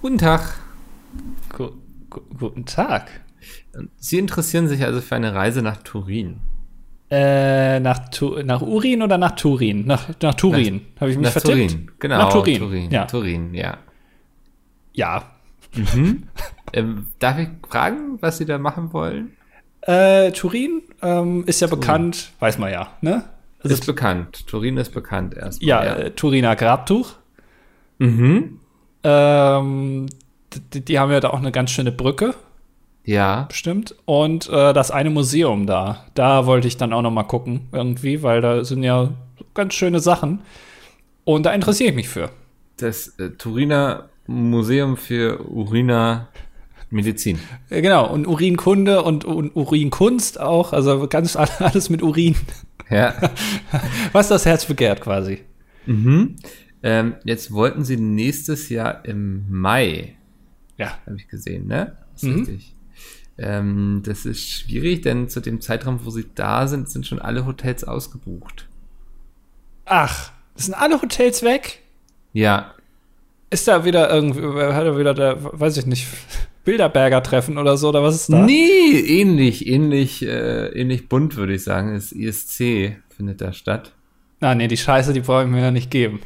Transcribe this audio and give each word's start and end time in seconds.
Guten 0.00 0.18
Tag. 0.18 0.42
Gu 1.56 1.70
gu 2.08 2.20
guten 2.38 2.64
Tag. 2.66 3.10
Sie 3.96 4.16
interessieren 4.20 4.68
sich 4.68 4.84
also 4.84 5.00
für 5.00 5.16
eine 5.16 5.34
Reise 5.34 5.60
nach 5.60 5.78
Turin. 5.78 6.38
Äh, 7.10 7.80
nach, 7.80 8.08
tu 8.10 8.40
nach 8.44 8.62
Urin 8.62 9.02
oder 9.02 9.18
nach 9.18 9.32
Turin? 9.32 9.86
Nach, 9.86 10.08
nach 10.22 10.34
Turin. 10.34 10.82
Habe 11.00 11.10
ich 11.10 11.16
mich 11.16 11.24
nach 11.24 11.32
vertippt? 11.32 11.70
Turin, 11.70 11.90
genau. 11.98 12.18
Nach 12.18 12.32
Turin. 12.32 12.58
Turin, 12.60 12.90
Ja. 12.92 13.06
Turin, 13.06 13.54
ja. 13.54 13.78
Ja. 14.92 15.24
Ähm, 16.74 17.06
darf 17.18 17.38
ich 17.38 17.48
fragen, 17.66 18.18
was 18.20 18.36
Sie 18.38 18.44
da 18.44 18.58
machen 18.58 18.92
wollen? 18.92 19.32
Äh, 19.80 20.30
Turin 20.32 20.82
ähm, 21.00 21.44
ist 21.46 21.60
ja 21.62 21.66
bekannt, 21.66 22.30
weiß 22.40 22.58
man 22.58 22.70
ja, 22.70 22.92
ne? 23.00 23.24
Also, 23.62 23.72
ist 23.74 23.86
bekannt. 23.86 24.46
Turin 24.46 24.76
ist 24.76 24.90
bekannt 24.92 25.34
erstmal. 25.34 25.66
ja, 25.66 25.82
Äh, 25.96 26.10
Turiner 26.10 26.54
Grabtuch. 26.56 27.14
Mhm. 27.98 28.60
Ähm, 29.12 30.06
die, 30.72 30.84
die 30.84 30.98
haben 30.98 31.10
ja 31.12 31.20
da 31.20 31.30
auch 31.30 31.38
eine 31.38 31.52
ganz 31.52 31.70
schöne 31.70 31.92
Brücke, 31.92 32.34
Ja. 33.04 33.42
bestimmt. 33.48 33.94
Und 34.04 34.48
äh, 34.48 34.72
das 34.72 34.90
eine 34.90 35.10
Museum 35.10 35.66
da, 35.66 36.04
da 36.14 36.46
wollte 36.46 36.68
ich 36.68 36.76
dann 36.76 36.92
auch 36.92 37.02
noch 37.02 37.10
mal 37.10 37.22
gucken, 37.24 37.68
irgendwie, 37.72 38.22
weil 38.22 38.40
da 38.40 38.64
sind 38.64 38.82
ja 38.82 39.10
ganz 39.54 39.74
schöne 39.74 40.00
Sachen. 40.00 40.40
Und 41.24 41.44
da 41.44 41.52
interessiere 41.52 41.90
ich 41.90 41.96
mich 41.96 42.08
für. 42.08 42.30
Das 42.78 43.08
äh, 43.18 43.30
Turiner 43.30 44.08
Museum 44.26 44.96
für 44.96 45.40
Uriner 45.48 46.28
Medizin. 46.90 47.38
Ja, 47.70 47.80
genau, 47.80 48.06
und 48.10 48.26
Urinkunde 48.26 49.02
und, 49.02 49.24
und 49.26 49.54
Urinkunst 49.54 50.40
auch, 50.40 50.72
also 50.72 51.06
ganz 51.08 51.36
alles 51.36 51.90
mit 51.90 52.02
Urin. 52.02 52.36
Ja. 52.90 53.14
Was 54.12 54.28
das 54.28 54.46
Herz 54.46 54.64
begehrt 54.64 55.00
quasi. 55.02 55.40
mhm. 55.86 56.36
Ähm, 56.82 57.14
jetzt 57.24 57.52
wollten 57.52 57.84
Sie 57.84 57.96
nächstes 57.96 58.68
Jahr 58.68 59.04
im 59.04 59.44
Mai, 59.50 60.16
Ja. 60.76 60.98
habe 61.06 61.16
ich 61.16 61.28
gesehen, 61.28 61.66
ne? 61.66 61.96
Das 62.14 62.22
ist 62.22 62.28
Mhm. 62.28 62.38
richtig. 62.40 62.74
Ähm, 63.40 64.02
das 64.04 64.26
ist 64.26 64.48
schwierig, 64.48 65.02
denn 65.02 65.28
zu 65.28 65.40
dem 65.40 65.60
Zeitraum, 65.60 66.00
wo 66.04 66.10
Sie 66.10 66.26
da 66.34 66.66
sind, 66.66 66.88
sind 66.88 67.06
schon 67.06 67.20
alle 67.20 67.46
Hotels 67.46 67.84
ausgebucht. 67.84 68.68
Ach, 69.84 70.32
sind 70.56 70.74
alle 70.74 71.00
Hotels 71.00 71.42
weg? 71.42 71.80
Ja, 72.32 72.74
Ist 73.50 73.66
da 73.66 73.86
wieder 73.86 74.10
irgendwie, 74.12 74.42
hat 74.42 74.84
er 74.84 74.98
wieder 74.98 75.14
der, 75.14 75.38
weiß 75.58 75.78
ich 75.78 75.86
nicht, 75.86 76.06
Bilderberger 76.64 77.22
Treffen 77.22 77.56
oder 77.56 77.78
so, 77.78 77.88
oder 77.88 78.02
was 78.02 78.14
ist 78.16 78.30
da? 78.30 78.44
Nee, 78.44 78.90
ähnlich, 79.06 79.66
ähnlich, 79.66 80.22
äh, 80.22 80.66
ähnlich 80.78 81.08
bunt, 81.08 81.36
würde 81.36 81.54
ich 81.54 81.64
sagen. 81.64 81.94
Das 81.94 82.12
ISC 82.12 82.98
findet 83.08 83.40
da 83.40 83.54
statt. 83.54 83.94
Ah, 84.40 84.54
nee, 84.54 84.68
die 84.68 84.76
Scheiße, 84.76 85.14
die 85.14 85.20
brauche 85.20 85.44
ich 85.44 85.48
mir 85.48 85.62
ja 85.62 85.70
nicht 85.70 85.90
geben. 85.90 86.20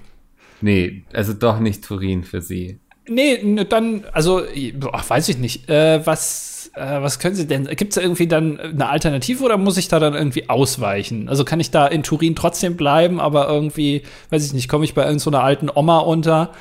Nee, 0.62 1.02
also 1.12 1.32
doch 1.34 1.58
nicht 1.60 1.84
Turin 1.84 2.24
für 2.24 2.40
sie. 2.40 2.78
Nee, 3.08 3.64
dann, 3.68 4.04
also, 4.12 4.42
boah, 4.74 5.02
weiß 5.06 5.28
ich 5.28 5.38
nicht. 5.38 5.68
Äh, 5.68 6.06
was, 6.06 6.70
äh, 6.74 7.02
was 7.02 7.18
können 7.18 7.34
Sie 7.34 7.48
denn? 7.48 7.64
Gibt 7.66 7.90
es 7.90 7.94
da 7.96 8.00
irgendwie 8.00 8.28
dann 8.28 8.60
eine 8.60 8.88
Alternative 8.88 9.42
oder 9.42 9.58
muss 9.58 9.76
ich 9.76 9.88
da 9.88 9.98
dann 9.98 10.14
irgendwie 10.14 10.48
ausweichen? 10.48 11.28
Also 11.28 11.44
kann 11.44 11.58
ich 11.58 11.72
da 11.72 11.86
in 11.88 12.04
Turin 12.04 12.36
trotzdem 12.36 12.76
bleiben, 12.76 13.18
aber 13.20 13.48
irgendwie, 13.48 14.02
weiß 14.30 14.46
ich 14.46 14.52
nicht, 14.52 14.68
komme 14.68 14.84
ich 14.84 14.94
bei 14.94 15.02
irgendeiner 15.02 15.18
so 15.20 15.30
einer 15.30 15.42
alten 15.42 15.68
Oma 15.74 15.98
unter, 15.98 16.52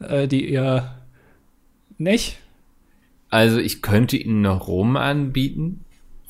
äh, 0.00 0.28
die 0.28 0.48
ihr 0.48 0.94
nicht? 1.98 2.38
Also 3.28 3.58
ich 3.58 3.82
könnte 3.82 4.16
Ihnen 4.16 4.40
noch 4.42 4.68
Rom 4.68 4.96
anbieten. 4.96 5.84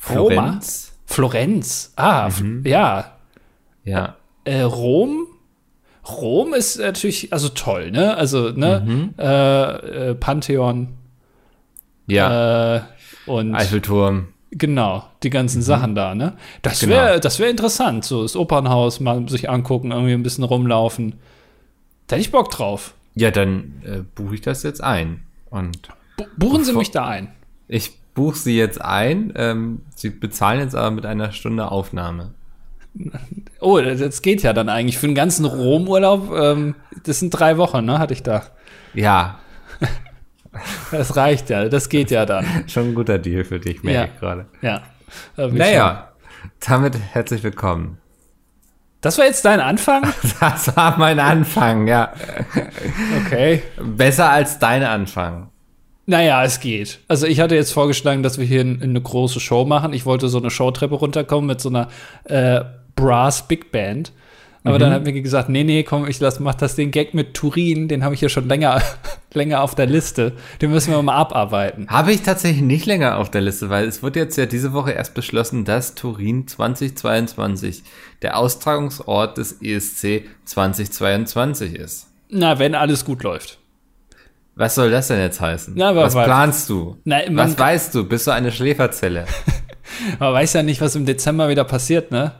Roma? 0.09 0.29
Florenz. 0.31 0.91
Florenz. 1.05 1.93
Ah, 1.95 2.27
f- 2.27 2.43
ja. 2.65 3.13
Ja. 3.85 4.15
Äh, 4.45 4.61
Rom? 4.61 5.27
Rom 6.17 6.53
ist 6.53 6.79
natürlich, 6.79 7.31
also 7.33 7.49
toll, 7.49 7.91
ne? 7.91 8.15
Also, 8.15 8.49
ne? 8.51 9.11
Äh, 9.17 10.09
äh, 10.11 10.15
Pantheon 10.15 10.89
Ja. 12.07 12.75
äh, 12.77 12.81
und 13.25 13.53
Eiffelturm. 13.55 14.29
genau, 14.51 15.03
die 15.23 15.29
ganzen 15.29 15.61
Sachen 15.61 15.95
da, 15.95 16.15
ne? 16.15 16.33
Das 16.61 16.79
Genau. 16.79 16.93
wäre 16.95 17.19
das 17.19 17.39
wäre 17.39 17.49
interessant, 17.49 18.05
so 18.05 18.23
das 18.23 18.35
Opernhaus 18.35 18.99
mal 18.99 19.27
sich 19.29 19.49
angucken, 19.49 19.91
irgendwie 19.91 20.13
ein 20.13 20.23
bisschen 20.23 20.43
rumlaufen. 20.43 21.15
Da 22.07 22.15
hätte 22.15 22.21
ich 22.21 22.31
Bock 22.31 22.49
drauf. 22.49 22.93
Ja, 23.15 23.31
dann 23.31 23.81
äh, 23.85 23.99
buche 24.15 24.35
ich 24.35 24.41
das 24.41 24.63
jetzt 24.63 24.81
ein. 24.83 25.21
Und 25.49 25.89
Bu 26.17 26.25
buchen 26.37 26.63
Sie 26.63 26.73
mich 26.73 26.91
da 26.91 27.05
ein. 27.07 27.31
ich 27.67 27.91
buche 28.15 28.37
Sie 28.37 28.57
jetzt 28.57 28.81
ein. 28.81 29.31
Ähm, 29.35 29.81
Sie 29.95 30.09
bezahlen 30.09 30.59
jetzt 30.59 30.75
aber 30.75 30.91
mit 30.91 31.05
einer 31.05 31.31
Stunde 31.31 31.71
Aufnahme. 31.71 32.31
Oh, 33.59 33.79
das 33.79 34.21
geht 34.21 34.41
ja 34.43 34.53
dann 34.53 34.69
eigentlich 34.69 34.97
für 34.97 35.05
den 35.07 35.15
ganzen 35.15 35.45
Rom-Urlaub. 35.45 36.31
Ähm, 36.35 36.75
das 37.03 37.19
sind 37.19 37.29
drei 37.31 37.57
Wochen, 37.57 37.85
ne? 37.85 37.99
Hatte 37.99 38.13
ich 38.13 38.23
da. 38.23 38.43
Ja, 38.93 39.39
Das 40.91 41.15
reicht 41.15 41.49
ja, 41.49 41.69
das 41.69 41.89
geht 41.89 42.09
ja 42.11 42.25
dann. 42.25 42.45
schon 42.67 42.89
ein 42.89 42.95
guter 42.95 43.19
Deal 43.19 43.43
für 43.43 43.59
dich, 43.59 43.83
merke 43.83 43.99
Ja. 43.99 44.05
ich 44.05 44.19
gerade. 44.19 44.45
Ja. 44.61 44.81
Naja, 45.37 46.09
damit 46.65 46.97
herzlich 47.11 47.43
willkommen. 47.43 47.97
Das 49.01 49.17
war 49.17 49.25
jetzt 49.25 49.45
dein 49.45 49.59
Anfang? 49.59 50.03
Das 50.39 50.75
war 50.75 50.97
mein 50.97 51.19
Anfang, 51.19 51.87
ja. 51.87 52.11
Okay. 53.25 53.61
Besser 53.81 54.29
als 54.29 54.59
dein 54.59 54.83
Anfang. 54.83 55.49
Naja, 56.05 56.43
es 56.43 56.59
geht. 56.59 56.99
Also 57.07 57.27
ich 57.27 57.39
hatte 57.39 57.55
jetzt 57.55 57.71
vorgeschlagen, 57.71 58.23
dass 58.23 58.39
wir 58.39 58.45
hier 58.45 58.61
in, 58.61 58.81
in 58.81 58.89
eine 58.89 59.01
große 59.01 59.39
Show 59.39 59.65
machen. 59.65 59.93
Ich 59.93 60.05
wollte 60.07 60.27
so 60.27 60.39
eine 60.39 60.49
Showtreppe 60.49 60.95
runterkommen 60.95 61.45
mit 61.47 61.61
so 61.61 61.69
einer 61.69 61.87
äh, 62.25 62.61
Brass 62.99 63.47
Big 63.47 63.71
Band. 63.71 64.11
Aber 64.63 64.77
dann 64.77 64.91
hat 64.91 65.05
mir 65.05 65.13
gesagt, 65.13 65.47
nee, 65.47 65.63
nee, 65.63 65.83
komm, 65.83 66.05
ich 66.07 66.19
lass, 66.19 66.39
mach 66.39 66.53
das 66.53 66.75
den 66.75 66.91
Gag 66.91 67.13
mit 67.13 67.33
Turin, 67.33 67.87
den 67.87 68.03
habe 68.03 68.13
ich 68.13 68.21
ja 68.21 68.27
schon 68.27 68.47
länger, 68.47 68.81
länger 69.33 69.61
auf 69.61 69.73
der 69.73 69.85
Liste. 69.85 70.33
Den 70.61 70.71
müssen 70.71 70.91
wir 70.91 71.01
mal 71.01 71.15
abarbeiten. 71.15 71.87
Habe 71.87 72.11
ich 72.11 72.21
tatsächlich 72.21 72.61
nicht 72.61 72.85
länger 72.85 73.17
auf 73.17 73.31
der 73.31 73.41
Liste, 73.41 73.69
weil 73.69 73.87
es 73.87 74.03
wurde 74.03 74.19
jetzt 74.19 74.37
ja 74.37 74.45
diese 74.45 74.73
Woche 74.73 74.91
erst 74.91 75.13
beschlossen, 75.13 75.63
dass 75.63 75.95
Turin 75.95 76.45
2022 76.47 77.83
der 78.21 78.37
Austragungsort 78.37 79.37
des 79.37 79.61
ESC 79.61 80.25
2022 80.43 81.75
ist. 81.75 82.07
Na, 82.29 82.59
wenn 82.59 82.75
alles 82.75 83.05
gut 83.05 83.23
läuft. 83.23 83.59
Was 84.55 84.75
soll 84.75 84.91
das 84.91 85.07
denn 85.07 85.21
jetzt 85.21 85.39
heißen? 85.39 85.73
Na, 85.77 85.95
was 85.95 86.13
planst 86.13 86.69
du? 86.69 86.97
Na, 87.05 87.21
was 87.29 87.57
weißt 87.57 87.95
du? 87.95 88.03
Bist 88.03 88.27
du 88.27 88.31
eine 88.31 88.51
Schläferzelle? 88.51 89.25
Man 90.19 90.33
weiß 90.33 90.53
ja 90.53 90.63
nicht, 90.63 90.81
was 90.81 90.95
im 90.95 91.05
Dezember 91.05 91.49
wieder 91.49 91.63
passiert, 91.63 92.11
ne? 92.11 92.33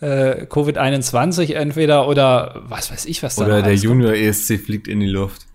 Äh, 0.00 0.46
Covid-21 0.46 1.54
entweder 1.54 2.08
oder 2.08 2.62
was 2.68 2.90
weiß 2.90 3.06
ich, 3.06 3.22
was 3.22 3.36
da 3.36 3.46
Oder 3.46 3.62
der 3.62 3.74
Junior 3.74 4.12
ESC 4.12 4.60
fliegt 4.60 4.86
in 4.86 5.00
die 5.00 5.08
Luft. 5.08 5.46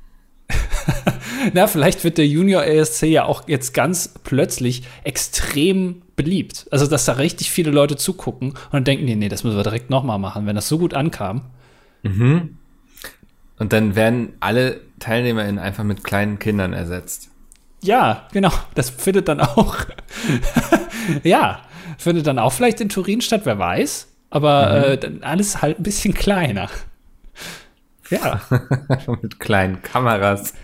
Na, 1.54 1.68
vielleicht 1.68 2.04
wird 2.04 2.18
der 2.18 2.28
Junior 2.28 2.64
ESC 2.66 3.04
ja 3.04 3.26
auch 3.26 3.48
jetzt 3.48 3.74
ganz 3.74 4.14
plötzlich 4.24 4.84
extrem 5.04 6.02
beliebt. 6.16 6.68
Also, 6.72 6.88
dass 6.88 7.06
da 7.06 7.14
richtig 7.14 7.52
viele 7.52 7.72
Leute 7.72 7.96
zugucken 7.96 8.50
und 8.50 8.74
dann 8.74 8.84
denken 8.84 9.08
die, 9.08 9.16
nee, 9.16 9.30
das 9.30 9.44
müssen 9.44 9.58
wir 9.58 9.64
direkt 9.64 9.90
nochmal 9.90 10.20
machen, 10.20 10.46
wenn 10.46 10.56
das 10.56 10.68
so 10.68 10.78
gut 10.78 10.94
ankam. 10.94 11.42
Und 13.60 13.74
dann 13.74 13.96
werden 13.96 14.34
alle 14.40 14.82
TeilnehmerInnen 15.00 15.60
einfach 15.60 15.84
mit 15.84 16.04
kleinen 16.04 16.40
Kindern 16.40 16.74
ersetzt. 16.74 17.30
Ja, 17.82 18.28
genau, 18.32 18.52
das 18.76 18.90
findet 18.90 19.28
dann 19.28 19.42
auch, 19.42 19.76
ja, 21.24 21.62
findet 21.98 22.28
dann 22.28 22.40
auch 22.40 22.54
vielleicht 22.54 22.80
in 22.80 22.90
Turin 22.90 23.22
statt, 23.22 23.42
wer 23.44 23.60
weiß. 23.60 24.08
Aber 24.34 24.88
äh, 24.88 24.98
dann 24.98 25.22
alles 25.22 25.62
halt 25.62 25.80
ein 25.80 25.84
bisschen 25.84 26.16
kleiner. 26.16 26.68
Ja, 28.10 28.42
mit 29.22 29.40
kleinen 29.40 29.84
Kameras, 29.84 30.56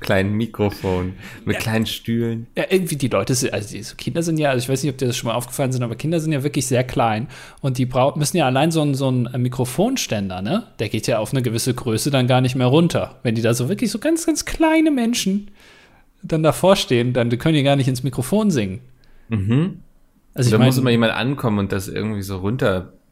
kleinen 0.00 0.32
Mikrofonen, 0.32 1.16
mit 1.44 1.58
kleinen 1.58 1.84
Stühlen. 1.84 2.46
ja, 2.56 2.64
irgendwie 2.70 2.96
die 2.96 3.08
Leute, 3.08 3.34
sind, 3.34 3.52
also 3.52 3.68
diese 3.68 3.94
Kinder 3.96 4.22
sind 4.22 4.38
ja, 4.38 4.48
also 4.48 4.64
ich 4.64 4.70
weiß 4.70 4.82
nicht, 4.82 4.90
ob 4.90 4.96
dir 4.96 5.06
das 5.06 5.18
schon 5.18 5.28
mal 5.28 5.34
aufgefallen 5.34 5.70
sind, 5.70 5.82
aber 5.82 5.96
Kinder 5.96 6.18
sind 6.18 6.32
ja 6.32 6.42
wirklich 6.42 6.66
sehr 6.66 6.82
klein 6.82 7.28
und 7.60 7.76
die 7.76 7.84
brau 7.84 8.16
müssen 8.16 8.38
ja 8.38 8.46
allein 8.46 8.70
so 8.70 8.80
ein, 8.80 8.94
so 8.94 9.10
ein 9.10 9.28
Mikrofonständer, 9.36 10.40
ne? 10.40 10.68
Der 10.78 10.88
geht 10.88 11.06
ja 11.06 11.18
auf 11.18 11.32
eine 11.32 11.42
gewisse 11.42 11.74
Größe 11.74 12.10
dann 12.10 12.26
gar 12.26 12.40
nicht 12.40 12.54
mehr 12.54 12.68
runter. 12.68 13.18
Wenn 13.22 13.34
die 13.34 13.42
da 13.42 13.52
so 13.52 13.68
wirklich 13.68 13.90
so 13.90 13.98
ganz, 13.98 14.24
ganz 14.24 14.46
kleine 14.46 14.90
Menschen 14.90 15.50
dann 16.22 16.42
davor 16.42 16.74
stehen, 16.74 17.12
dann 17.12 17.28
können 17.38 17.54
die 17.54 17.62
gar 17.62 17.76
nicht 17.76 17.88
ins 17.88 18.02
Mikrofon 18.02 18.50
singen. 18.50 18.80
Mhm. 19.28 19.80
Also 20.32 20.48
ich 20.48 20.58
da 20.58 20.64
muss 20.64 20.78
immer 20.78 20.90
jemand 20.90 21.12
ankommen 21.12 21.58
und 21.58 21.72
das 21.72 21.86
irgendwie 21.88 22.22
so 22.22 22.38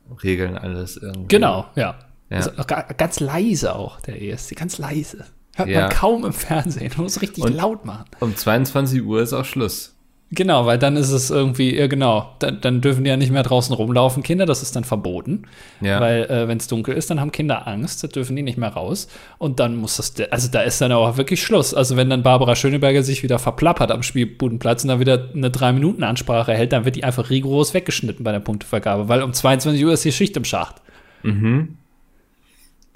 runterregeln 0.08 0.56
alles 0.58 0.96
irgendwie. 0.96 1.28
genau, 1.28 1.66
ja. 1.74 1.96
Ja. 2.30 2.36
Also 2.36 2.50
ganz 2.96 3.20
leise 3.20 3.74
auch, 3.74 4.00
der 4.02 4.20
ESC, 4.20 4.54
ganz 4.54 4.76
leise. 4.78 5.24
Hört 5.56 5.68
Ja. 5.70 5.80
man 5.82 5.90
kaum 5.90 6.24
im 6.26 6.32
Fernsehen, 6.32 6.92
man 6.96 7.04
muss 7.04 7.20
richtig 7.22 7.42
Und- 7.44 7.54
laut 7.54 7.84
machen. 7.84 8.04
Um 8.20 8.36
22 8.36 9.02
Uhr 9.02 9.22
ist 9.22 9.32
auch 9.32 9.44
Schluss. 9.44 9.94
Genau, 10.30 10.66
weil 10.66 10.78
dann 10.78 10.96
ist 10.96 11.10
es 11.10 11.30
irgendwie, 11.30 11.74
ja 11.74 11.86
genau, 11.86 12.34
dann, 12.38 12.60
dann 12.60 12.82
dürfen 12.82 13.02
die 13.02 13.08
ja 13.08 13.16
nicht 13.16 13.32
mehr 13.32 13.42
draußen 13.42 13.74
rumlaufen, 13.74 14.22
Kinder, 14.22 14.44
das 14.44 14.62
ist 14.62 14.76
dann 14.76 14.84
verboten. 14.84 15.44
Ja. 15.80 16.00
Weil 16.00 16.24
äh, 16.24 16.46
wenn 16.46 16.58
es 16.58 16.66
dunkel 16.66 16.94
ist, 16.94 17.10
dann 17.10 17.18
haben 17.18 17.32
Kinder 17.32 17.66
Angst, 17.66 18.04
da 18.04 18.08
dürfen 18.08 18.36
die 18.36 18.42
nicht 18.42 18.58
mehr 18.58 18.68
raus. 18.68 19.08
Und 19.38 19.58
dann 19.58 19.76
muss 19.76 19.96
das, 19.96 20.12
also 20.30 20.50
da 20.50 20.60
ist 20.60 20.82
dann 20.82 20.92
auch 20.92 21.16
wirklich 21.16 21.42
Schluss. 21.42 21.72
Also 21.72 21.96
wenn 21.96 22.10
dann 22.10 22.22
Barbara 22.22 22.56
Schöneberger 22.56 23.02
sich 23.02 23.22
wieder 23.22 23.38
verplappert 23.38 23.90
am 23.90 24.02
Spielbudenplatz 24.02 24.84
und 24.84 24.88
dann 24.88 25.00
wieder 25.00 25.30
eine 25.34 25.50
Drei-Minuten-Ansprache 25.50 26.52
hält, 26.52 26.74
dann 26.74 26.84
wird 26.84 26.96
die 26.96 27.04
einfach 27.04 27.30
rigoros 27.30 27.72
weggeschnitten 27.72 28.22
bei 28.22 28.32
der 28.32 28.40
Punktevergabe, 28.40 29.08
weil 29.08 29.22
um 29.22 29.32
22 29.32 29.82
Uhr 29.82 29.94
ist 29.94 30.04
die 30.04 30.12
Schicht 30.12 30.36
im 30.36 30.44
Schacht. 30.44 30.82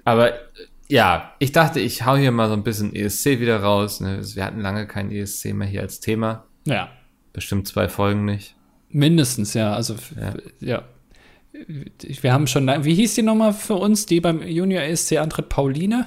Aber 0.05 0.33
ja, 0.89 1.33
ich 1.39 1.53
dachte, 1.53 1.81
ich 1.81 2.05
hau 2.05 2.17
hier 2.17 2.33
mal 2.33 2.49
so 2.49 2.55
ein 2.55 2.63
bisschen 2.63 2.95
ESC 2.95 3.41
wieder 3.41 3.63
raus. 3.63 4.01
Ne? 4.01 4.21
Wir 4.35 4.45
hatten 4.45 4.61
lange 4.61 4.87
kein 4.87 5.11
ESC 5.11 5.55
mehr 5.55 5.67
hier 5.67 5.81
als 5.81 6.01
Thema. 6.01 6.45
Ja. 6.67 6.91
Bestimmt 7.33 7.67
zwei 7.69 7.89
Folgen 7.89 8.25
nicht. 8.25 8.55
Mindestens, 8.91 9.55
ja. 9.55 9.75
Also, 9.75 9.97
ja. 10.21 10.35
ja. 10.61 10.83
Wir 12.21 12.33
haben 12.33 12.47
schon, 12.47 12.67
wie 12.85 12.95
hieß 12.95 13.15
die 13.15 13.23
nochmal 13.23 13.53
für 13.53 13.75
uns, 13.75 14.07
die 14.07 14.21
beim 14.21 14.43
Junior 14.43 14.83
ESC 14.83 15.19
antritt? 15.19 15.49
Pauline? 15.49 16.07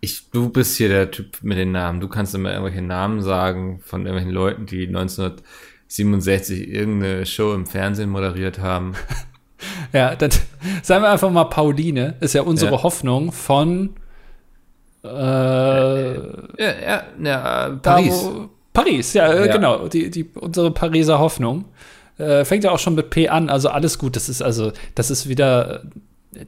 Ich, 0.00 0.30
du 0.30 0.50
bist 0.50 0.76
hier 0.76 0.88
der 0.88 1.10
Typ 1.10 1.38
mit 1.42 1.58
den 1.58 1.72
Namen. 1.72 2.00
Du 2.00 2.08
kannst 2.08 2.34
immer 2.34 2.50
irgendwelche 2.50 2.82
Namen 2.82 3.22
sagen 3.22 3.80
von 3.82 4.02
irgendwelchen 4.02 4.32
Leuten, 4.32 4.66
die 4.66 4.86
1967 4.86 6.68
irgendeine 6.68 7.26
Show 7.26 7.54
im 7.54 7.66
Fernsehen 7.66 8.10
moderiert 8.10 8.58
haben. 8.58 8.94
ja, 9.92 10.14
dann 10.14 10.30
sagen 10.82 11.02
wir 11.02 11.10
einfach 11.10 11.30
mal 11.30 11.44
Pauline. 11.44 12.16
Ist 12.20 12.34
ja 12.34 12.42
unsere 12.42 12.72
ja. 12.72 12.82
Hoffnung 12.82 13.32
von 13.32 13.96
äh, 15.02 16.14
ja, 16.16 16.44
ja, 16.58 17.02
ja, 17.22 17.68
Paris. 17.82 18.22
Da, 18.22 18.48
Paris, 18.76 19.12
ja, 19.14 19.34
ja, 19.34 19.52
genau. 19.52 19.88
Die, 19.88 20.10
die, 20.10 20.24
unsere 20.24 20.70
Pariser 20.70 21.18
Hoffnung. 21.18 21.66
Äh, 22.18 22.44
fängt 22.44 22.64
ja 22.64 22.70
auch 22.70 22.78
schon 22.78 22.94
mit 22.94 23.10
P 23.10 23.28
an, 23.28 23.50
also 23.50 23.68
alles 23.68 23.98
gut. 23.98 24.16
Das 24.16 24.30
ist 24.30 24.40
also, 24.40 24.72
das 24.94 25.10
ist 25.10 25.28
wieder 25.28 25.82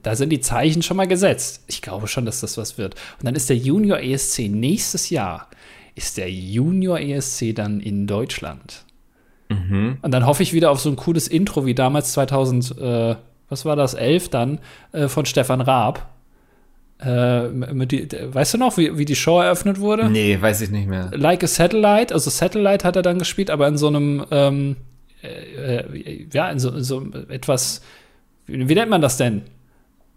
da 0.03 0.15
sind 0.15 0.31
die 0.31 0.41
Zeichen 0.41 0.83
schon 0.83 0.97
mal 0.97 1.07
gesetzt. 1.07 1.65
Ich 1.67 1.83
glaube 1.83 2.09
schon, 2.09 2.27
dass 2.27 2.41
das 2.41 2.59
was 2.59 2.79
wird. 2.79 2.95
Und 3.19 3.27
dann 3.27 3.35
ist 3.35 3.49
der 3.49 3.57
Junior 3.57 3.99
ESC 3.99 4.49
nächstes 4.49 5.11
Jahr, 5.11 5.49
ist 5.95 6.19
der 6.19 6.31
Junior 6.31 6.99
ESC 7.01 7.55
dann 7.55 7.81
in 7.81 8.07
Deutschland. 8.07 8.85
Mhm. 9.49 9.99
Und 10.03 10.11
dann 10.13 10.27
hoffe 10.27 10.43
ich 10.43 10.53
wieder 10.53 10.71
auf 10.71 10.81
so 10.81 10.91
ein 10.91 10.97
cooles 10.97 11.29
Intro 11.29 11.65
wie 11.65 11.75
damals 11.75 12.13
2000, 12.13 12.79
äh, 12.79 13.17
was 13.49 13.65
war 13.65 13.77
das, 13.77 13.95
11 13.95 14.29
dann, 14.29 14.59
äh, 14.93 15.09
von 15.09 15.25
Stefan 15.27 15.61
Raab. 15.61 16.07
Äh, 17.00 17.87
die, 17.87 18.09
weißt 18.11 18.55
du 18.55 18.59
noch, 18.59 18.77
wie, 18.77 18.99
wie 18.99 19.05
die 19.05 19.17
Show 19.17 19.41
eröffnet 19.41 19.79
wurde? 19.79 20.11
Nee, 20.11 20.39
weiß 20.41 20.61
ich 20.62 20.71
nicht 20.71 20.89
mehr. 20.89 21.11
Like 21.15 21.45
a 21.45 21.47
Satellite, 21.47 22.12
also 22.12 22.29
Satellite 22.31 22.87
hat 22.87 22.97
er 22.97 23.03
dann 23.03 23.19
gespielt, 23.19 23.50
aber 23.50 23.69
in 23.69 23.79
so 23.79 23.87
einem, 23.87 24.25
ähm, 24.31 24.77
äh, 25.23 25.77
äh, 25.79 26.27
ja, 26.33 26.50
in 26.50 26.59
so, 26.59 26.71
in 26.71 26.83
so 26.83 27.06
etwas, 27.29 27.83
wie, 28.47 28.69
wie 28.69 28.75
nennt 28.75 28.91
man 28.91 29.00
das 29.00 29.17
denn? 29.17 29.43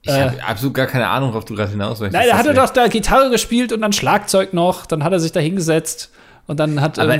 Ich 0.01 0.11
habe 0.11 0.37
äh, 0.37 0.41
absolut 0.41 0.73
gar 0.73 0.87
keine 0.87 1.07
Ahnung, 1.07 1.29
worauf 1.29 1.45
du 1.45 1.55
gerade 1.55 1.69
hinaus 1.69 1.99
möchtest. 1.99 2.19
Nein, 2.19 2.29
er 2.29 2.37
hatte 2.37 2.53
doch 2.55 2.71
da 2.71 2.87
Gitarre 2.87 3.29
gespielt 3.29 3.71
und 3.71 3.81
dann 3.81 3.93
Schlagzeug 3.93 4.53
noch. 4.53 4.87
Dann 4.87 5.03
hat 5.03 5.13
er 5.13 5.19
sich 5.19 5.31
da 5.31 5.39
hingesetzt 5.39 6.11
und 6.47 6.59
dann 6.59 6.81
hat 6.81 6.97
Aber 6.97 7.19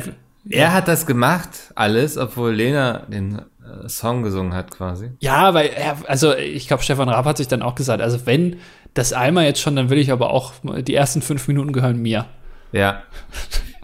er 0.50 0.74
hat 0.74 0.88
das 0.88 1.06
gemacht, 1.06 1.50
alles, 1.76 2.18
obwohl 2.18 2.54
Lena 2.54 3.04
den 3.08 3.38
äh, 3.38 3.88
Song 3.88 4.24
gesungen 4.24 4.56
hat, 4.56 4.72
quasi. 4.72 5.12
Ja, 5.20 5.54
weil 5.54 5.68
er, 5.68 5.98
also 6.08 6.36
ich 6.36 6.68
glaube, 6.68 6.82
Stefan 6.82 7.10
Raab 7.10 7.26
hat 7.26 7.38
sich 7.38 7.48
dann 7.48 7.62
auch 7.62 7.76
gesagt, 7.76 8.02
also 8.02 8.26
wenn 8.26 8.58
das 8.94 9.14
einmal 9.14 9.46
jetzt 9.46 9.62
schon, 9.62 9.76
dann 9.76 9.90
will 9.90 9.98
ich 9.98 10.12
aber 10.12 10.32
auch, 10.32 10.54
die 10.82 10.96
ersten 10.96 11.22
fünf 11.22 11.48
Minuten 11.48 11.72
gehören 11.72 12.02
mir. 12.02 12.28
Ja. 12.72 13.04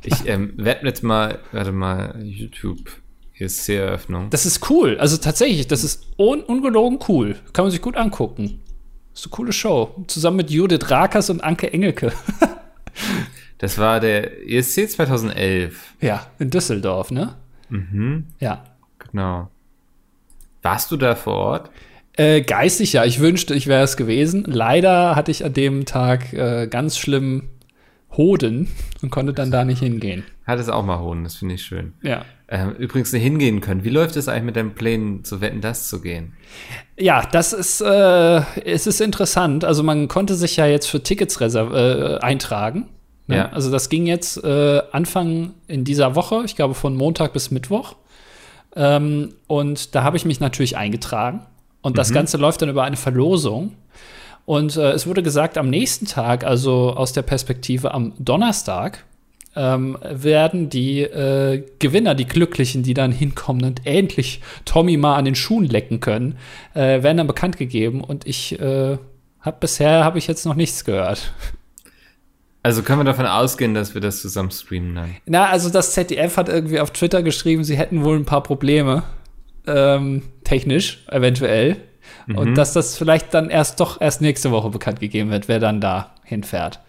Ich 0.04 0.28
ähm, 0.28 0.54
werde 0.58 0.86
jetzt 0.88 1.04
mal, 1.04 1.40
warte 1.52 1.72
mal, 1.72 2.16
YouTube. 2.24 2.90
ESC-Eröffnung. 3.40 4.30
Das 4.30 4.46
ist 4.46 4.70
cool. 4.70 4.98
Also 5.00 5.18
tatsächlich, 5.18 5.68
das 5.68 5.84
ist 5.84 6.08
un 6.18 6.42
ungelogen 6.42 7.00
cool. 7.08 7.36
Kann 7.54 7.66
man 7.66 7.72
sich 7.72 7.82
gut 7.82 7.96
angucken. 7.96 8.62
Das 9.12 9.22
ist 9.22 9.28
eine 9.28 9.32
coole 9.32 9.54
Show. 9.54 10.04
Zusammen 10.08 10.38
mit 10.38 10.50
Judith 10.50 10.90
Rakers 10.90 11.30
und 11.30 11.44
Anke 11.44 11.72
Engelke. 11.72 12.12
das 13.58 13.78
war 13.78 14.00
der 14.00 14.48
ESC 14.48 14.90
2011. 14.90 15.96
Ja, 16.02 16.28
in 16.40 16.50
Düsseldorf, 16.50 17.12
ne? 17.12 17.36
Mhm. 17.70 18.26
Ja. 18.40 18.64
Genau. 19.12 19.50
Warst 20.62 20.92
du 20.92 20.98
da 20.98 21.16
vor 21.16 21.36
Ort? 21.36 21.72
Äh, 22.18 22.42
geistig 22.42 22.94
ja. 22.94 23.06
Ich 23.06 23.20
wünschte, 23.20 23.54
ich 23.54 23.68
wäre 23.68 23.84
es 23.84 23.96
gewesen. 23.96 24.44
Leider 24.46 25.16
hatte 25.16 25.32
ich 25.32 25.46
an 25.46 25.54
dem 25.54 25.86
Tag 25.86 26.34
äh, 26.34 26.68
ganz 26.68 26.98
schlimm 26.98 27.50
Hoden 28.16 28.68
und 29.02 29.12
konnte 29.12 29.34
dann 29.34 29.52
da 29.52 29.64
nicht 29.64 29.80
hingehen. 29.80 30.24
Hat 30.46 30.60
es 30.60 30.70
auch 30.70 30.84
mal 30.84 31.00
Hoden, 31.00 31.24
das 31.24 31.36
finde 31.36 31.56
ich 31.56 31.64
schön. 31.64 31.94
Ja. 32.02 32.26
Ähm, 32.50 32.72
übrigens 32.78 33.12
hingehen 33.12 33.62
können. 33.62 33.84
Wie 33.84 33.90
läuft 33.90 34.16
es 34.16 34.28
eigentlich 34.28 34.44
mit 34.44 34.56
deinen 34.56 34.74
Plänen 34.74 35.24
zu 35.24 35.42
wetten, 35.42 35.62
das 35.62 35.90
zu 35.90 36.02
gehen? 36.02 36.34
Ja, 36.98 37.28
das 37.32 37.54
ist, 37.54 37.82
äh, 37.82 38.42
es 38.64 38.88
ist 38.88 39.02
interessant. 39.02 39.66
Also 39.66 39.84
man 39.84 40.08
konnte 40.08 40.36
sich 40.36 40.56
ja 40.56 40.66
jetzt 40.66 40.88
für 40.88 41.04
Tickets 41.04 41.40
äh, 41.40 42.18
eintragen. 42.22 42.88
Ne? 43.28 43.38
Ja. 43.38 43.50
Also 43.50 43.70
das 43.70 43.90
ging 43.90 44.08
jetzt 44.08 44.42
äh, 44.44 44.82
Anfang 44.92 45.54
in 45.68 45.84
dieser 45.84 46.16
Woche, 46.16 46.44
ich 46.46 46.56
glaube 46.56 46.74
von 46.74 46.96
Montag 46.96 47.34
bis 47.34 47.52
Mittwoch. 47.52 47.96
Ähm, 48.76 49.34
und 49.48 49.94
da 49.96 50.04
habe 50.04 50.16
ich 50.16 50.24
mich 50.24 50.40
natürlich 50.40 50.78
eingetragen. 50.78 51.46
Und 51.88 51.98
das 51.98 52.10
mhm. 52.10 52.16
Ganze 52.16 52.36
läuft 52.36 52.62
dann 52.62 52.68
über 52.68 52.84
eine 52.84 52.98
Verlosung. 52.98 53.72
Und 54.44 54.76
äh, 54.76 54.92
es 54.92 55.08
wurde 55.08 55.24
gesagt, 55.24 55.58
am 55.58 55.70
nächsten 55.70 56.06
Tag, 56.06 56.44
also 56.44 56.92
aus 56.92 57.14
der 57.14 57.22
Perspektive 57.22 57.94
am 57.94 58.12
Donnerstag, 58.20 59.06
ähm, 59.56 59.98
werden 60.04 60.68
die 60.68 61.04
äh, 61.04 61.64
Gewinner, 61.80 62.14
die 62.14 62.26
Glücklichen, 62.26 62.84
die 62.84 62.94
dann 62.94 63.14
hinkommen 63.14 63.64
und 63.64 63.86
endlich 63.86 64.42
Tommy 64.66 64.98
mal 64.98 65.16
an 65.16 65.24
den 65.24 65.36
Schuhen 65.36 65.64
lecken 65.64 66.02
können, 66.02 66.38
äh, 66.74 67.04
werden 67.04 67.16
dann 67.16 67.28
bekannt 67.28 67.56
gegeben. 67.56 68.02
Und 68.02 68.28
ich 68.28 68.60
äh, 68.60 68.98
habe 69.40 69.58
bisher 69.62 70.04
habe 70.04 70.18
ich 70.18 70.28
jetzt 70.28 70.46
noch 70.46 70.56
nichts 70.56 70.84
gehört. 70.84 71.32
Also 72.64 72.84
können 72.84 73.00
wir 73.00 73.06
davon 73.06 73.28
ausgehen, 73.28 73.74
dass 73.74 73.94
wir 73.94 74.02
das 74.02 74.22
zusammen 74.22 74.52
streamen 74.52 74.94
dann? 74.94 75.16
Na, 75.26 75.46
also 75.46 75.70
das 75.70 75.94
ZDF 75.94 76.36
hat 76.36 76.50
irgendwie 76.50 76.82
auf 76.82 76.92
Twitter 76.92 77.24
geschrieben, 77.24 77.64
sie 77.64 77.78
hätten 77.78 78.04
wohl 78.04 78.18
ein 78.18 78.26
paar 78.26 78.44
Probleme, 78.44 79.04
ähm, 79.68 80.24
technisch 80.44 81.06
eventuell. 81.10 81.78
Mhm. 82.26 82.38
Und 82.38 82.56
dass 82.56 82.74
das 82.74 82.98
vielleicht 82.98 83.34
dann 83.34 83.50
erst 83.50 83.80
doch 83.80 84.02
erst 84.02 84.22
nächste 84.22 84.52
Woche 84.52 84.70
bekannt 84.70 85.00
gegeben 85.00 85.30
wird, 85.30 85.48
wer 85.48 85.60
dann 85.60 85.82
da 85.82 86.16
hinfährt. 86.24 86.80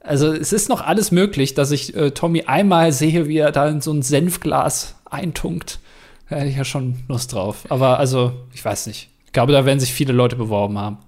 Also 0.00 0.32
es 0.32 0.52
ist 0.52 0.68
noch 0.68 0.82
alles 0.82 1.10
möglich, 1.10 1.54
dass 1.54 1.70
ich 1.70 1.96
äh, 1.96 2.10
Tommy 2.10 2.44
einmal 2.46 2.92
sehe, 2.92 3.26
wie 3.26 3.38
er 3.38 3.52
da 3.52 3.68
in 3.68 3.80
so 3.80 3.92
ein 3.92 4.02
Senfglas 4.02 4.96
eintunkt. 5.10 5.80
Da 6.28 6.36
hätte 6.36 6.48
ich 6.48 6.56
ja 6.56 6.64
schon 6.64 7.04
Lust 7.08 7.32
drauf. 7.32 7.64
Aber 7.70 7.98
also, 7.98 8.32
ich 8.52 8.64
weiß 8.64 8.86
nicht. 8.86 9.08
Ich 9.26 9.32
glaube, 9.32 9.52
da 9.52 9.64
werden 9.64 9.80
sich 9.80 9.92
viele 9.92 10.12
Leute 10.12 10.36
beworben 10.36 10.78
haben. 10.78 10.98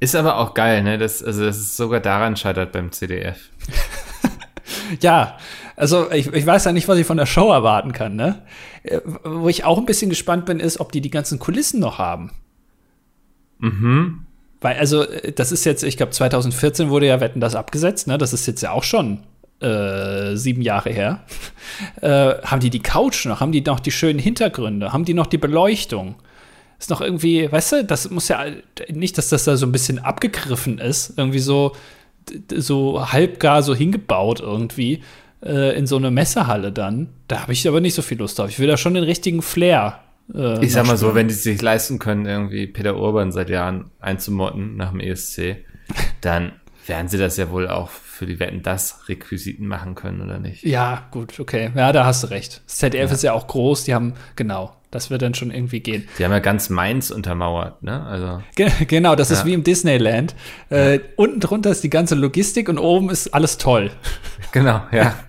Ist 0.00 0.14
aber 0.14 0.38
auch 0.38 0.54
geil, 0.54 0.82
ne? 0.82 0.96
Das, 0.96 1.22
also, 1.22 1.44
dass 1.44 1.56
es 1.56 1.76
sogar 1.76 2.00
daran 2.00 2.36
scheitert 2.36 2.72
beim 2.72 2.92
CDF. 2.92 3.50
ja, 5.00 5.36
also 5.78 6.10
ich, 6.10 6.26
ich 6.32 6.44
weiß 6.44 6.64
ja 6.64 6.72
nicht, 6.72 6.88
was 6.88 6.98
ich 6.98 7.06
von 7.06 7.18
der 7.18 7.26
Show 7.26 7.52
erwarten 7.52 7.92
kann, 7.92 8.16
ne? 8.16 8.42
Äh, 8.82 9.00
wo 9.22 9.48
ich 9.48 9.64
auch 9.64 9.78
ein 9.78 9.86
bisschen 9.86 10.10
gespannt 10.10 10.44
bin, 10.44 10.58
ist, 10.58 10.80
ob 10.80 10.90
die 10.90 11.00
die 11.00 11.10
ganzen 11.10 11.38
Kulissen 11.38 11.78
noch 11.78 11.98
haben. 11.98 12.32
Mhm. 13.58 14.26
Weil, 14.60 14.76
also, 14.76 15.04
äh, 15.04 15.30
das 15.30 15.52
ist 15.52 15.64
jetzt, 15.64 15.84
ich 15.84 15.96
glaube, 15.96 16.10
2014 16.10 16.90
wurde 16.90 17.06
ja 17.06 17.20
Wetten 17.20 17.38
das 17.40 17.54
abgesetzt, 17.54 18.08
ne? 18.08 18.18
Das 18.18 18.32
ist 18.32 18.46
jetzt 18.46 18.60
ja 18.60 18.72
auch 18.72 18.82
schon 18.82 19.20
äh, 19.60 20.34
sieben 20.34 20.62
Jahre 20.62 20.90
her. 20.90 21.24
äh, 22.00 22.34
haben 22.42 22.60
die 22.60 22.70
die 22.70 22.82
Couch 22.82 23.26
noch? 23.26 23.38
Haben 23.38 23.52
die 23.52 23.60
noch 23.60 23.78
die 23.78 23.92
schönen 23.92 24.18
Hintergründe? 24.18 24.92
Haben 24.92 25.04
die 25.04 25.14
noch 25.14 25.26
die 25.28 25.38
Beleuchtung? 25.38 26.16
Ist 26.80 26.90
noch 26.90 27.00
irgendwie, 27.00 27.50
weißt 27.50 27.72
du, 27.72 27.84
das 27.84 28.10
muss 28.10 28.26
ja 28.26 28.46
nicht, 28.90 29.16
dass 29.16 29.28
das 29.28 29.44
da 29.44 29.56
so 29.56 29.66
ein 29.66 29.72
bisschen 29.72 30.00
abgegriffen 30.00 30.78
ist, 30.78 31.14
irgendwie 31.16 31.38
so, 31.38 31.76
so 32.52 33.12
halbgar 33.12 33.62
so 33.62 33.76
hingebaut 33.76 34.40
irgendwie 34.40 35.02
äh, 35.42 35.76
in 35.76 35.86
so 35.86 35.96
eine 35.96 36.10
Messehalle 36.10 36.72
dann. 36.72 37.08
Da 37.28 37.42
habe 37.42 37.52
ich 37.52 37.66
aber 37.68 37.80
nicht 37.80 37.94
so 37.94 38.02
viel 38.02 38.18
Lust 38.18 38.38
drauf. 38.38 38.48
Ich 38.50 38.58
will 38.58 38.68
da 38.68 38.76
schon 38.76 38.94
den 38.94 39.04
richtigen 39.04 39.42
Flair 39.42 40.00
äh, 40.34 40.64
ich 40.64 40.72
sag 40.72 40.86
mal 40.86 40.96
so, 40.96 41.14
wenn 41.14 41.28
die 41.28 41.34
sich 41.34 41.60
leisten 41.62 41.98
können, 41.98 42.26
irgendwie 42.26 42.66
Peter 42.66 42.96
Urban 42.96 43.32
seit 43.32 43.50
Jahren 43.50 43.90
einzumotten 44.00 44.76
nach 44.76 44.90
dem 44.90 45.00
ESC, 45.00 45.56
dann 46.20 46.52
werden 46.86 47.08
sie 47.08 47.18
das 47.18 47.36
ja 47.36 47.50
wohl 47.50 47.68
auch 47.68 47.90
für 47.90 48.26
die 48.26 48.40
Wetten 48.40 48.62
das 48.62 49.08
Requisiten 49.08 49.66
machen 49.66 49.94
können, 49.94 50.22
oder 50.22 50.38
nicht? 50.38 50.64
Ja, 50.64 51.06
gut, 51.10 51.38
okay. 51.38 51.70
Ja, 51.74 51.92
da 51.92 52.04
hast 52.04 52.24
du 52.24 52.28
recht. 52.28 52.62
Das 52.66 52.78
ZDF 52.78 53.10
ja. 53.10 53.14
ist 53.14 53.22
ja 53.22 53.32
auch 53.32 53.46
groß, 53.46 53.84
die 53.84 53.94
haben, 53.94 54.14
genau, 54.36 54.74
das 54.90 55.10
wird 55.10 55.20
dann 55.20 55.34
schon 55.34 55.50
irgendwie 55.50 55.80
gehen. 55.80 56.08
Die 56.18 56.24
haben 56.24 56.32
ja 56.32 56.38
ganz 56.38 56.70
Mainz 56.70 57.10
untermauert, 57.10 57.82
ne? 57.82 58.04
Also. 58.04 58.42
Ge 58.56 58.70
genau, 58.86 59.14
das 59.14 59.28
ja. 59.28 59.36
ist 59.36 59.44
wie 59.44 59.52
im 59.52 59.62
Disneyland. 59.62 60.34
Äh. 60.70 61.00
Unten 61.16 61.40
drunter 61.40 61.70
ist 61.70 61.84
die 61.84 61.90
ganze 61.90 62.14
Logistik 62.14 62.70
und 62.70 62.78
oben 62.78 63.10
ist 63.10 63.34
alles 63.34 63.58
toll. 63.58 63.90
Genau, 64.52 64.80
ja. 64.90 65.14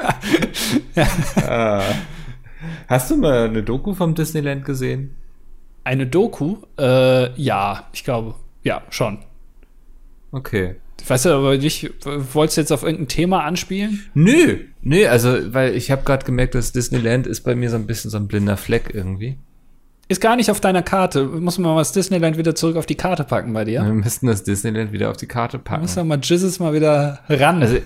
Ah. 1.46 1.82
Hast 2.88 3.10
du 3.10 3.16
mal 3.16 3.48
eine 3.48 3.62
Doku 3.62 3.94
vom 3.94 4.14
Disneyland 4.14 4.64
gesehen? 4.64 5.16
Eine 5.84 6.06
Doku? 6.06 6.58
Äh, 6.78 7.32
ja, 7.40 7.88
ich 7.92 8.04
glaube, 8.04 8.34
ja, 8.62 8.82
schon. 8.90 9.18
Okay. 10.32 10.76
Ich 11.00 11.08
weiß 11.08 11.24
ja 11.24 11.36
aber 11.36 11.56
nicht, 11.56 11.90
wolltest 12.04 12.56
du 12.56 12.60
jetzt 12.60 12.72
auf 12.72 12.82
irgendein 12.82 13.08
Thema 13.08 13.44
anspielen? 13.44 14.04
Nö, 14.12 14.58
nö, 14.82 15.06
also, 15.06 15.54
weil 15.54 15.74
ich 15.74 15.90
habe 15.90 16.02
gerade 16.04 16.26
gemerkt, 16.26 16.54
dass 16.54 16.72
Disneyland 16.72 17.26
ist 17.26 17.40
bei 17.40 17.54
mir 17.54 17.70
so 17.70 17.76
ein 17.76 17.86
bisschen 17.86 18.10
so 18.10 18.18
ein 18.18 18.28
blinder 18.28 18.58
Fleck 18.58 18.90
irgendwie. 18.92 19.38
Ist 20.10 20.20
gar 20.20 20.34
nicht 20.34 20.50
auf 20.50 20.60
deiner 20.60 20.82
Karte. 20.82 21.22
Muss 21.22 21.56
man 21.58 21.72
mal 21.72 21.80
das 21.80 21.92
Disneyland 21.92 22.36
wieder 22.36 22.56
zurück 22.56 22.74
auf 22.74 22.84
die 22.84 22.96
Karte 22.96 23.22
packen 23.22 23.52
bei 23.52 23.64
dir? 23.64 23.84
Wir 23.84 23.92
müssten 23.92 24.26
das 24.26 24.42
Disneyland 24.42 24.90
wieder 24.90 25.08
auf 25.08 25.16
die 25.16 25.28
Karte 25.28 25.60
packen. 25.60 25.82
Muss 25.82 25.94
mal 25.94 26.18
Jizzes 26.20 26.58
mal 26.58 26.72
wieder 26.72 27.20
ran. 27.28 27.62
Also, 27.62 27.76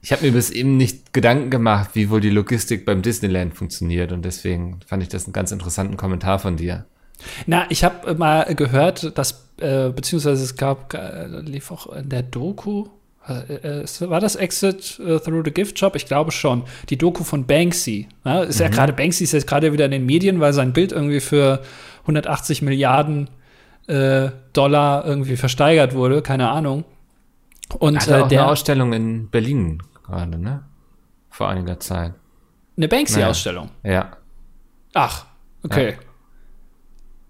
ich 0.00 0.10
habe 0.10 0.24
mir 0.24 0.32
bis 0.32 0.48
eben 0.48 0.78
nicht 0.78 1.12
Gedanken 1.12 1.50
gemacht, 1.50 1.90
wie 1.92 2.08
wohl 2.08 2.22
die 2.22 2.30
Logistik 2.30 2.86
beim 2.86 3.02
Disneyland 3.02 3.54
funktioniert. 3.54 4.12
Und 4.12 4.24
deswegen 4.24 4.80
fand 4.86 5.02
ich 5.02 5.10
das 5.10 5.26
einen 5.26 5.34
ganz 5.34 5.52
interessanten 5.52 5.98
Kommentar 5.98 6.38
von 6.38 6.56
dir. 6.56 6.86
Na, 7.44 7.66
ich 7.68 7.84
habe 7.84 8.14
mal 8.14 8.54
gehört, 8.54 9.18
dass, 9.18 9.50
äh, 9.58 9.90
beziehungsweise 9.90 10.42
es 10.42 10.56
gab, 10.56 10.94
äh, 10.94 11.26
lief 11.42 11.70
auch 11.70 11.94
in 11.94 12.08
der 12.08 12.22
Doku, 12.22 12.86
war 13.26 14.20
das 14.20 14.36
Exit 14.36 15.00
äh, 15.00 15.18
Through 15.18 15.42
the 15.44 15.50
Gift 15.50 15.78
Shop? 15.78 15.96
Ich 15.96 16.06
glaube 16.06 16.30
schon. 16.30 16.64
Die 16.90 16.98
Doku 16.98 17.24
von 17.24 17.46
Banksy. 17.46 18.08
Ja, 18.24 18.42
ist 18.42 18.58
mhm. 18.58 18.64
ja 18.64 18.68
gerade, 18.68 18.92
Banksy 18.92 19.24
ist 19.24 19.32
jetzt 19.32 19.46
gerade 19.46 19.72
wieder 19.72 19.86
in 19.86 19.90
den 19.90 20.06
Medien, 20.06 20.40
weil 20.40 20.52
sein 20.52 20.72
Bild 20.72 20.92
irgendwie 20.92 21.20
für 21.20 21.62
180 22.02 22.62
Milliarden 22.62 23.30
äh, 23.86 24.30
Dollar 24.52 25.06
irgendwie 25.06 25.36
versteigert 25.36 25.94
wurde, 25.94 26.22
keine 26.22 26.50
Ahnung. 26.50 26.84
Und 27.78 27.98
Hatte 27.98 28.24
auch 28.24 28.28
der 28.28 28.42
eine 28.42 28.50
Ausstellung 28.50 28.92
in 28.92 29.30
Berlin 29.30 29.82
gerade, 30.04 30.38
ne? 30.38 30.64
Vor 31.30 31.48
einiger 31.48 31.80
Zeit. 31.80 32.12
Eine 32.76 32.88
Banksy-Ausstellung? 32.88 33.70
Naja. 33.82 33.94
Ja. 33.94 34.16
Ach, 34.94 35.26
okay. 35.62 35.90
Ja. 35.90 35.96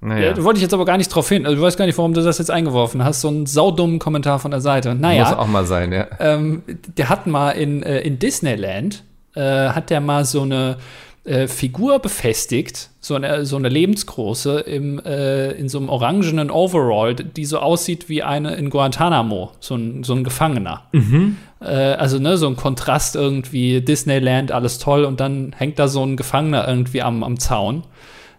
Naja. 0.05 0.27
Ja, 0.27 0.33
da 0.35 0.45
wollte 0.45 0.59
ich 0.59 0.63
jetzt 0.63 0.75
aber 0.75 0.85
gar 0.85 0.99
nicht 0.99 1.09
drauf 1.09 1.29
hin. 1.31 1.47
Also, 1.47 1.57
du 1.57 1.63
weißt 1.63 1.79
gar 1.79 1.87
nicht, 1.87 1.97
warum 1.97 2.13
du 2.13 2.23
das 2.23 2.37
jetzt 2.37 2.51
eingeworfen 2.51 3.03
hast. 3.03 3.23
So 3.23 3.29
einen 3.29 3.47
saudummen 3.47 3.99
Kommentar 3.99 4.39
von 4.39 4.51
der 4.51 4.61
Seite. 4.61 4.95
Naja. 4.95 5.25
Muss 5.25 5.39
auch 5.39 5.47
mal 5.47 5.65
sein, 5.65 5.93
ja. 5.93 6.07
Ähm, 6.21 6.63
der 6.99 7.09
hat 7.09 7.27
mal 7.27 7.53
in, 7.53 7.83
äh, 7.83 8.01
in 8.01 8.19
Disneyland, 8.19 9.03
äh, 9.35 9.41
hat 9.41 9.89
der 9.89 10.03
mal 10.03 10.27
so 10.27 10.43
eine 10.43 10.77
äh, 11.25 11.49
Figur 11.49 12.01
befestigt, 12.01 12.91
so 13.01 13.15
eine, 13.15 13.47
so 13.47 13.57
eine 13.57 13.71
lebensgroße, 13.71 14.61
im, 14.61 14.99
äh, 15.07 15.53
in 15.53 15.71
so 15.71 15.79
einem 15.79 15.89
orangenen 15.89 16.51
Overall, 16.51 17.15
die 17.15 17.47
so 17.47 17.61
aussieht 17.61 18.11
wie 18.11 18.23
eine 18.23 18.57
in 18.57 18.69
Guantanamo, 18.69 19.53
so 19.59 19.75
ein, 19.75 20.05
so 20.05 20.13
ein 20.13 20.23
Gefangener. 20.23 20.83
Mhm. 20.93 21.39
Äh, 21.63 21.67
also, 21.67 22.19
ne, 22.19 22.37
so 22.37 22.47
ein 22.47 22.57
Kontrast 22.57 23.17
irgendwie, 23.17 23.81
Disneyland, 23.81 24.53
alles 24.53 24.79
toll, 24.79 25.05
und 25.05 25.21
dann 25.21 25.55
hängt 25.57 25.79
da 25.79 25.89
so 25.89 26.05
ein 26.05 26.19
Gefangener 26.19 26.69
irgendwie 26.69 27.01
am, 27.01 27.23
am 27.23 27.39
Zaun. 27.39 27.85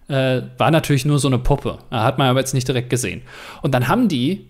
Äh, 0.07 0.43
war 0.57 0.71
natürlich 0.71 1.05
nur 1.05 1.19
so 1.19 1.27
eine 1.27 1.39
Puppe. 1.39 1.79
Hat 1.89 2.17
man 2.17 2.27
aber 2.27 2.39
jetzt 2.39 2.53
nicht 2.53 2.67
direkt 2.67 2.89
gesehen. 2.89 3.24
Und 3.62 3.74
dann 3.74 3.88
haben 3.88 4.07
die 4.07 4.47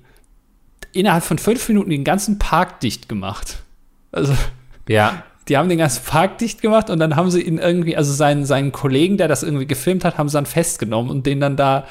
innerhalb 0.92 1.24
von 1.24 1.38
fünf 1.38 1.68
Minuten 1.68 1.90
den 1.90 2.04
ganzen 2.04 2.40
Park 2.40 2.80
dicht 2.80 3.08
gemacht. 3.10 3.64
Also. 4.12 4.34
Ja. 4.88 5.24
Die 5.48 5.58
haben 5.58 5.70
den 5.70 5.78
ganzen 5.78 6.04
Park 6.04 6.40
dicht 6.40 6.62
gemacht 6.62 6.90
und 6.90 7.00
dann 7.00 7.16
haben 7.16 7.30
sie 7.30 7.42
ihn 7.42 7.60
irgendwie, 7.60 7.96
also 7.96 8.12
seinen, 8.12 8.46
seinen 8.46 8.72
Kollegen, 8.72 9.18
der 9.18 9.28
das 9.28 9.44
irgendwie 9.44 9.68
gefilmt 9.68 10.04
hat, 10.04 10.18
haben 10.18 10.28
sie 10.28 10.34
dann 10.34 10.48
festgenommen 10.48 11.12
und 11.12 11.28
den 11.28 11.40
dann 11.40 11.56
da 11.56 11.86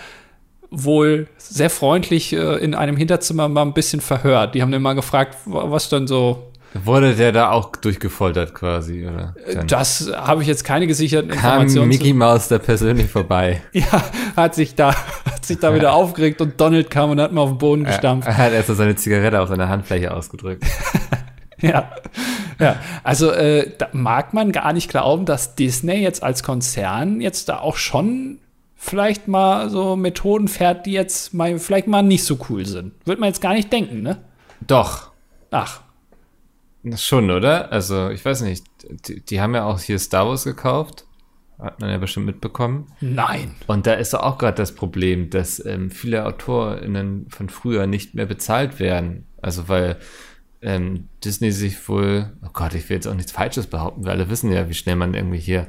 wohl 0.70 1.28
sehr 1.38 1.70
freundlich 1.70 2.32
äh, 2.32 2.56
in 2.56 2.74
einem 2.74 2.96
Hinterzimmer 2.96 3.48
mal 3.48 3.62
ein 3.62 3.74
bisschen 3.74 4.00
verhört. 4.00 4.54
Die 4.56 4.62
haben 4.62 4.72
den 4.72 4.82
mal 4.82 4.94
gefragt, 4.94 5.38
was 5.44 5.88
dann 5.88 6.08
so 6.08 6.50
Wurde 6.82 7.14
der 7.14 7.30
da 7.30 7.50
auch 7.52 7.76
durchgefoltert 7.76 8.54
quasi, 8.54 9.06
oder? 9.06 9.34
Dann 9.52 9.66
das 9.68 10.10
habe 10.12 10.42
ich 10.42 10.48
jetzt 10.48 10.64
keine 10.64 10.86
gesicherten 10.88 11.30
Informationen. 11.30 11.88
Kam 11.90 11.98
Mickey 11.98 12.12
Mouse 12.12 12.48
da 12.48 12.58
persönlich 12.58 13.08
vorbei? 13.10 13.62
ja, 13.72 14.02
hat 14.36 14.56
sich 14.56 14.74
da, 14.74 14.92
hat 14.92 15.44
sich 15.44 15.58
da 15.58 15.74
wieder 15.74 15.92
aufgeregt 15.92 16.40
und 16.40 16.60
Donald 16.60 16.90
kam 16.90 17.10
und 17.10 17.20
hat 17.20 17.32
mal 17.32 17.42
auf 17.42 17.50
den 17.50 17.58
Boden 17.58 17.84
gestampft. 17.84 18.26
Er 18.26 18.36
hat 18.36 18.52
erst 18.52 18.68
so 18.68 18.74
seine 18.74 18.96
Zigarette 18.96 19.40
auf 19.40 19.48
seiner 19.48 19.68
Handfläche 19.68 20.12
ausgedrückt. 20.12 20.64
ja. 21.60 21.90
Ja, 22.58 22.76
also 23.02 23.30
äh, 23.30 23.70
da 23.78 23.88
mag 23.92 24.32
man 24.32 24.52
gar 24.52 24.72
nicht 24.72 24.88
glauben, 24.88 25.26
dass 25.26 25.56
Disney 25.56 26.02
jetzt 26.02 26.22
als 26.22 26.42
Konzern 26.42 27.20
jetzt 27.20 27.48
da 27.48 27.58
auch 27.58 27.76
schon 27.76 28.38
vielleicht 28.76 29.28
mal 29.28 29.70
so 29.70 29.96
Methoden 29.96 30.48
fährt, 30.48 30.86
die 30.86 30.92
jetzt 30.92 31.34
mal 31.34 31.58
vielleicht 31.58 31.86
mal 31.86 32.02
nicht 32.02 32.24
so 32.24 32.38
cool 32.48 32.66
sind. 32.66 32.92
Würde 33.04 33.20
man 33.20 33.28
jetzt 33.28 33.40
gar 33.40 33.54
nicht 33.54 33.72
denken, 33.72 34.02
ne? 34.02 34.18
Doch. 34.66 35.10
Ach. 35.50 35.80
Schon, 36.96 37.30
oder? 37.30 37.72
Also, 37.72 38.10
ich 38.10 38.24
weiß 38.24 38.42
nicht. 38.42 38.66
Die, 39.08 39.24
die, 39.24 39.40
haben 39.40 39.54
ja 39.54 39.64
auch 39.64 39.80
hier 39.80 39.98
Star 39.98 40.26
Wars 40.26 40.44
gekauft. 40.44 41.06
Hat 41.58 41.80
man 41.80 41.90
ja 41.90 41.98
bestimmt 41.98 42.26
mitbekommen. 42.26 42.92
Nein. 43.00 43.54
Und 43.66 43.86
da 43.86 43.94
ist 43.94 44.14
auch 44.14 44.38
gerade 44.38 44.56
das 44.56 44.74
Problem, 44.74 45.30
dass 45.30 45.64
ähm, 45.64 45.90
viele 45.90 46.26
AutorInnen 46.26 47.26
von 47.30 47.48
früher 47.48 47.86
nicht 47.86 48.14
mehr 48.14 48.26
bezahlt 48.26 48.80
werden. 48.80 49.26
Also, 49.40 49.68
weil 49.68 49.98
ähm, 50.60 51.08
Disney 51.24 51.52
sich 51.52 51.88
wohl, 51.88 52.32
oh 52.44 52.50
Gott, 52.52 52.74
ich 52.74 52.88
will 52.88 52.96
jetzt 52.96 53.06
auch 53.06 53.14
nichts 53.14 53.32
Falsches 53.32 53.66
behaupten, 53.66 54.04
weil 54.04 54.12
alle 54.12 54.30
wissen 54.30 54.52
ja, 54.52 54.68
wie 54.68 54.74
schnell 54.74 54.96
man 54.96 55.14
irgendwie 55.14 55.38
hier 55.38 55.66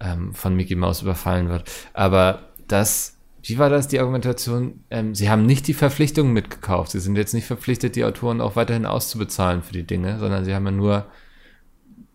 ähm, 0.00 0.34
von 0.34 0.54
Mickey 0.54 0.74
Mouse 0.74 1.02
überfallen 1.02 1.48
wird. 1.48 1.70
Aber 1.94 2.50
das 2.68 3.15
wie 3.48 3.58
war 3.58 3.70
das 3.70 3.88
die 3.88 4.00
Argumentation? 4.00 4.80
Ähm, 4.90 5.14
sie 5.14 5.30
haben 5.30 5.46
nicht 5.46 5.68
die 5.68 5.74
Verpflichtungen 5.74 6.32
mitgekauft. 6.32 6.90
Sie 6.90 7.00
sind 7.00 7.16
jetzt 7.16 7.34
nicht 7.34 7.46
verpflichtet, 7.46 7.94
die 7.94 8.04
Autoren 8.04 8.40
auch 8.40 8.56
weiterhin 8.56 8.86
auszubezahlen 8.86 9.62
für 9.62 9.72
die 9.72 9.86
Dinge, 9.86 10.18
sondern 10.18 10.44
sie 10.44 10.54
haben 10.54 10.64
ja 10.64 10.72
nur 10.72 11.06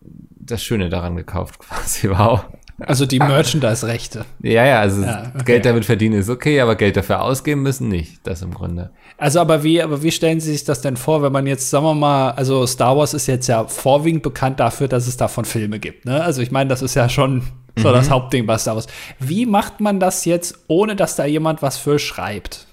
das 0.00 0.62
Schöne 0.62 0.90
daran 0.90 1.16
gekauft, 1.16 1.58
quasi. 1.58 2.10
Wow. 2.10 2.44
Also 2.78 3.06
die 3.06 3.18
Merchandise-Rechte. 3.18 4.24
Ja, 4.42 4.66
ja, 4.66 4.80
also 4.80 5.02
ja, 5.02 5.30
okay. 5.34 5.44
Geld 5.44 5.66
damit 5.66 5.84
verdienen 5.84 6.18
ist 6.18 6.28
okay, 6.28 6.60
aber 6.60 6.74
Geld 6.74 6.96
dafür 6.96 7.22
ausgeben 7.22 7.62
müssen 7.62 7.88
nicht. 7.88 8.26
Das 8.26 8.42
im 8.42 8.52
Grunde. 8.52 8.90
Also, 9.18 9.40
aber 9.40 9.62
wie, 9.62 9.80
aber 9.80 10.02
wie 10.02 10.10
stellen 10.10 10.40
Sie 10.40 10.50
sich 10.50 10.64
das 10.64 10.80
denn 10.80 10.96
vor, 10.96 11.22
wenn 11.22 11.32
man 11.32 11.46
jetzt, 11.46 11.70
sagen 11.70 11.84
wir 11.84 11.94
mal, 11.94 12.30
also 12.32 12.66
Star 12.66 12.96
Wars 12.96 13.14
ist 13.14 13.28
jetzt 13.28 13.46
ja 13.46 13.66
vorwiegend 13.66 14.22
bekannt 14.22 14.58
dafür, 14.58 14.88
dass 14.88 15.06
es 15.06 15.16
davon 15.16 15.44
Filme 15.44 15.78
gibt. 15.78 16.06
Ne? 16.06 16.22
Also 16.22 16.42
ich 16.42 16.50
meine, 16.50 16.68
das 16.68 16.82
ist 16.82 16.94
ja 16.94 17.08
schon 17.08 17.42
so 17.76 17.88
mhm. 17.88 17.92
das 17.92 18.10
Hauptding 18.10 18.46
bei 18.46 18.58
Star 18.58 18.74
Wars. 18.74 18.86
Wie 19.18 19.46
macht 19.46 19.80
man 19.80 20.00
das 20.00 20.24
jetzt, 20.24 20.58
ohne 20.68 20.96
dass 20.96 21.16
da 21.16 21.24
jemand 21.24 21.62
was 21.62 21.76
für 21.76 21.98
schreibt? 21.98 22.66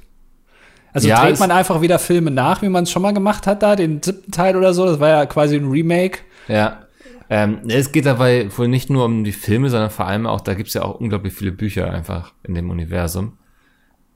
Also 0.91 1.07
ja, 1.07 1.23
dreht 1.23 1.39
man 1.39 1.51
einfach 1.51 1.81
wieder 1.81 1.99
Filme 1.99 2.31
nach, 2.31 2.61
wie 2.61 2.69
man 2.69 2.83
es 2.83 2.91
schon 2.91 3.01
mal 3.01 3.13
gemacht 3.13 3.47
hat, 3.47 3.61
da, 3.61 3.75
den 3.75 4.01
siebten 4.01 4.31
Teil 4.31 4.55
oder 4.55 4.73
so. 4.73 4.85
Das 4.85 4.99
war 4.99 5.09
ja 5.09 5.25
quasi 5.25 5.55
ein 5.55 5.69
Remake. 5.69 6.19
Ja. 6.47 6.83
Ähm, 7.29 7.59
es 7.67 7.91
geht 7.91 8.07
dabei 8.07 8.49
wohl 8.57 8.67
nicht 8.67 8.89
nur 8.89 9.05
um 9.05 9.23
die 9.23 9.31
Filme, 9.31 9.69
sondern 9.69 9.91
vor 9.91 10.07
allem 10.07 10.25
auch, 10.25 10.41
da 10.41 10.55
gibt 10.55 10.69
es 10.69 10.73
ja 10.73 10.81
auch 10.81 10.99
unglaublich 10.99 11.33
viele 11.33 11.51
Bücher 11.51 11.91
einfach 11.93 12.33
in 12.43 12.55
dem 12.55 12.71
Universum. 12.71 13.37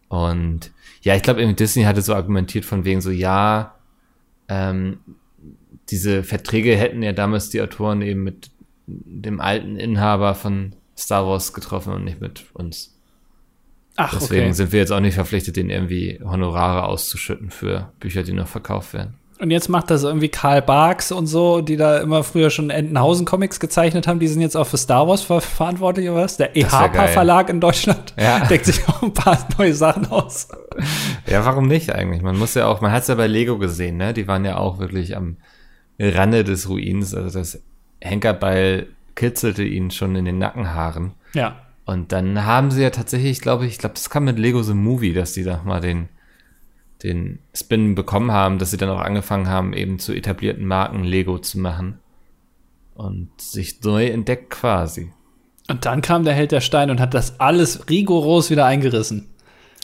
Und 0.08 0.72
ja, 1.02 1.16
ich 1.16 1.22
glaube, 1.22 1.54
Disney 1.54 1.84
hatte 1.84 2.02
so 2.02 2.16
argumentiert 2.16 2.66
von 2.66 2.86
wegen 2.86 3.02
so, 3.02 3.12
ja, 3.12 3.76
ähm, 4.48 4.98
diese 5.90 6.24
Verträge 6.24 6.76
hätten 6.76 7.04
ja 7.04 7.12
damals 7.12 7.50
die 7.50 7.62
Autoren 7.62 8.02
eben 8.02 8.24
mit 8.24 8.52
dem 8.88 9.40
alten 9.40 9.78
Inhaber 9.78 10.36
von 10.36 10.76
Star 10.98 11.26
Wars 11.26 11.54
getroffen 11.54 11.94
und 11.94 12.04
nicht 12.04 12.22
mit 12.22 12.46
uns. 12.54 12.94
Ach, 13.96 14.14
Deswegen 14.14 14.46
okay. 14.46 14.54
sind 14.54 14.72
wir 14.72 14.80
jetzt 14.80 14.92
auch 14.92 15.00
nicht 15.00 15.14
verpflichtet, 15.14 15.56
denen 15.56 15.70
irgendwie 15.70 16.20
Honorare 16.24 16.86
auszuschütten 16.86 17.52
für 17.52 17.92
Bücher, 18.00 18.24
die 18.24 18.34
noch 18.34 18.48
verkauft 18.48 18.94
werden. 18.94 19.16
Und 19.40 19.52
jetzt 19.52 19.68
macht 19.68 19.90
das 19.90 20.04
irgendwie 20.04 20.30
Karl 20.30 20.62
Barks 20.62 21.12
und 21.12 21.28
so, 21.28 21.62
die 21.62 21.76
da 21.76 21.98
immer 21.98 22.24
früher 22.24 22.50
schon 22.50 22.70
Entenhausen-Comics 22.70 23.60
gezeichnet 23.60 24.08
haben, 24.08 24.20
die 24.20 24.28
sind 24.28 24.42
jetzt 24.42 24.56
auch 24.56 24.66
für 24.66 24.78
Star 24.78 25.08
Wars 25.08 25.22
ver 25.22 25.42
verantwortlich 25.42 26.10
oder 26.10 26.22
was? 26.22 26.38
Der 26.38 26.56
EHPA-Verlag 26.56 27.50
in 27.50 27.60
Deutschland 27.60 28.14
ja. 28.18 28.40
deckt 28.50 28.66
sich 28.66 28.88
auch 28.88 29.02
ein 29.02 29.14
paar 29.14 29.38
neue 29.58 29.74
Sachen 29.74 30.06
aus. 30.08 30.48
Ja, 31.28 31.44
warum 31.46 31.68
nicht 31.68 31.94
eigentlich? 31.94 32.22
Man 32.22 32.38
muss 32.38 32.54
ja 32.54 32.68
auch, 32.68 32.80
man 32.80 32.92
hat 32.92 33.02
es 33.02 33.10
ja 33.10 33.16
bei 33.16 33.28
Lego 33.28 33.58
gesehen, 33.58 33.98
ne? 33.98 34.14
Die 34.14 34.28
waren 34.28 34.46
ja 34.46 34.58
auch 34.58 34.80
wirklich 34.80 35.18
am 35.18 35.38
Rande 36.00 36.44
des 36.44 36.70
Ruins. 36.70 37.14
Also 37.14 37.40
das 37.40 37.62
Henkerbeil 38.04 38.88
kitzelte 39.16 39.64
ihn 39.64 39.92
schon 39.92 40.16
in 40.16 40.26
den 40.26 40.38
Nackenhaaren. 40.38 41.12
Ja. 41.34 41.60
Und 41.86 42.12
dann 42.12 42.46
haben 42.46 42.72
sie 42.72 42.82
ja 42.82 42.90
tatsächlich, 42.90 43.42
glaube 43.42 43.66
ich, 43.66 43.74
ich 43.74 43.78
glaube, 43.78 43.96
das 43.96 44.10
kam 44.10 44.26
mit 44.26 44.40
Lego 44.40 44.62
The 44.64 44.74
Movie, 44.74 45.14
dass 45.14 45.34
die 45.34 45.44
da 45.44 45.62
mal 45.64 45.82
den, 45.82 46.10
den 47.04 47.40
Spin 47.54 47.96
bekommen 47.96 48.32
haben, 48.32 48.60
dass 48.60 48.72
sie 48.72 48.78
dann 48.78 48.90
auch 48.90 49.02
angefangen 49.02 49.48
haben, 49.48 49.74
eben 49.74 50.00
zu 50.00 50.14
etablierten 50.14 50.66
Marken 50.66 51.04
Lego 51.04 51.38
zu 51.40 51.60
machen. 51.60 52.00
Und 52.96 53.30
sich 53.40 53.82
neu 53.82 54.08
entdeckt 54.08 54.52
quasi. 54.52 55.12
Und 55.68 55.86
dann 55.86 56.02
kam 56.02 56.24
der 56.26 56.34
Held 56.34 56.52
der 56.52 56.62
Steine 56.62 56.92
und 56.92 57.00
hat 57.00 57.14
das 57.14 57.40
alles 57.40 57.90
rigoros 57.90 58.50
wieder 58.50 58.66
eingerissen. 58.66 59.30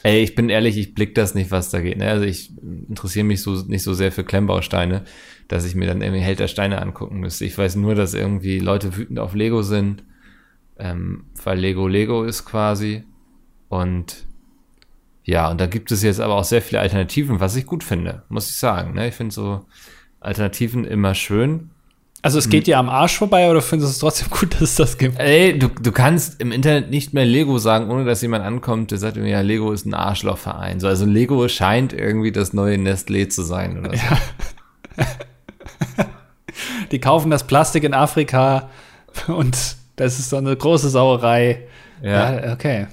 Ey, 0.03 0.21
ich 0.21 0.35
bin 0.35 0.49
ehrlich, 0.49 0.77
ich 0.77 0.93
blick 0.93 1.15
das 1.15 1.35
nicht, 1.35 1.51
was 1.51 1.71
da 1.71 1.81
geht. 1.81 1.97
Ne? 1.97 2.09
Also 2.09 2.23
ich 2.23 2.51
interessiere 2.87 3.25
mich 3.25 3.41
so 3.41 3.63
nicht 3.63 3.83
so 3.83 3.93
sehr 3.93 4.11
für 4.11 4.23
Klemmbausteine 4.23 5.03
dass 5.49 5.65
ich 5.65 5.75
mir 5.75 5.87
dann 5.87 6.01
irgendwie 6.01 6.21
Held 6.21 6.39
der 6.39 6.47
Steine 6.47 6.81
angucken 6.81 7.19
müsste. 7.19 7.43
Ich 7.43 7.57
weiß 7.57 7.75
nur, 7.75 7.95
dass 7.95 8.13
irgendwie 8.13 8.59
Leute 8.59 8.95
wütend 8.95 9.19
auf 9.19 9.33
Lego 9.33 9.63
sind, 9.63 10.03
ähm, 10.77 11.25
weil 11.43 11.59
Lego 11.59 11.87
Lego 11.87 12.23
ist 12.23 12.45
quasi. 12.45 13.03
Und 13.67 14.25
ja, 15.25 15.49
und 15.49 15.59
da 15.59 15.65
gibt 15.65 15.91
es 15.91 16.03
jetzt 16.03 16.21
aber 16.21 16.35
auch 16.35 16.43
sehr 16.43 16.61
viele 16.61 16.79
Alternativen, 16.79 17.39
was 17.39 17.55
ich 17.55 17.65
gut 17.65 17.83
finde, 17.83 18.23
muss 18.29 18.49
ich 18.49 18.57
sagen. 18.57 18.93
Ne? 18.93 19.09
Ich 19.09 19.15
finde 19.15 19.33
so 19.33 19.65
Alternativen 20.19 20.85
immer 20.85 21.15
schön. 21.15 21.71
Also 22.21 22.37
es 22.37 22.49
geht 22.49 22.67
dir 22.67 22.77
am 22.77 22.89
Arsch 22.89 23.17
vorbei 23.17 23.49
oder 23.49 23.61
findest 23.61 23.89
du 23.89 23.93
es 23.93 23.99
trotzdem 23.99 24.29
gut, 24.29 24.53
dass 24.61 24.61
es 24.61 24.75
das 24.75 24.97
gibt? 24.99 25.17
Ey, 25.17 25.57
du, 25.57 25.69
du 25.69 25.91
kannst 25.91 26.39
im 26.39 26.51
Internet 26.51 26.91
nicht 26.91 27.13
mehr 27.13 27.25
Lego 27.25 27.57
sagen, 27.57 27.89
ohne 27.89 28.05
dass 28.05 28.21
jemand 28.21 28.45
ankommt, 28.45 28.91
der 28.91 28.99
sagt 28.99 29.17
mir, 29.17 29.29
ja, 29.29 29.41
Lego 29.41 29.71
ist 29.71 29.87
ein 29.87 29.95
Arschlochverein. 29.95 30.79
So, 30.79 30.87
also 30.87 31.05
Lego 31.05 31.47
scheint 31.47 31.91
irgendwie 31.91 32.31
das 32.31 32.53
neue 32.53 32.75
Nestlé 32.75 33.29
zu 33.29 33.41
sein 33.41 33.79
oder 33.79 33.97
so. 33.97 34.03
Ja. 34.03 35.05
die 36.91 36.99
kaufen 36.99 37.31
das 37.31 37.45
Plastik 37.45 37.83
in 37.83 37.93
Afrika 37.93 38.69
und 39.27 39.75
das 39.95 40.19
ist 40.19 40.29
so 40.29 40.37
eine 40.37 40.55
große 40.55 40.89
Sauerei. 40.89 41.67
Ja, 42.01 42.39
ja 42.39 42.53
okay. 42.53 42.87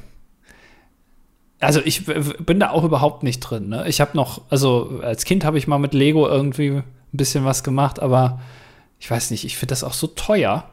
Also 1.61 1.81
ich 1.85 2.05
bin 2.05 2.61
da 2.61 2.71
auch 2.71 2.85
überhaupt 2.85 3.23
nicht 3.23 3.41
drin. 3.41 3.69
Ne? 3.69 3.88
Ich 3.88 4.00
habe 4.00 4.17
noch, 4.17 4.43
also 4.50 5.00
als 5.03 5.25
Kind 5.25 5.45
habe 5.45 5.59
ich 5.59 5.67
mal 5.67 5.79
mit 5.79 5.95
Lego 5.95 6.29
irgendwie 6.29 6.71
ein 6.71 6.85
bisschen 7.12 7.45
was 7.45 7.65
gemacht, 7.65 8.00
aber 8.00 8.41
ich 8.99 9.11
weiß 9.11 9.31
nicht, 9.31 9.45
ich 9.45 9.57
finde 9.57 9.73
das 9.73 9.85
auch 9.85 9.95
so 9.95 10.07
teuer. 10.07 10.69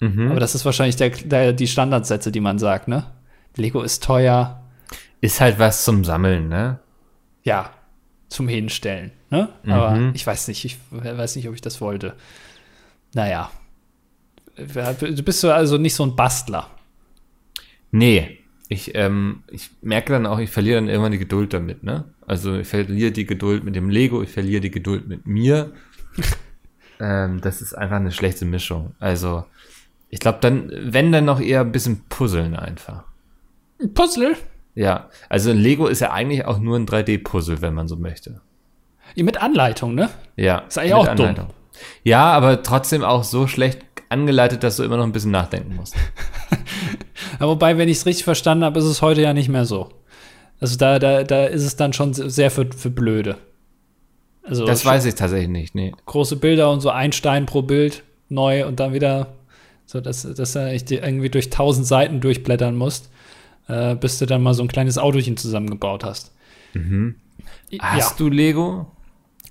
Mhm. 0.00 0.30
Aber 0.30 0.40
das 0.40 0.54
ist 0.54 0.64
wahrscheinlich 0.64 0.96
der, 0.96 1.10
der, 1.10 1.52
die 1.52 1.66
Standardsätze, 1.66 2.32
die 2.32 2.40
man 2.40 2.58
sagt, 2.58 2.88
ne? 2.88 3.06
Lego 3.56 3.82
ist 3.82 4.02
teuer. 4.02 4.62
Ist 5.20 5.40
halt 5.40 5.58
was 5.58 5.84
zum 5.84 6.04
Sammeln, 6.04 6.48
ne? 6.48 6.78
Ja, 7.42 7.70
zum 8.28 8.48
Hinstellen. 8.48 9.12
Ne? 9.30 9.48
Aber 9.66 10.10
ich 10.14 10.26
weiß 10.26 10.48
nicht, 10.48 10.64
ich 10.64 10.78
weiß 10.90 11.36
nicht, 11.36 11.48
ob 11.48 11.54
ich 11.54 11.60
das 11.60 11.80
wollte. 11.80 12.14
Naja. 13.14 13.50
Du 14.56 15.22
bist 15.22 15.40
so 15.40 15.50
also 15.50 15.78
nicht 15.78 15.94
so 15.94 16.04
ein 16.04 16.16
Bastler. 16.16 16.68
Nee. 17.90 18.38
Ich, 18.68 18.94
ähm, 18.94 19.42
ich 19.50 19.70
merke 19.82 20.12
dann 20.12 20.26
auch, 20.26 20.38
ich 20.38 20.50
verliere 20.50 20.76
dann 20.76 20.88
irgendwann 20.88 21.12
die 21.12 21.18
Geduld 21.18 21.52
damit, 21.52 21.82
ne? 21.82 22.04
Also 22.26 22.56
ich 22.56 22.68
verliere 22.68 23.10
die 23.10 23.26
Geduld 23.26 23.64
mit 23.64 23.74
dem 23.74 23.90
Lego, 23.90 24.22
ich 24.22 24.30
verliere 24.30 24.60
die 24.60 24.70
Geduld 24.70 25.08
mit 25.08 25.26
mir. 25.26 25.72
ähm, 27.00 27.40
das 27.40 27.62
ist 27.62 27.74
einfach 27.74 27.96
eine 27.96 28.12
schlechte 28.12 28.44
Mischung. 28.44 28.94
Also, 29.00 29.44
ich 30.08 30.20
glaube 30.20 30.38
dann, 30.40 30.70
wenn 30.72 31.10
dann 31.10 31.24
noch 31.24 31.40
eher 31.40 31.62
ein 31.62 31.72
bisschen 31.72 32.04
puzzeln 32.08 32.54
einfach. 32.54 33.02
Ein 33.80 33.92
Puzzle? 33.92 34.36
Ja, 34.76 35.08
also 35.28 35.50
ein 35.50 35.58
Lego 35.58 35.88
ist 35.88 36.00
ja 36.00 36.12
eigentlich 36.12 36.44
auch 36.44 36.60
nur 36.60 36.78
ein 36.78 36.86
3D-Puzzle, 36.86 37.62
wenn 37.62 37.74
man 37.74 37.88
so 37.88 37.96
möchte. 37.96 38.40
Mit 39.16 39.42
Anleitung, 39.42 39.96
ne? 39.96 40.10
Ja. 40.36 40.60
Ist 40.60 40.78
eigentlich 40.78 40.94
auch 40.94 41.14
dumm. 41.14 41.34
Ja, 42.04 42.32
aber 42.32 42.62
trotzdem 42.62 43.02
auch 43.04 43.24
so 43.24 43.46
schlecht 43.46 43.80
angeleitet, 44.08 44.62
dass 44.62 44.76
du 44.76 44.82
immer 44.82 44.96
noch 44.96 45.04
ein 45.04 45.12
bisschen 45.12 45.30
nachdenken 45.30 45.76
musst. 45.76 45.94
Ja, 47.38 47.46
wobei, 47.46 47.78
wenn 47.78 47.88
ich 47.88 47.98
es 47.98 48.06
richtig 48.06 48.24
verstanden 48.24 48.64
habe, 48.64 48.78
ist 48.78 48.84
es 48.84 49.00
heute 49.00 49.22
ja 49.22 49.32
nicht 49.32 49.48
mehr 49.48 49.64
so. 49.64 49.88
Also 50.60 50.76
da, 50.76 50.98
da, 50.98 51.22
da 51.22 51.46
ist 51.46 51.64
es 51.64 51.76
dann 51.76 51.92
schon 51.92 52.12
sehr 52.12 52.50
für, 52.50 52.66
für 52.70 52.90
blöde. 52.90 53.38
Also 54.42 54.66
Das 54.66 54.84
weiß 54.84 55.06
ich 55.06 55.14
tatsächlich 55.14 55.48
nicht, 55.48 55.74
nee. 55.74 55.92
große 56.06 56.36
Bilder 56.36 56.70
und 56.70 56.80
so 56.80 56.90
ein 56.90 57.12
Stein 57.12 57.46
pro 57.46 57.62
Bild 57.62 58.02
neu 58.28 58.66
und 58.66 58.80
dann 58.80 58.92
wieder 58.92 59.28
so, 59.86 60.00
dass, 60.00 60.22
dass 60.22 60.52
du 60.52 60.70
irgendwie 60.90 61.30
durch 61.30 61.50
tausend 61.50 61.86
Seiten 61.86 62.20
durchblättern 62.20 62.76
musst, 62.76 63.10
äh, 63.68 63.94
bis 63.94 64.18
du 64.18 64.26
dann 64.26 64.42
mal 64.42 64.54
so 64.54 64.62
ein 64.62 64.68
kleines 64.68 64.98
Autochen 64.98 65.36
zusammengebaut 65.36 66.04
hast. 66.04 66.32
Ja. 67.70 67.82
Hast 67.82 68.20
du 68.20 68.28
Lego? 68.28 68.86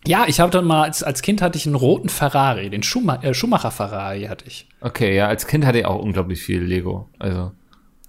Ja, 0.08 0.26
ich 0.28 0.40
habe 0.40 0.52
dann 0.52 0.66
mal, 0.66 0.84
als, 0.84 1.04
als 1.04 1.22
Kind 1.22 1.42
hatte 1.42 1.58
ich 1.58 1.66
einen 1.66 1.76
roten 1.76 2.10
Ferrari, 2.10 2.70
den 2.70 2.84
Schuma 2.84 3.16
äh, 3.22 3.34
Schumacher 3.34 3.72
Ferrari 3.72 4.24
hatte 4.24 4.46
ich. 4.48 4.68
Okay, 4.82 5.16
ja, 5.16 5.28
als 5.28 5.48
Kind 5.48 5.66
hatte 5.66 5.80
ich 5.80 5.86
auch 5.86 6.02
unglaublich 6.02 6.42
viel 6.42 6.62
Lego. 6.62 7.10
Also, 7.20 7.52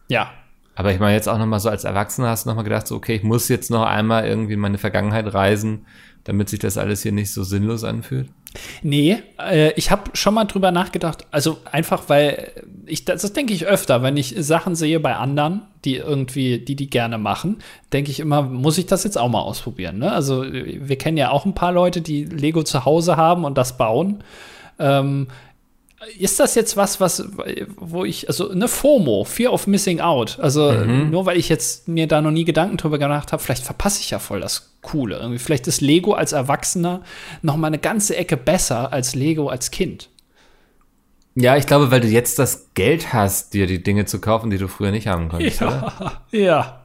Ja, 0.08 0.30
aber 0.80 0.94
ich 0.94 0.98
meine 0.98 1.14
jetzt 1.14 1.28
auch 1.28 1.36
noch 1.36 1.44
mal 1.44 1.60
so 1.60 1.68
als 1.68 1.84
Erwachsener 1.84 2.28
hast 2.28 2.46
du 2.46 2.48
noch 2.48 2.56
mal 2.56 2.62
gedacht, 2.62 2.86
so 2.86 2.96
okay, 2.96 3.14
ich 3.14 3.22
muss 3.22 3.48
jetzt 3.48 3.70
noch 3.70 3.84
einmal 3.84 4.26
irgendwie 4.26 4.54
in 4.54 4.60
meine 4.60 4.78
Vergangenheit 4.78 5.34
reisen, 5.34 5.84
damit 6.24 6.48
sich 6.48 6.58
das 6.58 6.78
alles 6.78 7.02
hier 7.02 7.12
nicht 7.12 7.32
so 7.34 7.44
sinnlos 7.44 7.84
anfühlt. 7.84 8.30
Nee, 8.82 9.18
äh, 9.38 9.72
ich 9.74 9.90
habe 9.90 10.10
schon 10.14 10.34
mal 10.34 10.44
drüber 10.44 10.70
nachgedacht. 10.72 11.26
Also 11.30 11.58
einfach, 11.70 12.04
weil 12.08 12.52
ich 12.86 13.04
das, 13.04 13.22
das 13.22 13.32
denke 13.32 13.54
ich 13.54 13.66
öfter, 13.66 14.02
wenn 14.02 14.16
ich 14.16 14.34
Sachen 14.38 14.74
sehe 14.74 15.00
bei 15.00 15.14
anderen, 15.14 15.62
die 15.84 15.96
irgendwie, 15.96 16.58
die 16.58 16.76
die 16.76 16.90
gerne 16.90 17.18
machen, 17.18 17.58
denke 17.92 18.10
ich 18.10 18.20
immer, 18.20 18.42
muss 18.42 18.78
ich 18.78 18.86
das 18.86 19.04
jetzt 19.04 19.18
auch 19.18 19.28
mal 19.28 19.40
ausprobieren. 19.40 19.98
Ne? 19.98 20.12
Also 20.12 20.42
wir 20.42 20.98
kennen 20.98 21.16
ja 21.16 21.30
auch 21.30 21.44
ein 21.44 21.54
paar 21.54 21.72
Leute, 21.72 22.00
die 22.00 22.24
Lego 22.24 22.62
zu 22.62 22.84
Hause 22.84 23.16
haben 23.16 23.44
und 23.44 23.56
das 23.56 23.76
bauen. 23.76 24.22
Ähm, 24.78 25.28
ist 26.18 26.40
das 26.40 26.54
jetzt 26.54 26.76
was, 26.76 27.00
was, 27.00 27.24
wo 27.76 28.04
ich, 28.04 28.28
also 28.28 28.50
eine 28.50 28.68
FOMO, 28.68 29.24
Fear 29.24 29.52
of 29.52 29.66
Missing 29.66 30.00
Out. 30.00 30.38
Also 30.40 30.72
nur 30.72 31.26
weil 31.26 31.36
ich 31.36 31.48
jetzt 31.48 31.88
mir 31.88 32.06
da 32.06 32.22
noch 32.22 32.30
nie 32.30 32.44
Gedanken 32.44 32.78
drüber 32.78 32.98
gemacht 32.98 33.32
habe, 33.32 33.42
vielleicht 33.42 33.64
verpasse 33.64 34.00
ich 34.00 34.10
ja 34.10 34.18
voll 34.18 34.40
das 34.40 34.72
Coole. 34.80 35.18
Irgendwie, 35.18 35.38
vielleicht 35.38 35.66
ist 35.66 35.80
Lego 35.80 36.12
als 36.14 36.32
Erwachsener 36.32 37.02
noch 37.42 37.56
mal 37.56 37.66
eine 37.66 37.78
ganze 37.78 38.16
Ecke 38.16 38.36
besser 38.36 38.92
als 38.92 39.14
Lego 39.14 39.48
als 39.48 39.70
Kind. 39.70 40.08
Ja, 41.34 41.56
ich 41.56 41.66
glaube, 41.66 41.90
weil 41.90 42.00
du 42.00 42.08
jetzt 42.08 42.38
das 42.38 42.70
Geld 42.74 43.12
hast, 43.12 43.54
dir 43.54 43.66
die 43.66 43.82
Dinge 43.82 44.04
zu 44.04 44.20
kaufen, 44.20 44.50
die 44.50 44.58
du 44.58 44.68
früher 44.68 44.90
nicht 44.90 45.06
haben 45.06 45.28
konntest, 45.28 45.62
oder? 45.62 46.22
Ja, 46.30 46.38
ja. 46.38 46.76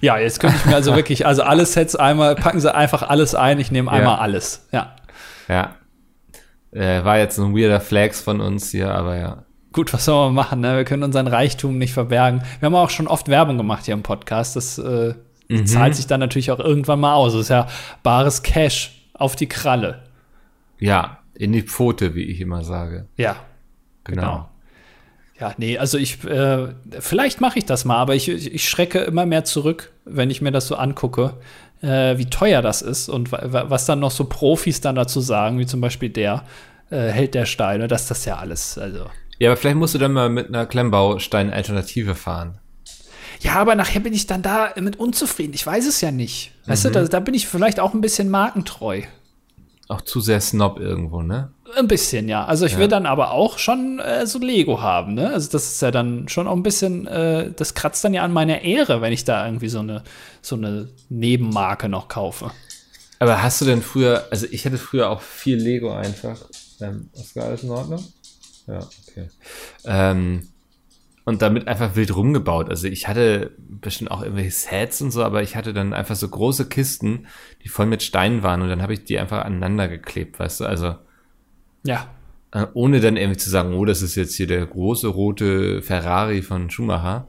Ja, 0.00 0.18
jetzt 0.18 0.40
könnte 0.40 0.56
ich 0.58 0.66
mir 0.66 0.74
also 0.74 0.94
wirklich, 0.96 1.26
also 1.26 1.42
alle 1.42 1.66
Sets 1.66 1.96
einmal, 1.96 2.34
packen 2.34 2.60
sie 2.60 2.74
einfach 2.74 3.02
alles 3.02 3.34
ein, 3.34 3.58
ich 3.58 3.70
nehme 3.70 3.90
einmal 3.90 4.18
alles. 4.18 4.66
Ja. 4.72 4.96
Ja. 5.48 5.74
Äh, 6.72 7.04
war 7.04 7.18
jetzt 7.18 7.38
ein 7.38 7.56
weirder 7.56 7.80
Flex 7.80 8.20
von 8.20 8.40
uns 8.40 8.70
hier, 8.70 8.94
aber 8.94 9.16
ja. 9.16 9.44
Gut, 9.72 9.92
was 9.92 10.04
soll 10.04 10.26
man 10.26 10.34
machen? 10.34 10.60
Ne? 10.60 10.76
Wir 10.76 10.84
können 10.84 11.02
unseren 11.02 11.26
Reichtum 11.28 11.78
nicht 11.78 11.92
verbergen. 11.92 12.42
Wir 12.58 12.66
haben 12.66 12.74
auch 12.74 12.90
schon 12.90 13.06
oft 13.06 13.28
Werbung 13.28 13.56
gemacht 13.56 13.84
hier 13.86 13.94
im 13.94 14.02
Podcast. 14.02 14.56
Das 14.56 14.78
äh, 14.78 15.14
zahlt 15.64 15.94
sich 15.96 16.06
dann 16.06 16.20
natürlich 16.20 16.50
auch 16.50 16.58
irgendwann 16.60 17.00
mal 17.00 17.14
aus. 17.14 17.32
Das 17.32 17.42
ist 17.42 17.48
ja 17.50 17.66
bares 18.02 18.42
Cash 18.42 18.92
auf 19.14 19.36
die 19.36 19.48
Kralle. 19.48 20.02
Ja, 20.78 21.18
in 21.34 21.52
die 21.52 21.62
Pfote, 21.62 22.14
wie 22.14 22.24
ich 22.24 22.40
immer 22.40 22.64
sage. 22.64 23.06
Ja, 23.16 23.36
Genau. 24.04 24.22
genau. 24.22 24.46
Ja, 25.38 25.54
nee, 25.56 25.78
also 25.78 25.96
ich, 25.96 26.22
äh, 26.24 26.68
vielleicht 26.98 27.40
mache 27.40 27.58
ich 27.58 27.64
das 27.64 27.84
mal, 27.86 27.96
aber 27.96 28.14
ich 28.14 28.28
ich 28.28 28.68
schrecke 28.68 28.98
immer 29.00 29.24
mehr 29.24 29.44
zurück, 29.44 29.90
wenn 30.04 30.28
ich 30.30 30.42
mir 30.42 30.50
das 30.52 30.66
so 30.66 30.76
angucke, 30.76 31.34
äh, 31.82 32.18
wie 32.18 32.26
teuer 32.26 32.62
das 32.62 32.82
ist 32.82 33.08
und 33.08 33.32
wa- 33.32 33.42
wa- 33.44 33.64
was 33.68 33.86
dann 33.86 34.00
noch 34.00 34.10
so 34.10 34.24
Profis 34.24 34.80
dann 34.80 34.94
dazu 34.96 35.20
sagen, 35.20 35.58
wie 35.58 35.66
zum 35.66 35.80
Beispiel 35.80 36.10
der 36.10 36.44
äh, 36.90 37.08
Held 37.08 37.34
der 37.34 37.46
Steine, 37.46 37.88
dass 37.88 38.06
das 38.08 38.24
ja 38.24 38.36
alles, 38.36 38.76
also. 38.78 39.06
Ja, 39.38 39.50
aber 39.50 39.56
vielleicht 39.56 39.76
musst 39.76 39.94
du 39.94 39.98
dann 39.98 40.12
mal 40.12 40.28
mit 40.28 40.48
einer 40.48 40.66
Klemmbaustein-Alternative 40.66 42.14
fahren. 42.14 42.58
Ja, 43.40 43.54
aber 43.54 43.74
nachher 43.74 44.00
bin 44.00 44.12
ich 44.12 44.26
dann 44.26 44.42
da 44.42 44.74
mit 44.78 44.98
unzufrieden. 44.98 45.54
Ich 45.54 45.66
weiß 45.66 45.86
es 45.86 46.00
ja 46.02 46.10
nicht. 46.10 46.52
Weißt 46.66 46.84
du, 46.84 46.90
da, 46.90 47.04
da 47.04 47.20
bin 47.20 47.32
ich 47.32 47.48
vielleicht 47.48 47.80
auch 47.80 47.94
ein 47.94 48.02
bisschen 48.02 48.28
markentreu. 48.28 49.02
Auch 49.88 50.02
zu 50.02 50.20
sehr 50.20 50.40
Snob 50.42 50.78
irgendwo, 50.78 51.22
ne? 51.22 51.50
Ein 51.76 51.88
bisschen, 51.88 52.28
ja. 52.28 52.44
Also 52.44 52.66
ich 52.66 52.78
will 52.78 52.88
dann 52.88 53.06
aber 53.06 53.30
auch 53.32 53.58
schon 53.58 53.98
äh, 54.00 54.26
so 54.26 54.38
Lego 54.38 54.80
haben, 54.80 55.14
ne? 55.14 55.30
Also 55.30 55.50
das 55.50 55.72
ist 55.72 55.82
ja 55.82 55.90
dann 55.90 56.28
schon 56.28 56.46
auch 56.46 56.56
ein 56.56 56.62
bisschen, 56.62 57.06
äh, 57.06 57.52
das 57.54 57.74
kratzt 57.74 58.04
dann 58.04 58.14
ja 58.14 58.22
an 58.22 58.32
meiner 58.32 58.62
Ehre, 58.62 59.00
wenn 59.00 59.12
ich 59.12 59.24
da 59.24 59.46
irgendwie 59.46 59.68
so 59.68 59.80
eine, 59.80 60.02
so 60.42 60.56
eine 60.56 60.88
Nebenmarke 61.08 61.88
noch 61.88 62.08
kaufe. 62.08 62.50
Aber 63.18 63.42
hast 63.42 63.60
du 63.60 63.66
denn 63.66 63.82
früher, 63.82 64.26
also 64.30 64.46
ich 64.50 64.64
hatte 64.64 64.78
früher 64.78 65.10
auch 65.10 65.20
viel 65.20 65.58
Lego 65.58 65.92
einfach. 65.92 66.38
Ähm, 66.80 67.10
ist 67.12 67.36
alles 67.36 67.62
in 67.62 67.70
Ordnung? 67.70 68.02
Ja, 68.66 68.78
okay. 68.78 69.28
Ähm, 69.84 70.48
und 71.24 71.42
damit 71.42 71.68
einfach 71.68 71.96
wild 71.96 72.16
rumgebaut. 72.16 72.70
Also 72.70 72.88
ich 72.88 73.06
hatte 73.06 73.52
bestimmt 73.58 74.10
auch 74.10 74.22
irgendwelche 74.22 74.50
Sets 74.50 75.02
und 75.02 75.10
so, 75.10 75.22
aber 75.22 75.42
ich 75.42 75.54
hatte 75.54 75.74
dann 75.74 75.92
einfach 75.92 76.16
so 76.16 76.28
große 76.28 76.68
Kisten, 76.68 77.26
die 77.62 77.68
voll 77.68 77.86
mit 77.86 78.02
Steinen 78.02 78.42
waren 78.42 78.62
und 78.62 78.68
dann 78.68 78.82
habe 78.82 78.94
ich 78.94 79.04
die 79.04 79.18
einfach 79.18 79.44
aneinander 79.44 79.88
geklebt, 79.88 80.38
weißt 80.38 80.60
du? 80.60 80.64
Also 80.64 80.96
Ja. 81.84 82.08
äh, 82.52 82.66
ohne 82.74 83.00
dann 83.00 83.16
irgendwie 83.16 83.38
zu 83.38 83.48
sagen, 83.50 83.74
oh, 83.74 83.84
das 83.84 84.02
ist 84.02 84.14
jetzt 84.16 84.34
hier 84.34 84.46
der 84.46 84.64
große 84.66 85.08
rote 85.08 85.82
Ferrari 85.82 86.42
von 86.42 86.70
Schumacher. 86.70 87.28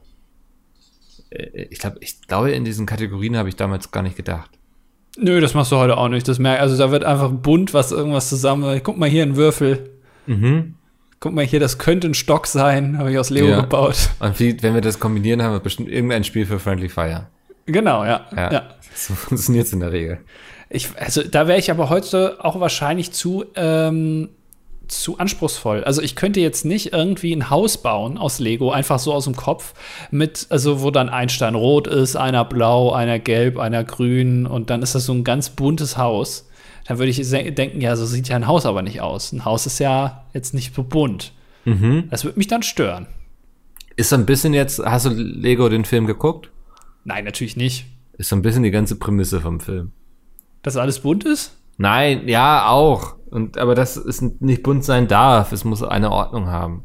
Äh, 1.30 1.66
Ich 1.70 1.78
glaube, 1.78 1.96
ich 2.00 2.20
glaube, 2.26 2.50
in 2.52 2.64
diesen 2.64 2.86
Kategorien 2.86 3.36
habe 3.36 3.48
ich 3.48 3.56
damals 3.56 3.90
gar 3.90 4.02
nicht 4.02 4.16
gedacht. 4.16 4.50
Nö, 5.18 5.40
das 5.40 5.52
machst 5.54 5.72
du 5.72 5.76
heute 5.76 5.96
auch 5.98 6.08
nicht. 6.08 6.26
Das 6.26 6.38
merk, 6.38 6.60
also 6.60 6.76
da 6.78 6.90
wird 6.90 7.04
einfach 7.04 7.30
bunt 7.30 7.74
was 7.74 7.92
irgendwas 7.92 8.28
zusammen. 8.30 8.80
Guck 8.82 8.96
mal 8.96 9.08
hier 9.08 9.22
ein 9.24 9.36
Würfel. 9.36 9.90
Mhm. 10.26 10.74
Guck 11.20 11.34
mal 11.34 11.44
hier, 11.44 11.60
das 11.60 11.78
könnte 11.78 12.08
ein 12.08 12.14
Stock 12.14 12.46
sein. 12.46 12.96
Habe 12.98 13.12
ich 13.12 13.18
aus 13.18 13.28
Lego 13.30 13.48
Ja. 13.48 13.60
gebaut. 13.60 14.10
Und 14.20 14.40
wie, 14.40 14.60
wenn 14.62 14.74
wir 14.74 14.80
das 14.80 14.98
kombinieren, 14.98 15.42
haben 15.42 15.52
wir 15.52 15.60
bestimmt 15.60 15.88
irgendein 15.90 16.24
Spiel 16.24 16.46
für 16.46 16.58
Friendly 16.58 16.88
Fire. 16.88 17.28
Genau, 17.66 18.04
ja. 18.04 18.26
Ja. 18.34 18.52
ja. 18.52 18.62
So 18.94 19.14
funktioniert 19.14 19.66
es 19.66 19.72
in 19.72 19.80
der 19.80 19.92
Regel. 19.92 20.18
Ich, 20.70 20.88
also 20.98 21.22
da 21.22 21.46
wäre 21.46 21.58
ich 21.58 21.70
aber 21.70 21.90
heute 21.90 22.42
auch 22.42 22.58
wahrscheinlich 22.58 23.12
zu, 23.12 23.44
ähm, 23.54 24.30
zu 25.00 25.18
anspruchsvoll. 25.18 25.84
Also 25.84 26.02
ich 26.02 26.16
könnte 26.16 26.40
jetzt 26.40 26.64
nicht 26.64 26.92
irgendwie 26.92 27.32
ein 27.32 27.50
Haus 27.50 27.78
bauen 27.78 28.18
aus 28.18 28.38
Lego, 28.38 28.70
einfach 28.70 28.98
so 28.98 29.12
aus 29.12 29.24
dem 29.24 29.36
Kopf, 29.36 29.74
mit, 30.10 30.46
also 30.50 30.82
wo 30.82 30.90
dann 30.90 31.08
ein 31.08 31.28
Stein 31.28 31.54
rot 31.54 31.86
ist, 31.86 32.16
einer 32.16 32.44
blau, 32.44 32.92
einer 32.92 33.18
gelb, 33.18 33.58
einer 33.58 33.84
grün 33.84 34.46
und 34.46 34.70
dann 34.70 34.82
ist 34.82 34.94
das 34.94 35.06
so 35.06 35.12
ein 35.12 35.24
ganz 35.24 35.50
buntes 35.50 35.96
Haus. 35.96 36.48
Dann 36.86 36.98
würde 36.98 37.10
ich 37.10 37.30
denken, 37.30 37.80
ja, 37.80 37.94
so 37.96 38.04
sieht 38.04 38.28
ja 38.28 38.36
ein 38.36 38.46
Haus 38.46 38.66
aber 38.66 38.82
nicht 38.82 39.00
aus. 39.00 39.32
Ein 39.32 39.44
Haus 39.44 39.66
ist 39.66 39.78
ja 39.78 40.24
jetzt 40.34 40.52
nicht 40.52 40.74
so 40.74 40.82
bunt. 40.82 41.32
Das 42.10 42.24
würde 42.24 42.38
mich 42.38 42.48
dann 42.48 42.62
stören. 42.62 43.06
Ist 43.94 44.08
so 44.08 44.16
ein 44.16 44.26
bisschen 44.26 44.52
jetzt, 44.52 44.80
hast 44.84 45.06
du 45.06 45.10
Lego 45.10 45.68
den 45.68 45.84
Film 45.84 46.06
geguckt? 46.06 46.50
Nein, 47.04 47.24
natürlich 47.24 47.56
nicht. 47.56 47.86
Ist 48.18 48.30
so 48.30 48.36
ein 48.36 48.42
bisschen 48.42 48.62
die 48.62 48.70
ganze 48.70 48.96
Prämisse 48.96 49.40
vom 49.40 49.60
Film. 49.60 49.92
Dass 50.62 50.76
alles 50.76 51.00
bunt 51.00 51.24
ist? 51.24 51.56
Nein, 51.76 52.28
ja, 52.28 52.68
auch. 52.68 53.14
Und, 53.32 53.58
aber 53.58 53.74
das 53.74 53.96
ist 53.96 54.22
nicht 54.40 54.62
bunt 54.62 54.84
sein 54.84 55.08
darf. 55.08 55.52
Es 55.52 55.64
muss 55.64 55.82
eine 55.82 56.10
Ordnung 56.10 56.48
haben. 56.48 56.84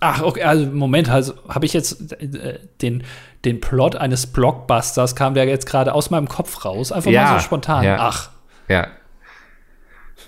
Ach, 0.00 0.22
okay, 0.22 0.42
also 0.44 0.66
Moment, 0.70 1.10
also 1.10 1.34
habe 1.48 1.66
ich 1.66 1.72
jetzt 1.74 2.12
äh, 2.12 2.58
den, 2.80 3.02
den 3.44 3.60
Plot 3.60 3.96
eines 3.96 4.26
Blockbusters, 4.28 5.14
kam 5.14 5.34
der 5.34 5.44
jetzt 5.46 5.66
gerade 5.66 5.92
aus 5.92 6.10
meinem 6.10 6.28
Kopf 6.28 6.64
raus, 6.64 6.90
einfach 6.92 7.10
Ja, 7.10 7.24
mal 7.24 7.38
so 7.38 7.44
spontan. 7.44 7.84
ja. 7.84 7.96
Ach, 8.00 8.30
Ja. 8.68 8.86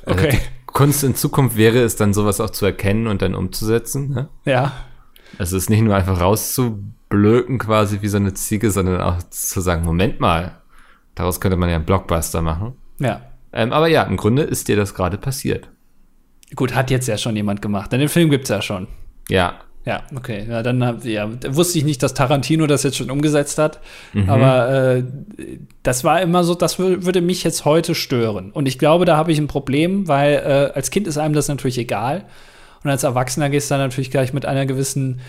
Also 0.05 0.19
okay. 0.19 0.39
Kunst 0.67 1.05
in 1.05 1.15
Zukunft 1.15 1.57
wäre 1.57 1.79
es 1.79 1.97
dann 1.97 2.13
sowas 2.15 2.41
auch 2.41 2.51
zu 2.51 2.67
erkennen 2.67 3.07
und 3.07 3.23
dann 3.23 3.35
umzusetzen. 3.35 4.11
Ne? 4.11 4.29
Ja, 4.45 4.73
Also 5.39 5.57
es 5.57 5.65
ist 5.65 5.71
nicht 5.71 5.83
nur 5.83 5.95
einfach 5.95 6.21
rauszublöken 6.21 7.59
quasi 7.59 8.01
wie 8.03 8.09
so 8.09 8.17
eine 8.17 8.35
Ziege, 8.35 8.71
sondern 8.71 9.01
auch 9.01 9.23
zu 9.31 9.61
sagen, 9.61 9.85
Moment 9.85 10.19
mal, 10.21 10.61
daraus 11.15 11.41
könnte 11.41 11.57
man 11.57 11.69
ja 11.69 11.77
einen 11.77 11.85
Blockbuster 11.85 12.43
machen. 12.43 12.75
ja. 12.99 13.21
Ähm, 13.53 13.73
aber 13.73 13.89
ja, 13.89 14.03
im 14.05 14.17
Grunde 14.17 14.43
ist 14.43 14.69
dir 14.69 14.77
das 14.77 14.95
gerade 14.95 15.19
passiert. 15.19 15.69
Gut, 16.55 16.75
hat 16.75 16.91
jetzt 16.91 17.09
ja 17.09 17.17
schon 17.19 17.37
jemand 17.37 17.63
gemacht, 17.63 17.93
denn 17.93 18.01
den 18.01 18.09
Film 18.09 18.31
gibt's 18.31 18.49
ja 18.51 18.61
schon. 18.63 18.87
Ja, 19.29 19.55
Ja, 19.85 20.03
okay. 20.15 20.47
Ja, 20.49 20.63
dann 20.63 20.85
hab, 20.85 21.05
ja, 21.05 21.29
wusste 21.49 21.77
ich 21.79 21.85
nicht, 21.85 22.03
dass 22.03 22.15
Tarantino 22.15 22.67
das 22.69 22.83
jetzt 22.85 22.97
schon 22.97 23.11
umgesetzt 23.11 23.59
hat. 23.59 23.81
Mhm. 24.13 24.29
Aber 24.31 24.71
äh, 24.97 25.05
das 25.83 26.05
war 26.05 26.21
immer 26.23 26.45
so, 26.45 26.55
das 26.55 26.79
wür- 26.79 27.05
würde 27.05 27.21
mich 27.21 27.43
jetzt 27.43 27.65
heute 27.65 27.95
stören. 27.97 28.53
Und 28.53 28.69
ich 28.69 28.79
glaube, 28.79 29.07
da 29.07 29.17
habe 29.17 29.33
ich 29.33 29.39
ein 29.39 29.49
Problem, 29.49 30.07
weil 30.07 30.35
äh, 30.35 30.73
als 30.77 30.91
Kind 30.91 31.07
ist 31.09 31.19
einem 31.19 31.35
das 31.35 31.49
natürlich 31.49 31.79
egal. 31.79 32.25
Und 32.85 32.91
als 32.91 33.03
Erwachsener 33.03 33.49
gehst 33.51 33.71
du 33.71 33.75
dann 33.75 33.83
natürlich 33.89 34.11
gleich 34.11 34.33
mit 34.33 34.45
einer 34.47 34.67
gewissen, 34.67 35.21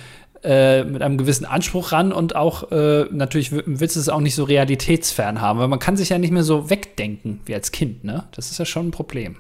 äh, 0.44 0.84
mit 0.84 1.02
einem 1.02 1.18
gewissen 1.18 1.46
Anspruch 1.46 1.92
ran 1.92 2.12
und 2.12 2.36
auch 2.36 2.72
äh, 2.72 3.06
natürlich 3.12 3.52
willst 3.52 3.96
du 3.96 4.00
es 4.00 4.10
auch 4.10 4.20
nicht 4.20 4.36
so 4.36 4.44
realitätsfern 4.44 5.42
haben, 5.42 5.60
weil 5.60 5.68
man 5.68 5.80
kann 5.80 5.98
sich 5.98 6.10
ja 6.10 6.18
nicht 6.18 6.32
mehr 6.32 6.44
so 6.44 6.70
wegdenken 6.70 7.40
wie 7.46 7.56
als 7.56 7.72
Kind, 7.72 8.04
ne? 8.04 8.26
Das 8.32 8.52
ist 8.52 8.58
ja 8.58 8.66
schon 8.66 8.88
ein 8.88 8.92
Problem. 8.92 9.38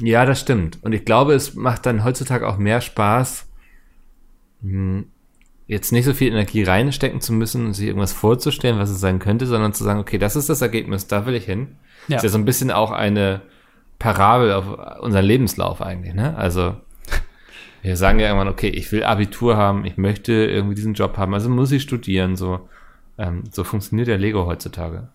Ja, 0.00 0.24
das 0.24 0.40
stimmt. 0.40 0.78
Und 0.82 0.92
ich 0.92 1.04
glaube, 1.04 1.34
es 1.34 1.54
macht 1.54 1.86
dann 1.86 2.04
heutzutage 2.04 2.48
auch 2.48 2.56
mehr 2.56 2.80
Spaß, 2.80 3.46
hm, 4.62 5.06
jetzt 5.66 5.92
nicht 5.92 6.04
so 6.04 6.14
viel 6.14 6.28
Energie 6.28 6.62
reinstecken 6.62 7.20
zu 7.20 7.32
müssen 7.32 7.66
und 7.66 7.72
sich 7.74 7.86
irgendwas 7.86 8.12
vorzustellen, 8.12 8.78
was 8.78 8.90
es 8.90 9.00
sein 9.00 9.18
könnte, 9.18 9.46
sondern 9.46 9.72
zu 9.72 9.84
sagen, 9.84 10.00
okay, 10.00 10.18
das 10.18 10.36
ist 10.36 10.48
das 10.48 10.60
Ergebnis, 10.60 11.06
da 11.06 11.26
will 11.26 11.34
ich 11.34 11.44
hin. 11.44 11.76
Ja. 12.08 12.16
Ist 12.16 12.24
ja 12.24 12.28
so 12.28 12.38
ein 12.38 12.44
bisschen 12.44 12.70
auch 12.70 12.90
eine 12.90 13.42
Parabel 13.98 14.52
auf 14.52 15.00
unseren 15.00 15.24
Lebenslauf 15.24 15.80
eigentlich, 15.80 16.14
ne? 16.14 16.36
Also, 16.36 16.74
wir 17.82 17.96
sagen 17.96 18.20
ja 18.20 18.28
irgendwann, 18.28 18.48
okay, 18.48 18.68
ich 18.68 18.90
will 18.92 19.04
Abitur 19.04 19.56
haben, 19.56 19.84
ich 19.84 19.96
möchte 19.96 20.32
irgendwie 20.32 20.76
diesen 20.76 20.94
Job 20.94 21.18
haben, 21.18 21.34
also 21.34 21.50
muss 21.50 21.72
ich 21.72 21.82
studieren, 21.82 22.36
so. 22.36 22.68
Ähm, 23.18 23.44
so 23.50 23.62
funktioniert 23.62 24.08
der 24.08 24.18
Lego 24.18 24.46
heutzutage. 24.46 25.08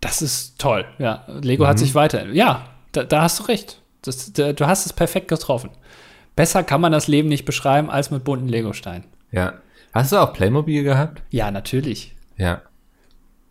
Das 0.00 0.22
ist 0.22 0.60
toll. 0.60 0.84
Ja, 0.98 1.24
Lego 1.26 1.66
hat 1.66 1.78
sich 1.78 1.94
weiter. 1.94 2.26
Ja, 2.28 2.66
da, 2.92 3.02
da 3.02 3.22
hast 3.22 3.40
du 3.40 3.44
recht. 3.44 3.82
Das, 4.02 4.32
da, 4.32 4.52
du 4.52 4.66
hast 4.66 4.86
es 4.86 4.92
perfekt 4.92 5.26
getroffen. 5.26 5.70
Besser 6.36 6.62
kann 6.62 6.80
man 6.80 6.92
das 6.92 7.08
Leben 7.08 7.28
nicht 7.28 7.44
beschreiben 7.44 7.90
als 7.90 8.12
mit 8.12 8.22
bunten 8.22 8.46
Legosteinen. 8.46 9.04
Ja. 9.32 9.54
Hast 9.92 10.12
du 10.12 10.18
auch 10.18 10.32
Playmobil 10.32 10.84
gehabt? 10.84 11.22
Ja, 11.30 11.50
natürlich. 11.50 12.14
Ja. 12.36 12.62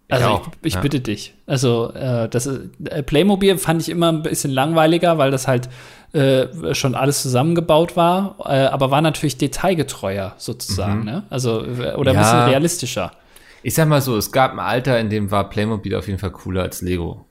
Also 0.10 0.26
ich, 0.26 0.32
auch, 0.32 0.52
ich 0.64 0.74
ja. 0.76 0.82
bitte 0.82 1.00
dich. 1.02 1.34
Also 1.48 1.92
äh, 1.94 2.30
das 2.30 2.46
ist, 2.46 2.62
äh, 2.86 3.04
Playmobil 3.04 3.58
fand 3.58 3.82
ich 3.82 3.90
immer 3.90 4.10
ein 4.12 4.24
bisschen 4.24 4.52
langweiliger, 4.52 5.18
weil 5.18 5.32
das 5.32 5.48
halt 5.48 5.68
äh, 6.14 6.74
schon 6.74 6.96
alles 6.96 7.22
zusammengebaut 7.22 7.98
war, 7.98 8.38
äh, 8.46 8.68
aber 8.68 8.90
war 8.90 9.02
natürlich 9.02 9.38
detailgetreuer 9.38 10.34
sozusagen. 10.38 11.04
Ne? 11.04 11.24
Also 11.30 11.62
äh, 11.66 11.94
oder 11.96 12.12
ein 12.12 12.16
Ja. 12.16 12.22
bisschen 12.22 12.44
realistischer. 12.44 13.12
Ich 13.64 13.74
sag 13.74 13.90
mal 13.90 14.02
so, 14.02 14.16
es 14.16 14.32
gab 14.32 14.54
ein 14.54 14.60
Alter, 14.60 14.98
in 15.00 15.10
dem 15.10 15.30
war 15.30 15.50
Playmobil 15.50 15.94
auf 15.96 16.08
jeden 16.08 16.20
Fall 16.20 16.32
cooler 16.32 16.62
als 16.62 16.82
Lego, 16.82 17.26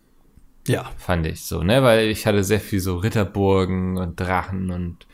Ja. 0.69 0.85
fand 0.99 1.25
ich 1.27 1.47
so, 1.47 1.63
ne? 1.63 1.83
Weil 1.83 2.09
ich 2.09 2.27
hatte 2.27 2.45
sehr 2.45 2.61
viel 2.61 2.81
so 2.81 2.97
Ritterburgen 2.97 3.97
und 3.97 4.21
Drachen 4.21 4.71
und 4.71 5.07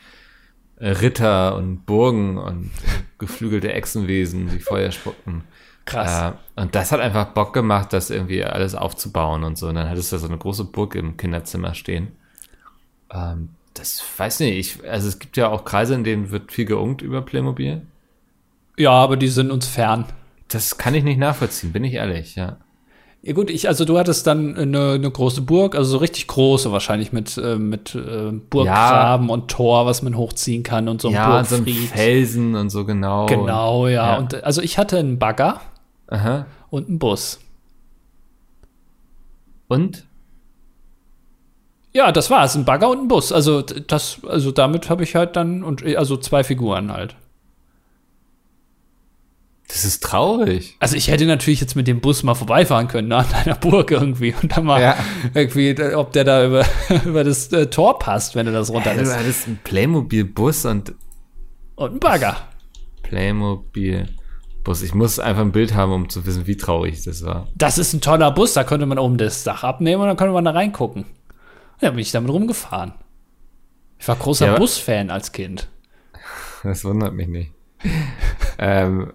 äh, 0.79 0.89
Ritter 0.89 1.55
und 1.55 1.85
Burgen 1.85 2.37
und 2.37 2.71
geflügelte 3.19 3.71
Echsenwesen, 3.71 4.49
die 4.49 4.59
Feuer 4.59 4.91
spuckten. 4.91 5.43
Krass. 5.85 6.33
Äh, 6.55 6.61
und 6.61 6.75
das 6.75 6.91
hat 6.91 6.99
einfach 6.99 7.27
Bock 7.27 7.53
gemacht, 7.53 7.93
das 7.93 8.09
irgendwie 8.09 8.43
alles 8.43 8.75
aufzubauen 8.75 9.43
und 9.43 9.57
so. 9.57 9.67
Und 9.67 9.75
dann 9.75 9.89
hattest 9.89 10.11
du 10.11 10.17
so 10.17 10.27
eine 10.27 10.37
große 10.37 10.65
Burg 10.65 10.95
im 10.95 11.17
Kinderzimmer 11.17 11.73
stehen. 11.73 12.13
Ähm, 13.11 13.49
das 13.73 14.03
weiß 14.17 14.41
nicht, 14.41 14.57
ich, 14.57 14.89
also 14.89 15.07
es 15.07 15.19
gibt 15.19 15.35
ja 15.35 15.49
auch 15.49 15.65
Kreise, 15.65 15.95
in 15.95 16.03
denen 16.03 16.31
wird 16.31 16.51
viel 16.51 16.65
geungt 16.65 17.01
über 17.01 17.21
Playmobil. 17.21 17.81
Ja, 18.77 18.91
aber 18.91 19.17
die 19.17 19.27
sind 19.27 19.51
uns 19.51 19.67
fern. 19.67 20.05
Das 20.47 20.77
kann 20.77 20.93
ich 20.93 21.03
nicht 21.03 21.17
nachvollziehen, 21.17 21.71
bin 21.71 21.83
ich 21.83 21.93
ehrlich, 21.93 22.35
ja. 22.35 22.57
Ja 23.25 23.31
gut, 23.31 23.49
ich, 23.49 23.69
also 23.69 23.85
du 23.85 23.97
hattest 23.97 24.27
dann 24.27 24.57
eine, 24.57 24.91
eine 24.91 25.09
große 25.09 25.41
Burg, 25.41 25.75
also 25.75 25.91
so 25.91 25.97
richtig 25.97 26.27
große 26.27 26.73
wahrscheinlich 26.73 27.13
mit, 27.13 27.37
äh, 27.37 27.55
mit 27.55 27.95
äh, 27.95 28.31
Burggraben 28.31 29.29
und 29.29 29.49
Tor, 29.49 29.85
was 29.85 30.01
man 30.01 30.17
hochziehen 30.17 30.61
kann 30.61 30.89
und 30.89 31.01
so 31.01 31.07
ein 31.07 31.13
ja, 31.13 31.43
so 31.45 31.55
Burgfried. 31.55 31.89
Felsen 31.89 32.55
und 32.55 32.69
so 32.69 32.83
genau. 32.83 33.25
genau, 33.27 33.87
ja. 33.87 34.11
ja. 34.11 34.17
Und 34.17 34.43
also 34.43 34.61
ich 34.61 34.77
hatte 34.77 34.99
einen 34.99 35.19
Bagger 35.19 35.61
Aha. 36.07 36.45
und 36.69 36.87
einen 36.89 36.99
Bus. 36.99 37.39
Und? 39.67 40.05
Ja, 41.93 42.11
das 42.11 42.29
war's, 42.29 42.55
ein 42.55 42.65
Bagger 42.65 42.89
und 42.89 42.99
ein 43.01 43.07
Bus. 43.07 43.31
Also 43.31 43.61
das, 43.61 44.19
also 44.27 44.51
damit 44.51 44.89
habe 44.89 45.03
ich 45.03 45.15
halt 45.15 45.35
dann 45.35 45.63
und 45.63 45.83
also 45.85 46.17
zwei 46.17 46.43
Figuren 46.43 46.91
halt. 46.91 47.15
Das 49.67 49.85
ist 49.85 50.03
traurig. 50.03 50.75
Also 50.79 50.95
ich 50.95 51.07
hätte 51.07 51.25
natürlich 51.25 51.61
jetzt 51.61 51.75
mit 51.75 51.87
dem 51.87 51.99
Bus 52.01 52.21
mal 52.21 52.35
vorbeifahren 52.35 52.87
können 52.87 53.07
ne, 53.07 53.17
an 53.17 53.25
einer 53.33 53.55
Burg 53.55 53.89
irgendwie 53.91 54.35
und 54.39 54.55
dann 54.55 54.65
mal 54.65 54.81
Ja. 54.81 54.95
irgendwie, 55.33 55.75
ob 55.95 56.11
der 56.13 56.23
da 56.25 56.45
über, 56.45 56.65
über 57.05 57.23
das 57.23 57.51
äh, 57.53 57.67
Tor 57.67 57.97
passt, 57.97 58.35
wenn 58.35 58.45
du 58.45 58.51
das 58.51 58.67
Du 58.67 58.73
runterlässt. 58.73 59.15
hattest 59.17 59.47
einen 59.47 59.59
Playmobil-Bus 59.63 60.65
und 60.65 60.93
Und 61.75 61.93
ein 61.93 61.99
Bagger. 61.99 62.37
Playmobil-Bus. 64.63 64.81
Ich 64.81 64.93
muss 64.93 65.19
einfach 65.19 65.41
ein 65.41 65.51
Bild 65.51 65.73
haben, 65.73 65.91
um 65.91 66.09
zu 66.09 66.25
wissen, 66.25 66.47
wie 66.47 66.57
traurig 66.57 67.03
das 67.03 67.23
war. 67.25 67.47
Das 67.55 67.77
ist 67.77 67.93
ein 67.93 68.01
toller 68.01 68.31
Bus, 68.31 68.53
da 68.53 68.63
konnte 68.63 68.85
man 68.85 68.97
oben 68.99 69.17
das 69.17 69.43
Dach 69.43 69.63
abnehmen 69.63 70.01
und 70.01 70.07
dann 70.07 70.17
konnte 70.17 70.33
man 70.33 70.45
da 70.45 70.51
reingucken. 70.51 71.05
Ja, 71.81 71.89
bin 71.91 71.99
ich 71.99 72.11
damit 72.11 72.31
rumgefahren. 72.31 72.93
Ich 73.99 74.07
war 74.07 74.15
großer 74.15 74.47
Ja, 74.47 74.57
Busfan 74.57 75.09
als 75.09 75.31
Kind. 75.31 75.67
Das 76.63 76.83
wundert 76.85 77.13
mich 77.13 77.27
nicht. 77.27 77.51
ähm, 78.57 79.11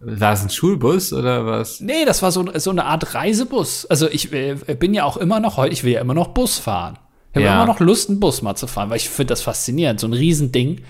war 0.00 0.32
es 0.32 0.42
ein 0.42 0.50
Schulbus 0.50 1.12
oder 1.12 1.44
was? 1.46 1.80
Nee, 1.80 2.04
das 2.04 2.22
war 2.22 2.30
so, 2.30 2.46
so 2.56 2.70
eine 2.70 2.84
Art 2.84 3.14
Reisebus. 3.14 3.86
Also 3.86 4.08
ich 4.08 4.32
äh, 4.32 4.54
bin 4.78 4.94
ja 4.94 5.04
auch 5.04 5.16
immer 5.16 5.40
noch 5.40 5.56
heute, 5.56 5.72
ich 5.72 5.84
will 5.84 5.92
ja 5.92 6.00
immer 6.00 6.14
noch 6.14 6.28
Bus 6.28 6.58
fahren. 6.58 6.98
Ich 7.32 7.36
habe 7.36 7.46
Ja. 7.46 7.54
immer 7.56 7.66
noch 7.66 7.80
Lust, 7.80 8.08
einen 8.10 8.20
Bus 8.20 8.42
mal 8.42 8.54
zu 8.56 8.66
fahren, 8.66 8.90
weil 8.90 8.96
ich 8.98 9.08
finde 9.08 9.32
das 9.32 9.42
faszinierend. 9.42 10.00
So 10.00 10.06
ein 10.06 10.12
Riesending 10.12 10.82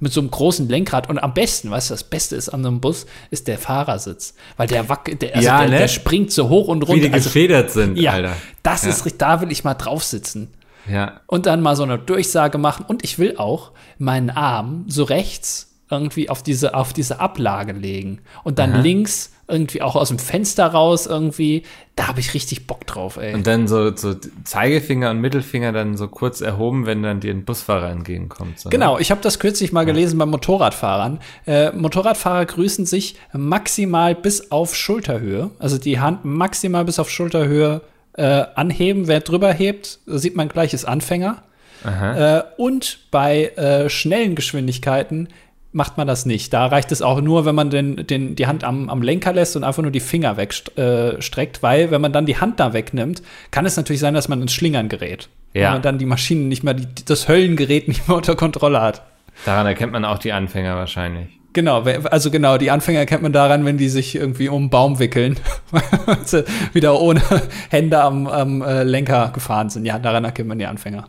mit 0.00 0.12
so 0.12 0.20
einem 0.20 0.30
großen 0.30 0.68
Lenkrad. 0.68 1.08
Und 1.08 1.18
am 1.18 1.34
besten, 1.34 1.70
weißt 1.70 1.90
du, 1.90 1.94
das 1.94 2.04
Beste 2.04 2.36
ist 2.36 2.48
an 2.48 2.62
so 2.62 2.68
einem 2.68 2.80
Bus, 2.80 3.06
ist 3.30 3.48
der 3.48 3.58
Fahrersitz. 3.58 4.34
Weil 4.56 4.66
der 4.68 4.88
wackelt, 4.88 5.22
der, 5.22 5.34
also 5.36 5.46
Ja, 5.46 5.60
der, 5.62 5.68
ne? 5.70 5.78
der 5.78 5.88
springt 5.88 6.32
so 6.32 6.48
hoch 6.48 6.68
und 6.68 6.82
Wie 6.82 6.94
die 6.94 7.02
runter. 7.02 7.14
Also, 7.14 7.28
gefedert 7.28 7.70
sind, 7.70 7.96
ja, 7.98 8.12
Alter. 8.12 8.32
das 8.62 8.84
Ja. 8.84 8.90
ist 8.90 9.04
richtig, 9.04 9.18
da 9.18 9.40
will 9.40 9.50
ich 9.52 9.64
mal 9.64 9.74
drauf 9.74 10.04
sitzen. 10.04 10.52
Ja. 10.88 11.20
und 11.26 11.46
dann 11.46 11.62
mal 11.62 11.74
so 11.74 11.82
eine 11.82 11.98
Durchsage 11.98 12.58
machen. 12.58 12.84
Und 12.86 13.02
ich 13.02 13.18
will 13.18 13.38
auch 13.38 13.72
meinen 13.98 14.30
Arm 14.30 14.84
so 14.86 15.02
rechts 15.02 15.72
irgendwie 15.90 16.30
auf 16.30 16.44
diese, 16.44 16.74
auf 16.74 16.92
diese 16.92 17.18
Ablage 17.18 17.72
legen. 17.72 18.20
Und 18.44 18.60
dann 18.60 18.82
links 18.82 19.32
irgendwie 19.48 19.82
auch 19.82 19.96
aus 19.96 20.08
dem 20.08 20.18
Fenster 20.18 20.66
raus 20.66 21.06
irgendwie. 21.06 21.62
Da 21.94 22.08
habe 22.08 22.20
ich 22.20 22.34
richtig 22.34 22.66
Bock 22.66 22.86
drauf, 22.86 23.16
ey. 23.16 23.32
Und 23.34 23.46
dann 23.46 23.68
so, 23.68 23.94
so 23.96 24.14
Zeigefinger 24.44 25.10
und 25.10 25.20
Mittelfinger 25.20 25.72
dann 25.72 25.96
so 25.96 26.08
kurz 26.08 26.40
erhoben, 26.40 26.84
wenn 26.86 27.02
dann 27.02 27.20
dir 27.20 27.32
ein 27.32 27.44
Busfahrer 27.44 27.90
entgegenkommt. 27.90 28.60
So, 28.60 28.68
ne? 28.68 28.70
Genau, 28.70 28.98
ich 28.98 29.10
habe 29.10 29.20
das 29.22 29.38
kürzlich 29.38 29.72
mal 29.72 29.86
gelesen 29.86 30.18
bei 30.18 30.26
Motorradfahrern. 30.26 31.20
Äh, 31.46 31.72
Motorradfahrer 31.72 32.44
grüßen 32.44 32.86
sich 32.86 33.16
maximal 33.32 34.14
bis 34.14 34.50
auf 34.50 34.74
Schulterhöhe. 34.74 35.50
Also 35.58 35.78
die 35.78 36.00
Hand 36.00 36.24
maximal 36.24 36.84
bis 36.84 36.98
auf 36.98 37.08
Schulterhöhe 37.08 37.82
äh, 38.14 38.44
anheben. 38.54 39.06
Wer 39.06 39.20
drüber 39.20 39.52
hebt, 39.52 40.00
sieht 40.06 40.36
man 40.36 40.48
gleich, 40.48 40.74
ist 40.74 40.84
Anfänger. 40.84 41.42
Äh, 41.84 42.42
und 42.56 42.98
bei 43.10 43.48
äh, 43.50 43.88
schnellen 43.88 44.34
Geschwindigkeiten 44.34 45.28
macht 45.76 45.98
man 45.98 46.06
das 46.06 46.24
nicht. 46.24 46.52
Da 46.52 46.66
reicht 46.66 46.90
es 46.90 47.02
auch 47.02 47.20
nur, 47.20 47.44
wenn 47.44 47.54
man 47.54 47.68
den, 47.68 48.06
den, 48.06 48.34
die 48.34 48.46
Hand 48.46 48.64
am, 48.64 48.88
am 48.88 49.02
Lenker 49.02 49.34
lässt 49.34 49.56
und 49.56 49.62
einfach 49.62 49.82
nur 49.82 49.92
die 49.92 50.00
Finger 50.00 50.38
wegstreckt, 50.38 51.58
äh, 51.58 51.62
weil 51.62 51.90
wenn 51.90 52.00
man 52.00 52.12
dann 52.12 52.24
die 52.24 52.38
Hand 52.38 52.58
da 52.58 52.72
wegnimmt, 52.72 53.22
kann 53.50 53.66
es 53.66 53.76
natürlich 53.76 54.00
sein, 54.00 54.14
dass 54.14 54.28
man 54.28 54.40
ins 54.40 54.54
Schlingern 54.54 54.88
gerät. 54.88 55.28
Ja. 55.52 55.64
Wenn 55.64 55.72
man 55.74 55.82
dann 55.82 55.98
die 55.98 56.06
Maschine 56.06 56.42
nicht 56.42 56.64
mehr, 56.64 56.74
die, 56.74 56.86
das 57.04 57.28
Höllengerät 57.28 57.88
nicht 57.88 58.08
mehr 58.08 58.16
unter 58.16 58.34
Kontrolle 58.34 58.80
hat. 58.80 59.02
Daran 59.44 59.66
erkennt 59.66 59.92
man 59.92 60.04
auch 60.06 60.18
die 60.18 60.32
Anfänger 60.32 60.76
wahrscheinlich. 60.76 61.28
Genau, 61.52 61.82
also 61.82 62.30
genau, 62.30 62.58
die 62.58 62.70
Anfänger 62.70 63.06
kennt 63.06 63.22
man 63.22 63.32
daran, 63.32 63.64
wenn 63.64 63.78
die 63.78 63.88
sich 63.88 64.14
irgendwie 64.14 64.48
um 64.48 64.62
einen 64.62 64.70
Baum 64.70 64.98
wickeln, 64.98 65.36
weil 65.70 65.82
sie 66.24 66.44
wieder 66.72 67.00
ohne 67.00 67.22
Hände 67.70 68.00
am, 68.02 68.26
am 68.26 68.62
äh, 68.62 68.82
Lenker 68.82 69.30
gefahren 69.32 69.68
sind. 69.68 69.84
Ja, 69.84 69.98
daran 69.98 70.24
erkennt 70.24 70.48
man 70.48 70.58
die 70.58 70.66
Anfänger. 70.66 71.08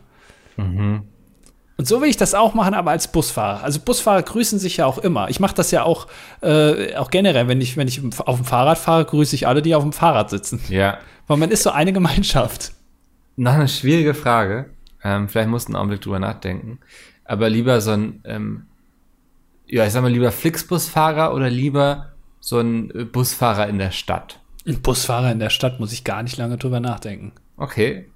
Und 1.78 1.86
so 1.86 2.00
will 2.02 2.08
ich 2.08 2.16
das 2.16 2.34
auch 2.34 2.54
machen, 2.54 2.74
aber 2.74 2.90
als 2.90 3.06
Busfahrer. 3.06 3.62
Also 3.62 3.78
Busfahrer 3.78 4.22
grüßen 4.22 4.58
sich 4.58 4.78
ja 4.78 4.86
auch 4.86 4.98
immer. 4.98 5.30
Ich 5.30 5.38
mache 5.38 5.54
das 5.54 5.70
ja 5.70 5.84
auch, 5.84 6.08
äh, 6.42 6.96
auch 6.96 7.08
generell, 7.08 7.46
wenn 7.46 7.60
ich, 7.60 7.76
wenn 7.76 7.86
ich 7.86 8.02
auf 8.18 8.36
dem 8.36 8.44
Fahrrad 8.44 8.78
fahre, 8.78 9.04
grüße 9.04 9.36
ich 9.36 9.46
alle, 9.46 9.62
die 9.62 9.76
auf 9.76 9.84
dem 9.84 9.92
Fahrrad 9.92 10.28
sitzen. 10.28 10.60
Ja. 10.68 10.98
Weil 11.28 11.36
man 11.36 11.52
ist 11.52 11.62
so 11.62 11.70
eine 11.70 11.92
Gemeinschaft. 11.92 12.72
Noch 13.36 13.52
eine 13.52 13.68
schwierige 13.68 14.14
Frage. 14.14 14.70
Ähm, 15.04 15.28
vielleicht 15.28 15.48
musst 15.48 15.68
du 15.68 15.70
einen 15.70 15.76
Augenblick 15.76 16.00
drüber 16.00 16.18
nachdenken. 16.18 16.80
Aber 17.24 17.48
lieber 17.48 17.80
so 17.80 17.92
ein, 17.92 18.22
ähm, 18.24 18.66
ja, 19.68 19.86
ich 19.86 19.92
sag 19.92 20.02
mal, 20.02 20.10
lieber 20.10 20.32
Flixbusfahrer 20.32 21.32
oder 21.32 21.48
lieber 21.48 22.08
so 22.40 22.58
ein 22.58 22.90
äh, 22.90 23.04
Busfahrer 23.04 23.68
in 23.68 23.78
der 23.78 23.92
Stadt? 23.92 24.40
Ein 24.66 24.82
Busfahrer 24.82 25.30
in 25.30 25.38
der 25.38 25.50
Stadt 25.50 25.78
muss 25.78 25.92
ich 25.92 26.02
gar 26.02 26.24
nicht 26.24 26.38
lange 26.38 26.56
drüber 26.56 26.80
nachdenken. 26.80 27.30
Okay. 27.56 28.06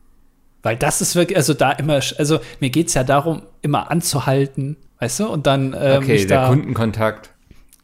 Weil 0.63 0.77
das 0.77 1.01
ist 1.01 1.17
wirklich, 1.17 1.37
also 1.37 1.55
da 1.55 1.73
immer, 1.73 2.01
also 2.19 2.39
mir 2.61 2.71
geht's 2.71 2.95
ja 2.95 3.05
darum, 3.05 3.43
immer 3.63 3.91
anzuhalten, 3.91 4.77
weißt 5.01 5.21
du, 5.21 5.27
und 5.27 5.47
dann 5.47 5.77
ähm, 5.79 6.03
Okay, 6.03 6.25
der 6.27 6.43
da, 6.43 6.49
Kundenkontakt. 6.49 7.31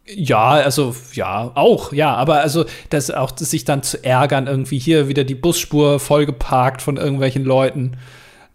Ja, 0.06 0.50
also 0.50 0.94
ja, 1.12 1.50
auch, 1.54 1.92
ja, 1.92 2.14
aber 2.14 2.40
also 2.40 2.64
das 2.90 3.10
auch 3.10 3.30
das 3.30 3.50
sich 3.50 3.64
dann 3.64 3.82
zu 3.82 4.02
ärgern, 4.02 4.46
irgendwie 4.46 4.78
hier 4.78 5.08
wieder 5.08 5.24
die 5.24 5.34
Busspur 5.34 6.00
vollgeparkt 6.00 6.80
von 6.80 6.96
irgendwelchen 6.96 7.44
Leuten. 7.44 7.96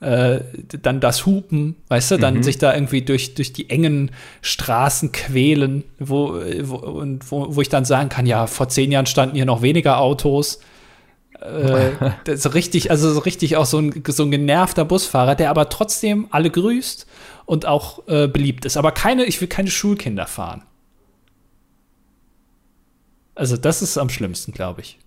äh, 0.03 0.41
dann 0.81 0.99
das 0.99 1.25
Hupen, 1.25 1.75
weißt 1.87 2.11
du, 2.11 2.17
dann 2.17 2.35
mhm. 2.35 2.43
sich 2.43 2.57
da 2.57 2.73
irgendwie 2.73 3.03
durch, 3.03 3.35
durch 3.35 3.53
die 3.53 3.69
engen 3.69 4.11
Straßen 4.41 5.11
quälen, 5.11 5.85
wo, 5.97 6.39
wo, 6.61 6.75
und 6.75 7.31
wo, 7.31 7.55
wo 7.55 7.61
ich 7.61 7.69
dann 7.69 7.85
sagen 7.85 8.09
kann, 8.09 8.25
ja, 8.25 8.47
vor 8.47 8.67
zehn 8.67 8.91
Jahren 8.91 9.05
standen 9.05 9.35
hier 9.35 9.45
noch 9.45 9.61
weniger 9.61 9.99
Autos. 9.99 10.59
Äh, 11.43 12.37
so 12.37 12.49
richtig, 12.49 12.89
also 12.89 13.11
so 13.11 13.19
richtig 13.19 13.57
auch 13.57 13.65
so 13.65 13.77
ein, 13.79 14.03
so 14.07 14.23
ein 14.23 14.31
genervter 14.31 14.85
Busfahrer, 14.85 15.35
der 15.35 15.49
aber 15.49 15.67
trotzdem 15.67 16.27
alle 16.31 16.49
grüßt 16.49 17.05
und 17.45 17.65
auch 17.65 18.07
äh, 18.07 18.27
beliebt 18.27 18.65
ist. 18.65 18.77
Aber 18.77 18.91
keine, 18.91 19.25
ich 19.25 19.41
will 19.41 19.49
keine 19.49 19.69
Schulkinder 19.69 20.25
fahren. 20.25 20.63
Also, 23.35 23.57
das 23.57 23.81
ist 23.81 23.97
am 23.97 24.09
schlimmsten, 24.09 24.53
glaube 24.53 24.81
ich. 24.81 24.99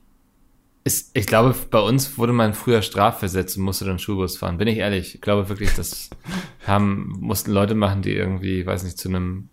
Ist, 0.85 1.11
ich 1.15 1.27
glaube, 1.27 1.55
bei 1.71 1.81
uns 1.81 2.19
wurde 2.19 2.33
man 2.33 2.55
früher 2.55 2.83
strafversetzt 2.83 3.57
und 3.57 3.65
musste 3.65 3.85
dann 3.85 3.99
Schulbus 3.99 4.37
fahren. 4.37 4.59
Bin 4.59 4.69
ich 4.69 4.79
ehrlich. 4.79 5.15
Ich 5.15 5.21
glaube 5.21 5.49
wirklich, 5.49 5.75
das 5.75 6.11
haben, 6.67 7.17
mussten 7.21 7.51
Leute 7.51 7.75
machen, 7.75 8.03
die 8.03 8.13
irgendwie, 8.13 8.67
weiß 8.67 8.85
nicht, 8.85 8.99
zu 8.99 9.09
einem 9.09 9.49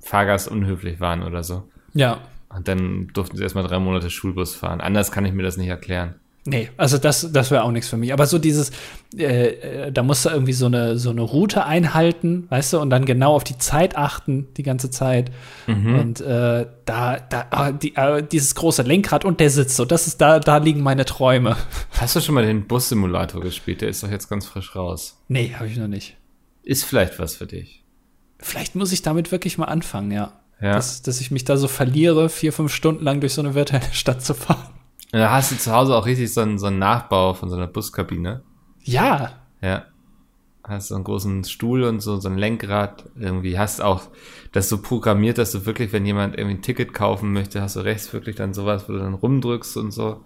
Fahrgast 0.00 0.48
unhöflich 0.48 0.98
waren 0.98 1.22
oder 1.22 1.42
so. 1.42 1.68
Ja. 1.92 2.20
Und 2.48 2.68
dann 2.68 3.08
durften 3.08 3.36
sie 3.36 3.42
erstmal 3.42 3.64
drei 3.64 3.78
Monate 3.78 4.08
Schulbus 4.08 4.54
fahren. 4.54 4.80
Anders 4.80 5.12
kann 5.12 5.24
ich 5.24 5.32
mir 5.32 5.42
das 5.42 5.56
nicht 5.56 5.68
erklären. 5.68 6.16
Nee, 6.44 6.70
also 6.76 6.98
das, 6.98 7.30
das 7.30 7.52
wäre 7.52 7.62
auch 7.62 7.70
nichts 7.70 7.88
für 7.88 7.96
mich. 7.96 8.12
Aber 8.12 8.26
so 8.26 8.36
dieses, 8.36 8.72
äh, 9.16 9.46
äh, 9.46 9.92
da 9.92 10.02
musst 10.02 10.24
du 10.24 10.30
irgendwie 10.30 10.52
so 10.52 10.66
eine, 10.66 10.98
so 10.98 11.10
eine 11.10 11.20
Route 11.20 11.64
einhalten, 11.64 12.46
weißt 12.48 12.72
du, 12.72 12.80
und 12.80 12.90
dann 12.90 13.04
genau 13.04 13.34
auf 13.34 13.44
die 13.44 13.58
Zeit 13.58 13.96
achten, 13.96 14.48
die 14.56 14.64
ganze 14.64 14.90
Zeit. 14.90 15.30
Mhm. 15.68 15.94
Und 15.94 16.20
äh, 16.20 16.66
da, 16.84 17.20
da, 17.20 17.46
ah, 17.50 17.70
die, 17.70 17.94
äh, 17.94 18.24
dieses 18.26 18.56
große 18.56 18.82
Lenkrad 18.82 19.24
und 19.24 19.38
der 19.38 19.50
Sitz, 19.50 19.76
so, 19.76 19.84
das 19.84 20.08
ist, 20.08 20.20
da, 20.20 20.40
da 20.40 20.56
liegen 20.56 20.80
meine 20.80 21.04
Träume. 21.04 21.56
Hast 21.92 22.16
du 22.16 22.20
schon 22.20 22.34
mal 22.34 22.44
den 22.44 22.66
Bus-Simulator 22.66 23.40
gespielt? 23.40 23.80
Der 23.80 23.88
ist 23.88 24.02
doch 24.02 24.10
jetzt 24.10 24.28
ganz 24.28 24.44
frisch 24.44 24.74
raus. 24.74 25.22
Nee, 25.28 25.54
habe 25.56 25.68
ich 25.68 25.76
noch 25.76 25.88
nicht. 25.88 26.16
Ist 26.64 26.82
vielleicht 26.82 27.20
was 27.20 27.36
für 27.36 27.46
dich. 27.46 27.84
Vielleicht 28.40 28.74
muss 28.74 28.90
ich 28.90 29.02
damit 29.02 29.30
wirklich 29.30 29.58
mal 29.58 29.66
anfangen, 29.66 30.10
ja. 30.10 30.32
ja. 30.60 30.72
Dass, 30.74 31.02
dass 31.02 31.20
ich 31.20 31.30
mich 31.30 31.44
da 31.44 31.56
so 31.56 31.68
verliere, 31.68 32.28
vier, 32.28 32.52
fünf 32.52 32.74
Stunden 32.74 33.04
lang 33.04 33.20
durch 33.20 33.34
so 33.34 33.42
eine 33.42 33.54
virtuelle 33.54 33.92
Stadt 33.92 34.24
zu 34.24 34.34
fahren. 34.34 34.81
Da 35.12 35.30
hast 35.30 35.52
du 35.52 35.58
zu 35.58 35.72
Hause 35.72 35.94
auch 35.94 36.06
richtig 36.06 36.32
so 36.32 36.40
einen, 36.40 36.58
so 36.58 36.66
einen 36.66 36.78
Nachbau 36.78 37.34
von 37.34 37.50
so 37.50 37.56
einer 37.56 37.66
Buskabine. 37.66 38.42
Ja. 38.82 39.32
Ja. 39.60 39.84
Hast 40.64 40.88
so 40.88 40.94
einen 40.94 41.04
großen 41.04 41.44
Stuhl 41.44 41.82
und 41.84 42.00
so, 42.00 42.18
so 42.18 42.28
ein 42.28 42.38
Lenkrad. 42.38 43.04
Irgendwie 43.18 43.58
hast 43.58 43.82
auch 43.82 44.02
das 44.52 44.70
so 44.70 44.80
programmiert, 44.80 45.36
dass 45.36 45.52
du 45.52 45.66
wirklich, 45.66 45.92
wenn 45.92 46.06
jemand 46.06 46.38
irgendwie 46.38 46.56
ein 46.56 46.62
Ticket 46.62 46.94
kaufen 46.94 47.32
möchte, 47.32 47.60
hast 47.60 47.76
du 47.76 47.80
rechts 47.80 48.12
wirklich 48.12 48.36
dann 48.36 48.54
sowas, 48.54 48.88
wo 48.88 48.94
du 48.94 49.00
dann 49.00 49.14
rumdrückst 49.14 49.76
und 49.76 49.90
so. 49.90 50.24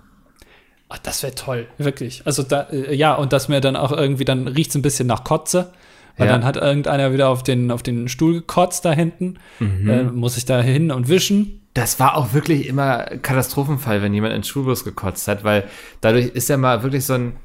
Ach, 0.89 0.99
das 0.99 1.25
wäre 1.25 1.35
toll, 1.35 1.67
wirklich. 1.79 2.23
Also 2.25 2.45
da, 2.45 2.69
äh, 2.71 2.95
ja, 2.95 3.15
und 3.15 3.33
dass 3.33 3.49
mir 3.49 3.61
dann 3.61 3.75
auch 3.75 3.91
irgendwie, 3.91 4.25
dann 4.25 4.47
riecht 4.47 4.71
es 4.71 4.77
ein 4.77 4.83
bisschen 4.83 5.09
nach 5.09 5.25
Kotze. 5.25 5.73
Weil 6.17 6.29
ja. 6.29 6.33
dann 6.33 6.45
hat 6.45 6.57
irgendeiner 6.57 7.13
wieder 7.13 7.29
auf 7.29 7.43
den, 7.43 7.71
auf 7.71 7.83
den 7.83 8.09
Stuhl 8.09 8.35
gekotzt 8.35 8.85
da 8.85 8.93
hinten. 8.93 9.39
Mhm. 9.59 9.91
Äh, 9.91 10.03
muss 10.05 10.37
ich 10.37 10.45
da 10.45 10.61
hin 10.63 10.91
und 10.91 11.09
wischen 11.09 11.66
das 11.77 12.01
war 12.01 12.17
auch 12.17 12.33
wirklich 12.33 12.67
immer 12.67 13.05
Katastrophenfall, 13.21 14.01
wenn 14.01 14.15
jemand 14.15 14.35
in 14.35 14.45
Schulbus 14.45 14.83
gekotzt 14.83 15.29
hat, 15.29 15.45
weil 15.45 15.69
dadurch 16.01 16.29
ist 16.29 16.49
ja 16.49 16.57
mal 16.57 16.83
wirklich 16.83 17.05
so 17.05 17.15
ein 17.15 17.37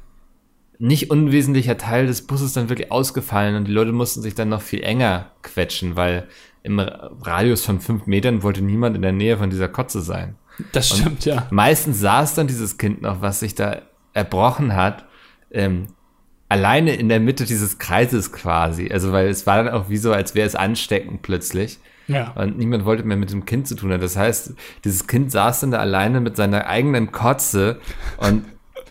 nicht 0.78 1.10
unwesentlicher 1.10 1.76
Teil 1.76 2.06
des 2.06 2.26
Busses 2.26 2.54
dann 2.54 2.68
wirklich 2.68 2.90
ausgefallen 2.90 3.56
und 3.56 3.66
die 3.68 3.72
Leute 3.72 3.92
mussten 3.92 4.22
sich 4.22 4.34
dann 4.34 4.48
noch 4.48 4.62
viel 4.62 4.82
enger 4.82 5.30
quetschen, 5.42 5.96
weil 5.96 6.28
im 6.62 6.78
Radius 6.78 7.64
von 7.64 7.80
fünf 7.80 8.06
Metern 8.06 8.42
wollte 8.42 8.62
niemand 8.62 8.96
in 8.96 9.02
der 9.02 9.12
Nähe 9.12 9.36
von 9.36 9.50
dieser 9.50 9.68
Kotze 9.68 10.00
sein. 10.00 10.36
Das 10.72 10.88
stimmt, 10.88 11.06
und 11.06 11.24
ja. 11.26 11.46
Meistens 11.50 12.00
saß 12.00 12.34
dann 12.34 12.46
dieses 12.46 12.78
Kind 12.78 13.02
noch, 13.02 13.20
was 13.20 13.40
sich 13.40 13.54
da 13.54 13.82
erbrochen 14.14 14.74
hat, 14.74 15.04
ähm, 15.50 15.88
alleine 16.48 16.94
in 16.94 17.08
der 17.08 17.20
Mitte 17.20 17.44
dieses 17.44 17.78
Kreises 17.78 18.32
quasi. 18.32 18.90
Also, 18.90 19.12
weil 19.12 19.28
es 19.28 19.46
war 19.46 19.62
dann 19.62 19.72
auch 19.72 19.88
wie 19.88 19.96
so, 19.98 20.12
als 20.12 20.34
wäre 20.34 20.46
es 20.46 20.54
ansteckend 20.54 21.22
plötzlich. 21.22 21.78
Ja. 22.08 22.32
Und 22.32 22.58
niemand 22.58 22.84
wollte 22.84 23.04
mehr 23.04 23.16
mit 23.16 23.30
dem 23.30 23.44
Kind 23.44 23.68
zu 23.68 23.74
tun 23.74 23.92
haben. 23.92 24.00
Das 24.00 24.16
heißt, 24.16 24.54
dieses 24.84 25.06
Kind 25.06 25.30
saß 25.30 25.60
dann 25.60 25.70
da 25.70 25.78
alleine 25.78 26.20
mit 26.20 26.36
seiner 26.36 26.66
eigenen 26.66 27.12
Kotze 27.12 27.78
und 28.18 28.44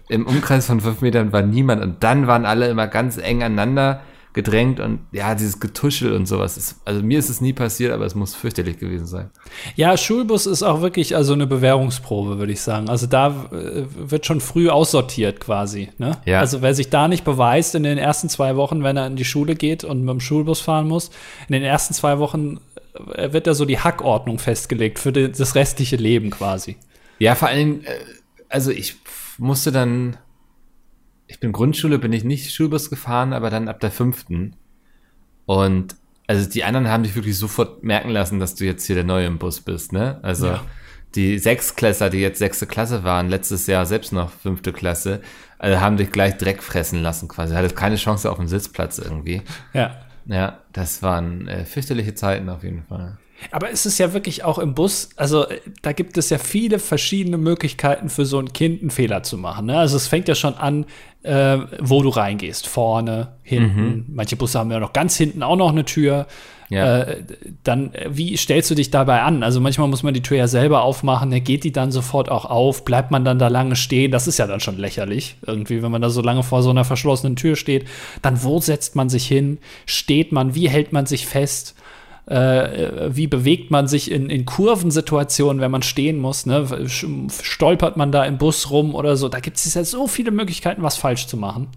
im 0.09 0.27
Umkreis 0.27 0.65
von 0.65 0.81
fünf 0.81 1.01
Metern 1.01 1.31
war 1.31 1.41
niemand. 1.41 1.81
Und 1.81 2.03
dann 2.03 2.27
waren 2.27 2.45
alle 2.45 2.67
immer 2.69 2.87
ganz 2.87 3.17
eng 3.17 3.43
aneinander 3.43 4.01
gedrängt 4.33 4.79
und 4.79 4.99
ja, 5.11 5.35
dieses 5.35 5.59
Getuschel 5.59 6.13
und 6.13 6.25
sowas. 6.25 6.57
Ist, 6.57 6.79
also 6.85 7.01
mir 7.01 7.19
ist 7.19 7.29
es 7.29 7.41
nie 7.41 7.51
passiert, 7.51 7.91
aber 7.91 8.05
es 8.05 8.15
muss 8.15 8.33
fürchterlich 8.33 8.77
gewesen 8.77 9.05
sein. 9.05 9.29
Ja, 9.75 9.97
Schulbus 9.97 10.45
ist 10.45 10.63
auch 10.63 10.81
wirklich 10.81 11.15
also 11.15 11.33
eine 11.33 11.47
Bewährungsprobe, 11.47 12.39
würde 12.39 12.53
ich 12.53 12.61
sagen. 12.61 12.89
Also 12.89 13.07
da 13.07 13.49
äh, 13.51 13.83
wird 13.97 14.25
schon 14.25 14.39
früh 14.39 14.69
aussortiert 14.69 15.41
quasi. 15.41 15.89
Ne? 15.97 16.17
Ja. 16.25 16.39
Also 16.39 16.61
wer 16.61 16.73
sich 16.73 16.89
da 16.89 17.07
nicht 17.07 17.25
beweist 17.25 17.75
in 17.75 17.83
den 17.83 17.97
ersten 17.97 18.29
zwei 18.29 18.55
Wochen, 18.55 18.83
wenn 18.83 18.95
er 18.95 19.07
in 19.07 19.17
die 19.17 19.25
Schule 19.25 19.55
geht 19.55 19.83
und 19.83 20.01
mit 20.01 20.09
dem 20.09 20.21
Schulbus 20.21 20.61
fahren 20.61 20.87
muss, 20.87 21.11
in 21.49 21.53
den 21.53 21.63
ersten 21.63 21.93
zwei 21.93 22.17
Wochen 22.19 22.59
wird 22.93 23.47
da 23.47 23.53
so 23.53 23.65
die 23.65 23.79
Hackordnung 23.79 24.39
festgelegt 24.39 24.99
für 24.99 25.11
das 25.11 25.55
restliche 25.55 25.95
Leben 25.95 26.29
quasi. 26.29 26.77
Ja, 27.19 27.35
vor 27.35 27.47
allem, 27.47 27.81
äh, 27.83 27.99
also 28.49 28.71
ich 28.71 28.95
musste 29.37 29.71
dann, 29.71 30.17
ich 31.27 31.39
bin 31.39 31.51
Grundschule, 31.51 31.99
bin 31.99 32.13
ich 32.13 32.23
nicht 32.23 32.53
Schulbus 32.53 32.89
gefahren, 32.89 33.33
aber 33.33 33.49
dann 33.49 33.67
ab 33.67 33.79
der 33.79 33.91
fünften. 33.91 34.55
Und 35.45 35.95
also 36.27 36.49
die 36.49 36.63
anderen 36.63 36.87
haben 36.87 37.03
dich 37.03 37.15
wirklich 37.15 37.37
sofort 37.37 37.83
merken 37.83 38.09
lassen, 38.09 38.39
dass 38.39 38.55
du 38.55 38.65
jetzt 38.65 38.85
hier 38.85 38.95
der 38.95 39.03
Neue 39.03 39.25
im 39.25 39.37
Bus 39.37 39.61
bist, 39.61 39.91
ne? 39.91 40.19
Also 40.21 40.47
ja. 40.47 40.65
die 41.15 41.37
Sechsklässler, 41.39 42.09
die 42.09 42.19
jetzt 42.19 42.39
sechste 42.39 42.67
Klasse 42.67 43.03
waren, 43.03 43.29
letztes 43.29 43.67
Jahr 43.67 43.85
selbst 43.85 44.13
noch 44.13 44.31
fünfte 44.31 44.73
Klasse, 44.73 45.21
also 45.59 45.79
haben 45.79 45.97
dich 45.97 46.11
gleich 46.11 46.37
Dreck 46.37 46.63
fressen 46.63 47.01
lassen 47.01 47.27
quasi. 47.27 47.53
Hattest 47.53 47.75
keine 47.75 47.97
Chance 47.97 48.31
auf 48.31 48.37
den 48.37 48.47
Sitzplatz 48.47 48.97
irgendwie. 48.97 49.41
Ja. 49.73 49.99
Ja, 50.31 50.59
das 50.71 51.03
waren 51.03 51.47
äh, 51.47 51.65
fürchterliche 51.65 52.15
Zeiten 52.15 52.49
auf 52.49 52.63
jeden 52.63 52.83
Fall. 52.83 53.17
Aber 53.49 53.71
es 53.71 53.85
ist 53.85 53.97
ja 53.97 54.13
wirklich 54.13 54.43
auch 54.43 54.59
im 54.59 54.75
Bus, 54.75 55.09
also 55.15 55.47
äh, 55.47 55.59
da 55.81 55.91
gibt 55.91 56.17
es 56.17 56.29
ja 56.29 56.37
viele 56.37 56.79
verschiedene 56.79 57.37
Möglichkeiten 57.37 58.09
für 58.09 58.25
so 58.25 58.39
ein 58.39 58.53
Kind 58.53 58.81
einen 58.81 58.91
Fehler 58.91 59.23
zu 59.23 59.37
machen. 59.37 59.65
Ne? 59.65 59.77
Also 59.77 59.97
es 59.97 60.07
fängt 60.07 60.27
ja 60.27 60.35
schon 60.35 60.53
an, 60.53 60.85
äh, 61.23 61.57
wo 61.79 62.01
du 62.01 62.09
reingehst. 62.09 62.67
Vorne, 62.67 63.33
hinten. 63.43 63.83
Mhm. 63.83 64.05
Manche 64.09 64.35
Busse 64.35 64.59
haben 64.59 64.71
ja 64.71 64.79
noch 64.79 64.93
ganz 64.93 65.17
hinten 65.17 65.43
auch 65.43 65.55
noch 65.55 65.71
eine 65.71 65.85
Tür. 65.85 66.27
Ja. 66.71 67.01
Äh, 67.01 67.23
dann, 67.65 67.93
äh, 67.93 68.07
wie 68.11 68.37
stellst 68.37 68.71
du 68.71 68.75
dich 68.75 68.91
dabei 68.91 69.23
an? 69.23 69.43
Also 69.43 69.59
manchmal 69.59 69.89
muss 69.89 70.03
man 70.03 70.13
die 70.13 70.21
Tür 70.21 70.37
ja 70.37 70.47
selber 70.47 70.83
aufmachen, 70.83 71.31
geht 71.43 71.65
die 71.65 71.73
dann 71.73 71.91
sofort 71.91 72.31
auch 72.31 72.45
auf, 72.45 72.85
bleibt 72.85 73.11
man 73.11 73.25
dann 73.25 73.39
da 73.39 73.49
lange 73.49 73.75
stehen? 73.75 74.11
Das 74.11 74.25
ist 74.25 74.37
ja 74.37 74.47
dann 74.47 74.61
schon 74.61 74.77
lächerlich, 74.77 75.35
irgendwie, 75.45 75.83
wenn 75.83 75.91
man 75.91 76.01
da 76.01 76.09
so 76.09 76.21
lange 76.21 76.43
vor 76.43 76.63
so 76.63 76.69
einer 76.69 76.85
verschlossenen 76.85 77.35
Tür 77.35 77.57
steht. 77.57 77.87
Dann 78.21 78.41
wo 78.41 78.61
setzt 78.61 78.95
man 78.95 79.09
sich 79.09 79.27
hin? 79.27 79.57
Steht 79.85 80.31
man? 80.31 80.55
Wie 80.55 80.69
hält 80.69 80.93
man 80.93 81.05
sich 81.05 81.27
fest? 81.27 81.75
Äh, 82.25 83.09
wie 83.13 83.27
bewegt 83.27 83.69
man 83.69 83.89
sich 83.89 84.09
in, 84.09 84.29
in 84.29 84.45
Kurvensituationen, 84.45 85.61
wenn 85.61 85.71
man 85.71 85.81
stehen 85.81 86.19
muss? 86.19 86.45
Ne? 86.45 86.87
Stolpert 86.87 87.97
man 87.97 88.13
da 88.13 88.23
im 88.23 88.37
Bus 88.37 88.69
rum 88.69 88.95
oder 88.95 89.17
so? 89.17 89.27
Da 89.27 89.41
gibt 89.41 89.57
es 89.57 89.73
ja 89.73 89.83
so 89.83 90.07
viele 90.07 90.31
Möglichkeiten, 90.31 90.83
was 90.83 90.95
falsch 90.95 91.27
zu 91.27 91.35
machen. 91.35 91.67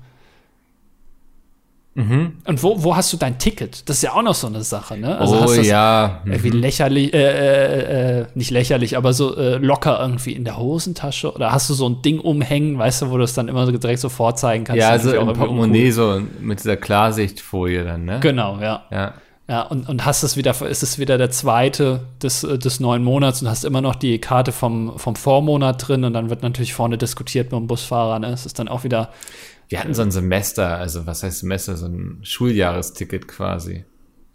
Mhm. 1.94 2.38
Und 2.44 2.62
wo, 2.62 2.82
wo 2.82 2.96
hast 2.96 3.12
du 3.12 3.16
dein 3.16 3.38
Ticket? 3.38 3.88
Das 3.88 3.96
ist 3.96 4.02
ja 4.02 4.14
auch 4.14 4.22
noch 4.22 4.34
so 4.34 4.48
eine 4.48 4.62
Sache, 4.64 4.96
ne? 4.98 5.16
Also 5.16 5.44
oh 5.46 5.52
ja. 5.62 6.20
Mhm. 6.24 6.32
Irgendwie 6.32 6.50
lächerlich, 6.50 7.14
äh, 7.14 7.18
äh, 7.18 8.20
äh, 8.20 8.26
nicht 8.34 8.50
lächerlich, 8.50 8.96
aber 8.96 9.12
so 9.12 9.36
äh, 9.36 9.58
locker 9.58 10.00
irgendwie 10.00 10.32
in 10.32 10.44
der 10.44 10.58
Hosentasche 10.58 11.32
oder 11.32 11.52
hast 11.52 11.70
du 11.70 11.74
so 11.74 11.88
ein 11.88 12.02
Ding 12.02 12.18
umhängen, 12.18 12.78
weißt 12.78 13.02
du, 13.02 13.10
wo 13.10 13.16
du 13.16 13.22
es 13.22 13.34
dann 13.34 13.46
immer 13.46 13.64
so 13.64 13.72
direkt 13.72 14.00
so 14.00 14.08
vorzeigen 14.08 14.64
kannst? 14.64 14.80
Ja, 14.80 14.90
also 14.90 15.14
im 15.14 15.32
Portemonnaie 15.32 15.92
so 15.92 16.20
mit 16.40 16.58
dieser 16.58 16.76
Klarsichtfolie 16.76 17.84
dann, 17.84 18.04
ne? 18.04 18.18
Genau, 18.20 18.58
ja. 18.60 18.82
Ja. 18.90 19.14
Ja, 19.46 19.60
und, 19.60 19.86
und 19.90 20.06
hast 20.06 20.22
es 20.22 20.38
wieder, 20.38 20.58
ist 20.62 20.82
es 20.82 20.98
wieder 20.98 21.18
der 21.18 21.30
zweite 21.30 22.00
des, 22.22 22.40
des 22.40 22.80
neuen 22.80 23.04
Monats 23.04 23.42
und 23.42 23.48
hast 23.50 23.66
immer 23.66 23.82
noch 23.82 23.94
die 23.94 24.18
Karte 24.18 24.52
vom, 24.52 24.98
vom 24.98 25.16
Vormonat 25.16 25.86
drin 25.86 26.04
und 26.04 26.14
dann 26.14 26.30
wird 26.30 26.42
natürlich 26.42 26.72
vorne 26.72 26.96
diskutiert 26.96 27.52
mit 27.52 27.60
dem 27.60 27.66
Busfahrer, 27.66 28.18
ne? 28.18 28.28
Es 28.28 28.46
ist 28.46 28.58
dann 28.58 28.68
auch 28.68 28.84
wieder 28.84 29.10
wir 29.74 29.80
hatten 29.80 29.92
so 29.92 30.02
ein 30.02 30.12
Semester, 30.12 30.78
also 30.78 31.04
was 31.04 31.24
heißt 31.24 31.40
Semester, 31.40 31.76
so 31.76 31.86
ein 31.86 32.20
Schuljahresticket 32.22 33.26
quasi. 33.26 33.84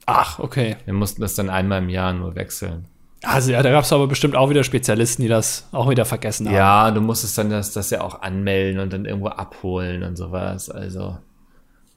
Ach, 0.06 0.38
okay. 0.40 0.76
Wir 0.84 0.94
mussten 0.94 1.22
das 1.22 1.36
dann 1.36 1.50
einmal 1.50 1.82
im 1.82 1.88
Jahr 1.88 2.12
nur 2.12 2.36
wechseln. 2.36 2.90
Also 3.24 3.54
ja, 3.54 3.64
da 3.64 3.72
gab 3.72 3.86
es 3.86 3.94
aber 3.94 4.08
bestimmt 4.08 4.36
auch 4.36 4.50
wieder 4.50 4.66
Spezialisten, 4.66 5.22
die 5.22 5.30
das 5.30 5.70
auch 5.72 5.90
wieder 5.90 6.04
vergessen 6.04 6.48
haben. 6.48 6.56
Ja, 6.56 6.92
du 6.92 7.00
musstest 7.00 7.38
dann 7.38 7.50
das, 7.50 7.72
das 7.72 7.90
ja 7.90 8.02
auch 8.02 8.22
anmelden 8.22 8.82
und 8.82 8.92
dann 8.92 9.06
irgendwo 9.06 9.30
abholen 9.30 10.04
und 10.04 10.18
sowas. 10.18 10.70
Also 10.70 11.18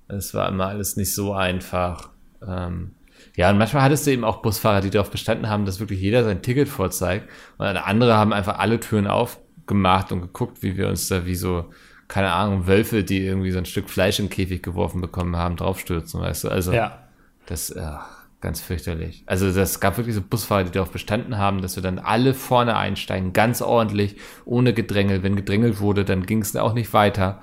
es 0.06 0.34
war 0.34 0.48
immer 0.48 0.68
alles 0.68 0.96
nicht 0.96 1.12
so 1.12 1.32
einfach. 1.32 2.10
Ähm, 2.46 2.92
ja, 3.34 3.50
und 3.50 3.58
manchmal 3.58 3.82
hattest 3.82 4.06
du 4.06 4.12
eben 4.12 4.22
auch 4.22 4.40
Busfahrer, 4.40 4.82
die 4.82 4.90
darauf 4.90 5.10
bestanden 5.10 5.48
haben, 5.48 5.64
dass 5.64 5.80
wirklich 5.80 6.00
jeder 6.00 6.22
sein 6.22 6.42
Ticket 6.42 6.68
vorzeigt. 6.68 7.28
Und 7.58 7.66
andere 7.66 8.16
haben 8.16 8.32
einfach 8.32 8.60
alle 8.60 8.78
Türen 8.78 9.08
aufgemacht 9.08 10.12
und 10.12 10.20
geguckt, 10.20 10.62
wie 10.62 10.76
wir 10.76 10.86
uns 10.86 11.08
da 11.08 11.26
wie 11.26 11.34
so 11.34 11.70
keine 12.12 12.32
Ahnung, 12.32 12.66
Wölfe, 12.66 13.04
die 13.04 13.24
irgendwie 13.24 13.52
so 13.52 13.56
ein 13.56 13.64
Stück 13.64 13.88
Fleisch 13.88 14.20
im 14.20 14.28
Käfig 14.28 14.62
geworfen 14.62 15.00
bekommen 15.00 15.34
haben, 15.34 15.56
draufstürzen, 15.56 16.20
weißt 16.20 16.44
du? 16.44 16.48
Also, 16.50 16.70
ja. 16.70 16.98
das, 17.46 17.74
ach, 17.74 18.06
ganz 18.42 18.60
fürchterlich. 18.60 19.22
Also, 19.24 19.50
das 19.50 19.80
gab 19.80 19.96
wirklich 19.96 20.14
so 20.14 20.20
Busfahrer, 20.20 20.64
die 20.64 20.72
darauf 20.72 20.90
bestanden 20.90 21.38
haben, 21.38 21.62
dass 21.62 21.74
wir 21.74 21.82
dann 21.82 21.98
alle 21.98 22.34
vorne 22.34 22.76
einsteigen, 22.76 23.32
ganz 23.32 23.62
ordentlich, 23.62 24.16
ohne 24.44 24.74
Gedrängel. 24.74 25.22
Wenn 25.22 25.36
gedrängelt 25.36 25.80
wurde, 25.80 26.04
dann 26.04 26.26
ging 26.26 26.42
es 26.42 26.54
auch 26.54 26.74
nicht 26.74 26.92
weiter. 26.92 27.42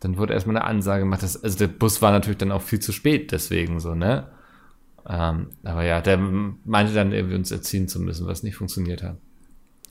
dann 0.00 0.18
wurde 0.18 0.34
erstmal 0.34 0.56
eine 0.56 0.66
Ansage 0.66 1.04
gemacht. 1.04 1.22
Dass, 1.22 1.42
also 1.42 1.56
der 1.56 1.68
Bus 1.68 2.02
war 2.02 2.12
natürlich 2.12 2.36
dann 2.38 2.52
auch 2.52 2.60
viel 2.60 2.80
zu 2.80 2.92
spät, 2.92 3.32
deswegen 3.32 3.80
so, 3.80 3.94
ne? 3.94 4.28
Ähm, 5.08 5.46
aber 5.64 5.84
ja, 5.84 6.02
der 6.02 6.18
meinte 6.18 6.92
dann 6.92 7.12
irgendwie 7.12 7.36
uns 7.36 7.50
erziehen 7.50 7.88
zu 7.88 7.98
müssen, 7.98 8.26
was 8.26 8.42
nicht 8.42 8.56
funktioniert 8.56 9.02
hat. 9.02 9.16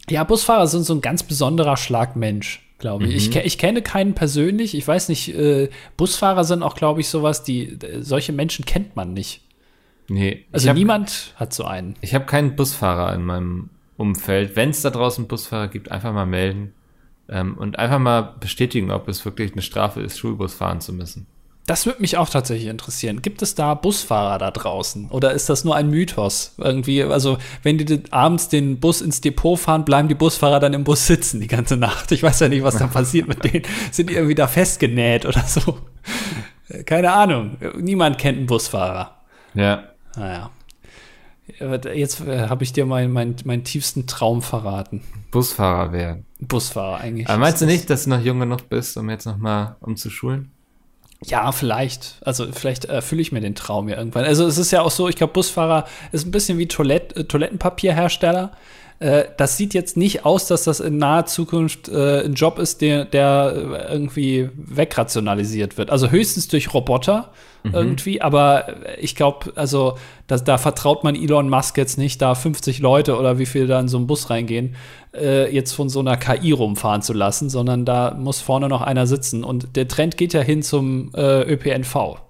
Ja, 0.07 0.23
Busfahrer 0.23 0.67
sind 0.67 0.83
so 0.83 0.93
ein 0.93 1.01
ganz 1.01 1.23
besonderer 1.23 1.77
Schlagmensch, 1.77 2.68
glaube 2.79 3.05
ich. 3.05 3.29
Mhm. 3.29 3.37
ich. 3.37 3.45
Ich 3.45 3.57
kenne 3.57 3.81
keinen 3.81 4.15
persönlich. 4.15 4.75
Ich 4.75 4.87
weiß 4.87 5.09
nicht, 5.09 5.35
äh, 5.35 5.69
Busfahrer 5.97 6.43
sind 6.43 6.63
auch, 6.63 6.75
glaube 6.75 7.01
ich, 7.01 7.09
sowas, 7.09 7.43
die, 7.43 7.77
solche 7.99 8.33
Menschen 8.33 8.65
kennt 8.65 8.95
man 8.95 9.13
nicht. 9.13 9.41
Nee. 10.07 10.45
Also 10.51 10.69
hab, 10.69 10.75
niemand 10.75 11.33
hat 11.35 11.53
so 11.53 11.65
einen. 11.65 11.95
Ich 12.01 12.15
habe 12.15 12.25
keinen 12.25 12.55
Busfahrer 12.55 13.13
in 13.13 13.23
meinem 13.23 13.69
Umfeld. 13.97 14.55
Wenn 14.55 14.71
es 14.71 14.81
da 14.81 14.89
draußen 14.89 15.27
Busfahrer 15.27 15.67
gibt, 15.67 15.91
einfach 15.91 16.13
mal 16.13 16.25
melden 16.25 16.73
ähm, 17.27 17.57
und 17.57 17.77
einfach 17.77 17.99
mal 17.99 18.21
bestätigen, 18.39 18.91
ob 18.91 19.07
es 19.07 19.23
wirklich 19.23 19.51
eine 19.51 19.61
Strafe 19.61 20.01
ist, 20.01 20.17
Schulbus 20.17 20.55
fahren 20.55 20.81
zu 20.81 20.93
müssen. 20.93 21.27
Das 21.69 21.85
würde 21.85 22.01
mich 22.01 22.17
auch 22.17 22.27
tatsächlich 22.27 22.67
interessieren. 22.67 23.21
Gibt 23.21 23.43
es 23.43 23.53
da 23.53 23.75
Busfahrer 23.75 24.39
da 24.39 24.49
draußen? 24.49 25.11
Oder 25.11 25.33
ist 25.33 25.49
das 25.49 25.63
nur 25.63 25.75
ein 25.75 25.87
Mythos? 25.91 26.55
Irgendwie, 26.57 27.03
also, 27.03 27.37
wenn 27.61 27.77
die 27.77 28.01
abends 28.09 28.49
den 28.49 28.79
Bus 28.79 29.01
ins 29.01 29.21
Depot 29.21 29.59
fahren, 29.59 29.85
bleiben 29.85 30.07
die 30.07 30.15
Busfahrer 30.15 30.59
dann 30.59 30.73
im 30.73 30.83
Bus 30.83 31.05
sitzen 31.05 31.39
die 31.39 31.47
ganze 31.47 31.77
Nacht. 31.77 32.11
Ich 32.11 32.23
weiß 32.23 32.39
ja 32.39 32.49
nicht, 32.49 32.63
was 32.63 32.77
da 32.77 32.87
passiert 32.87 33.27
mit 33.27 33.43
denen. 33.43 33.65
Sind 33.91 34.09
die 34.09 34.15
irgendwie 34.15 34.33
da 34.33 34.47
festgenäht 34.47 35.27
oder 35.27 35.43
so? 35.43 35.77
Keine 36.87 37.11
Ahnung. 37.11 37.57
Niemand 37.77 38.17
kennt 38.17 38.39
einen 38.39 38.47
Busfahrer. 38.47 39.19
Ja. 39.53 39.83
Naja. 40.15 40.49
Jetzt 41.93 42.21
äh, 42.21 42.47
habe 42.47 42.63
ich 42.63 42.73
dir 42.73 42.87
meinen 42.87 43.13
mein, 43.13 43.35
mein 43.43 43.63
tiefsten 43.63 44.07
Traum 44.07 44.41
verraten. 44.41 45.03
Busfahrer 45.29 45.91
werden. 45.91 46.25
Busfahrer 46.39 47.01
eigentlich. 47.01 47.29
Aber 47.29 47.37
meinst 47.37 47.61
du 47.61 47.67
nicht, 47.67 47.91
dass 47.91 48.05
du 48.05 48.09
noch 48.09 48.21
jung 48.21 48.39
genug 48.39 48.69
bist, 48.69 48.97
um 48.97 49.07
jetzt 49.11 49.25
noch 49.25 49.37
mal 49.37 49.75
umzuschulen? 49.81 50.51
Ja, 51.25 51.51
vielleicht. 51.51 52.15
Also 52.21 52.49
vielleicht 52.51 52.85
erfülle 52.85 53.21
ich 53.21 53.31
mir 53.31 53.41
den 53.41 53.55
Traum 53.55 53.89
ja 53.89 53.97
irgendwann. 53.97 54.23
Also 54.23 54.45
es 54.47 54.57
ist 54.57 54.71
ja 54.71 54.81
auch 54.81 54.91
so, 54.91 55.09
ich 55.09 55.17
glaube, 55.17 55.33
Busfahrer 55.33 55.85
ist 56.13 56.25
ein 56.25 56.31
bisschen 56.31 56.57
wie 56.57 56.67
Toilett, 56.67 57.15
äh, 57.17 57.25
Toilettenpapierhersteller. 57.25 58.51
Äh, 58.99 59.25
das 59.37 59.57
sieht 59.57 59.73
jetzt 59.73 59.97
nicht 59.97 60.25
aus, 60.25 60.47
dass 60.47 60.63
das 60.63 60.79
in 60.79 60.97
naher 60.97 61.25
Zukunft 61.25 61.89
äh, 61.89 62.25
ein 62.25 62.33
Job 62.33 62.59
ist, 62.59 62.81
der, 62.81 63.05
der 63.05 63.87
irgendwie 63.89 64.49
wegrationalisiert 64.55 65.77
wird. 65.77 65.89
Also 65.89 66.09
höchstens 66.11 66.47
durch 66.47 66.73
Roboter 66.73 67.31
Mhm. 67.63 67.73
irgendwie, 67.73 68.21
aber 68.21 68.67
ich 68.99 69.15
glaube, 69.15 69.51
also 69.55 69.97
da, 70.27 70.37
da 70.37 70.57
vertraut 70.57 71.03
man 71.03 71.15
Elon 71.15 71.49
Musk 71.49 71.77
jetzt 71.77 71.97
nicht, 71.97 72.21
da 72.21 72.33
50 72.33 72.79
Leute 72.79 73.17
oder 73.17 73.37
wie 73.37 73.45
viel 73.45 73.67
da 73.67 73.79
in 73.79 73.89
so 73.89 73.97
einen 73.97 74.07
Bus 74.07 74.29
reingehen, 74.29 74.75
äh, 75.13 75.53
jetzt 75.53 75.73
von 75.73 75.89
so 75.89 75.99
einer 75.99 76.15
KI 76.15 76.51
rumfahren 76.51 77.01
zu 77.01 77.13
lassen, 77.13 77.49
sondern 77.49 77.83
da 77.83 78.15
muss 78.17 78.39
vorne 78.39 78.69
noch 78.69 78.81
einer 78.81 79.07
sitzen. 79.07 79.43
Und 79.43 79.75
der 79.75 79.87
Trend 79.87 80.15
geht 80.15 80.33
ja 80.33 80.41
hin 80.41 80.63
zum 80.63 81.11
äh, 81.15 81.41
ÖPNV. 81.41 82.21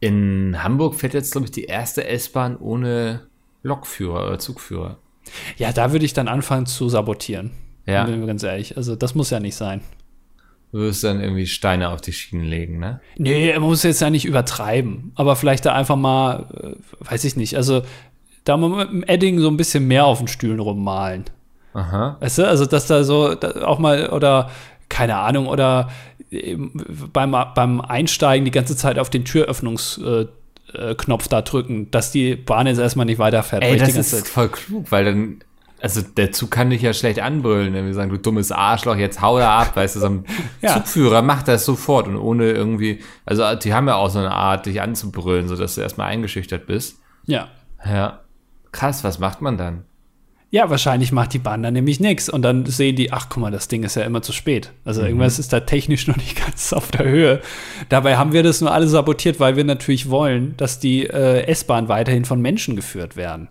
In 0.00 0.62
Hamburg 0.62 0.96
fährt 0.96 1.14
jetzt, 1.14 1.32
glaube 1.32 1.46
ich, 1.46 1.50
die 1.50 1.64
erste 1.64 2.06
S-Bahn 2.06 2.56
ohne 2.58 3.22
Lokführer 3.62 4.26
oder 4.26 4.38
Zugführer. 4.38 4.98
Ja, 5.56 5.72
da 5.72 5.92
würde 5.92 6.04
ich 6.04 6.12
dann 6.12 6.28
anfangen 6.28 6.66
zu 6.66 6.88
sabotieren. 6.88 7.50
Ja. 7.86 8.04
Bin 8.04 8.26
ganz 8.26 8.42
ehrlich. 8.42 8.76
Also, 8.76 8.96
das 8.96 9.14
muss 9.14 9.30
ja 9.30 9.40
nicht 9.40 9.56
sein. 9.56 9.80
Du 10.72 10.78
wirst 10.78 11.02
dann 11.02 11.20
irgendwie 11.20 11.46
Steine 11.46 11.88
auf 11.88 12.00
die 12.00 12.12
Schienen 12.12 12.44
legen, 12.44 12.78
ne? 12.78 13.00
Nee, 13.16 13.52
man 13.54 13.62
muss 13.62 13.82
jetzt 13.82 14.00
ja 14.00 14.10
nicht 14.10 14.24
übertreiben. 14.24 15.12
Aber 15.16 15.34
vielleicht 15.34 15.66
da 15.66 15.74
einfach 15.74 15.96
mal, 15.96 16.46
äh, 16.54 17.10
weiß 17.10 17.24
ich 17.24 17.36
nicht, 17.36 17.56
also 17.56 17.82
da 18.44 18.56
mal 18.56 18.86
mit 18.86 18.90
dem 18.90 19.02
Edding 19.02 19.40
so 19.40 19.48
ein 19.48 19.56
bisschen 19.56 19.88
mehr 19.88 20.06
auf 20.06 20.18
den 20.18 20.28
Stühlen 20.28 20.60
rummalen. 20.60 21.24
Aha. 21.74 22.16
Weißt 22.20 22.38
du, 22.38 22.48
also 22.48 22.66
dass 22.66 22.86
da 22.86 23.02
so 23.02 23.34
da 23.34 23.64
auch 23.64 23.78
mal, 23.78 24.10
oder 24.10 24.50
keine 24.88 25.16
Ahnung, 25.16 25.46
oder 25.46 25.88
beim, 27.12 27.34
beim 27.54 27.80
Einsteigen 27.80 28.44
die 28.44 28.50
ganze 28.50 28.76
Zeit 28.76 28.98
auf 28.98 29.10
den 29.10 29.24
Türöffnungsknopf 29.24 30.28
äh, 30.28 30.39
Knopf 30.96 31.28
da 31.28 31.42
drücken, 31.42 31.90
dass 31.90 32.10
die 32.12 32.36
Bahn 32.36 32.66
jetzt 32.66 32.78
erstmal 32.78 33.06
nicht 33.06 33.18
weiterfährt. 33.18 33.62
Ey, 33.62 33.76
das 33.76 33.96
ist 33.96 34.28
voll 34.28 34.48
klug, 34.48 34.90
weil 34.90 35.04
dann, 35.04 35.38
also 35.80 36.02
der 36.02 36.32
Zug 36.32 36.50
kann 36.50 36.70
dich 36.70 36.82
ja 36.82 36.92
schlecht 36.92 37.20
anbrüllen, 37.20 37.72
wenn 37.74 37.86
wir 37.86 37.94
sagen, 37.94 38.10
du 38.10 38.18
dummes 38.18 38.52
Arschloch, 38.52 38.96
jetzt 38.96 39.20
hau 39.22 39.38
da 39.38 39.58
ab, 39.60 39.76
weißt 39.76 39.96
du, 39.96 40.00
so 40.00 40.06
ein 40.06 40.24
Ja. 40.62 40.74
Zugführer 40.74 41.22
macht 41.22 41.48
das 41.48 41.64
sofort 41.64 42.06
und 42.08 42.16
ohne 42.16 42.50
irgendwie, 42.50 43.00
also 43.24 43.54
die 43.54 43.72
haben 43.74 43.88
ja 43.88 43.94
auch 43.96 44.10
so 44.10 44.18
eine 44.18 44.32
Art, 44.32 44.66
dich 44.66 44.80
anzubrüllen, 44.80 45.48
sodass 45.48 45.74
du 45.74 45.80
erstmal 45.80 46.08
eingeschüchtert 46.08 46.66
bist. 46.66 46.98
ja. 47.26 47.48
Ja. 47.84 48.20
Krass, 48.72 49.02
was 49.02 49.18
macht 49.18 49.40
man 49.40 49.56
dann? 49.58 49.82
Ja, 50.52 50.68
wahrscheinlich 50.68 51.12
macht 51.12 51.32
die 51.32 51.38
Bahn 51.38 51.62
dann 51.62 51.74
nämlich 51.74 52.00
nichts. 52.00 52.28
Und 52.28 52.42
dann 52.42 52.66
sehen 52.66 52.96
die, 52.96 53.12
ach 53.12 53.28
guck 53.28 53.40
mal, 53.40 53.52
das 53.52 53.68
Ding 53.68 53.84
ist 53.84 53.94
ja 53.94 54.02
immer 54.02 54.20
zu 54.20 54.32
spät. 54.32 54.72
Also 54.84 55.02
irgendwas 55.02 55.38
ist 55.38 55.52
da 55.52 55.60
technisch 55.60 56.06
noch 56.08 56.16
nicht 56.16 56.44
ganz 56.44 56.72
auf 56.72 56.90
der 56.90 57.06
Höhe. 57.06 57.40
Dabei 57.88 58.16
haben 58.16 58.32
wir 58.32 58.42
das 58.42 58.60
nur 58.60 58.72
alle 58.72 58.88
sabotiert, 58.88 59.38
weil 59.38 59.56
wir 59.56 59.64
natürlich 59.64 60.10
wollen, 60.10 60.56
dass 60.56 60.80
die 60.80 61.06
äh, 61.06 61.44
S-Bahn 61.46 61.88
weiterhin 61.88 62.24
von 62.24 62.40
Menschen 62.40 62.74
geführt 62.74 63.16
werden. 63.16 63.48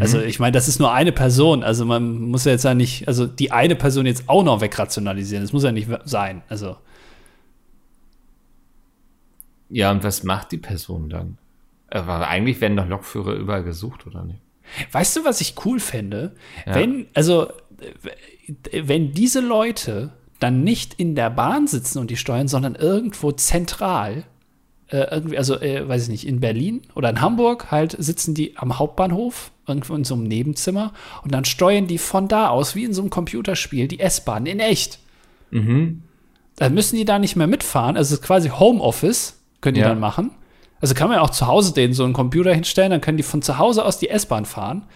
Also 0.00 0.20
ich 0.20 0.40
meine, 0.40 0.50
das 0.50 0.66
ist 0.66 0.80
nur 0.80 0.92
eine 0.92 1.12
Person. 1.12 1.62
Also 1.62 1.84
man 1.84 2.20
muss 2.20 2.44
ja 2.44 2.50
jetzt 2.50 2.64
ja 2.64 2.74
nicht, 2.74 3.06
also 3.06 3.26
die 3.26 3.52
eine 3.52 3.76
Person 3.76 4.06
jetzt 4.06 4.28
auch 4.28 4.42
noch 4.42 4.60
wegrationalisieren. 4.60 5.44
Das 5.44 5.52
muss 5.52 5.62
ja 5.62 5.70
nicht 5.70 5.88
sein. 6.04 6.42
Also 6.48 6.76
Ja, 9.68 9.92
und 9.92 10.02
was 10.02 10.24
macht 10.24 10.50
die 10.50 10.58
Person 10.58 11.08
dann? 11.08 11.38
Aber 11.90 12.26
eigentlich 12.26 12.60
werden 12.60 12.76
doch 12.76 12.88
Lokführer 12.88 13.34
überall 13.34 13.62
gesucht, 13.62 14.04
oder 14.06 14.24
nicht? 14.24 14.40
Weißt 14.92 15.16
du, 15.16 15.24
was 15.24 15.40
ich 15.40 15.54
cool 15.64 15.80
fände? 15.80 16.34
Ja. 16.66 16.74
Wenn, 16.74 17.06
also, 17.14 17.48
wenn 18.72 19.12
diese 19.12 19.40
Leute 19.40 20.12
dann 20.40 20.62
nicht 20.62 20.94
in 20.94 21.14
der 21.14 21.30
Bahn 21.30 21.66
sitzen 21.66 21.98
und 21.98 22.10
die 22.10 22.16
steuern, 22.16 22.48
sondern 22.48 22.74
irgendwo 22.74 23.32
zentral, 23.32 24.24
äh, 24.88 25.06
irgendwie, 25.10 25.36
also, 25.36 25.60
äh, 25.60 25.86
weiß 25.88 26.04
ich 26.04 26.08
nicht, 26.08 26.26
in 26.26 26.40
Berlin 26.40 26.82
oder 26.94 27.10
in 27.10 27.20
Hamburg 27.20 27.70
halt 27.70 27.96
sitzen 27.98 28.34
die 28.34 28.56
am 28.56 28.78
Hauptbahnhof, 28.78 29.50
irgendwo 29.66 29.94
in 29.94 30.04
so 30.04 30.14
einem 30.14 30.24
Nebenzimmer 30.24 30.92
und 31.24 31.32
dann 31.34 31.44
steuern 31.44 31.86
die 31.86 31.98
von 31.98 32.28
da 32.28 32.48
aus, 32.48 32.74
wie 32.74 32.84
in 32.84 32.94
so 32.94 33.02
einem 33.02 33.10
Computerspiel, 33.10 33.86
die 33.88 34.00
S-Bahn 34.00 34.46
in 34.46 34.60
echt. 34.60 34.98
Mhm. 35.50 36.02
Dann 36.56 36.74
müssen 36.74 36.96
die 36.96 37.04
da 37.04 37.18
nicht 37.18 37.36
mehr 37.36 37.46
mitfahren. 37.46 37.96
Also 37.96 38.14
es 38.14 38.20
ist 38.20 38.26
quasi 38.26 38.48
Homeoffice, 38.48 39.38
können 39.60 39.74
die 39.74 39.80
Ja. 39.82 39.88
dann 39.88 40.00
machen. 40.00 40.30
Also 40.80 40.94
kann 40.94 41.08
man 41.08 41.18
ja 41.18 41.22
auch 41.22 41.30
zu 41.30 41.46
Hause 41.46 41.74
denen 41.74 41.94
so 41.94 42.04
einen 42.04 42.12
Computer 42.12 42.54
hinstellen, 42.54 42.90
dann 42.90 43.00
können 43.00 43.16
die 43.16 43.22
von 43.22 43.42
zu 43.42 43.58
Hause 43.58 43.84
aus 43.84 43.98
die 43.98 44.10
S-Bahn 44.10 44.44
fahren. 44.44 44.86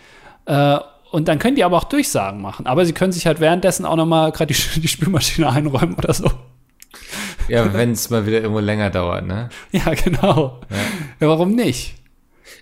Äh, 0.47 0.79
und 1.11 1.29
dann 1.29 1.39
können 1.39 1.57
die 1.57 1.65
aber 1.65 1.77
auch 1.77 1.85
Durchsagen 1.85 2.41
machen. 2.41 2.67
Aber 2.67 2.87
sie 2.87 2.95
können 2.95 3.13
sich 3.13 3.27
halt 3.27 3.39
währenddessen 3.39 3.85
auch 3.85 3.97
noch 3.97 4.07
mal 4.07 4.33
gerade 4.33 4.55
die, 4.55 4.81
die 4.81 4.89
Spülmaschine 4.89 5.51
einräumen 5.51 5.95
oder 5.95 6.15
so. 6.15 6.31
Ja, 7.49 7.73
wenn 7.75 7.93
es 7.93 8.09
mal 8.11 8.27
wieder 8.27 8.41
irgendwo 8.41 8.61
länger 8.61 8.91
dauert, 8.91 9.27
ne? 9.27 9.49
Ja, 9.73 9.93
genau. 9.95 10.61
Ja. 11.21 11.29
warum 11.29 11.55
nicht? 11.55 11.97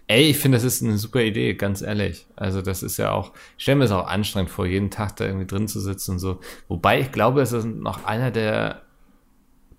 Ey, 0.06 0.30
ich 0.30 0.38
finde, 0.38 0.56
das 0.56 0.64
ist 0.64 0.83
eine 0.83 0.98
super 0.98 1.22
Idee, 1.22 1.54
ganz 1.54 1.83
ehrlich. 1.83 2.26
Also, 2.35 2.62
das 2.62 2.83
ist 2.83 2.96
ja 2.96 3.12
auch, 3.12 3.33
ich 3.56 3.62
stelle 3.62 3.76
mir 3.76 3.85
das 3.85 3.92
auch 3.92 4.09
anstrengend 4.09 4.50
vor, 4.50 4.66
jeden 4.66 4.90
Tag 4.90 5.14
da 5.16 5.24
irgendwie 5.24 5.46
drin 5.46 5.68
zu 5.68 5.78
sitzen 5.78 6.12
und 6.12 6.18
so. 6.18 6.40
Wobei 6.66 7.00
ich 7.00 7.12
glaube, 7.12 7.40
dass 7.40 7.50
das 7.50 7.64
noch 7.64 8.04
einer 8.04 8.33
der 8.33 8.83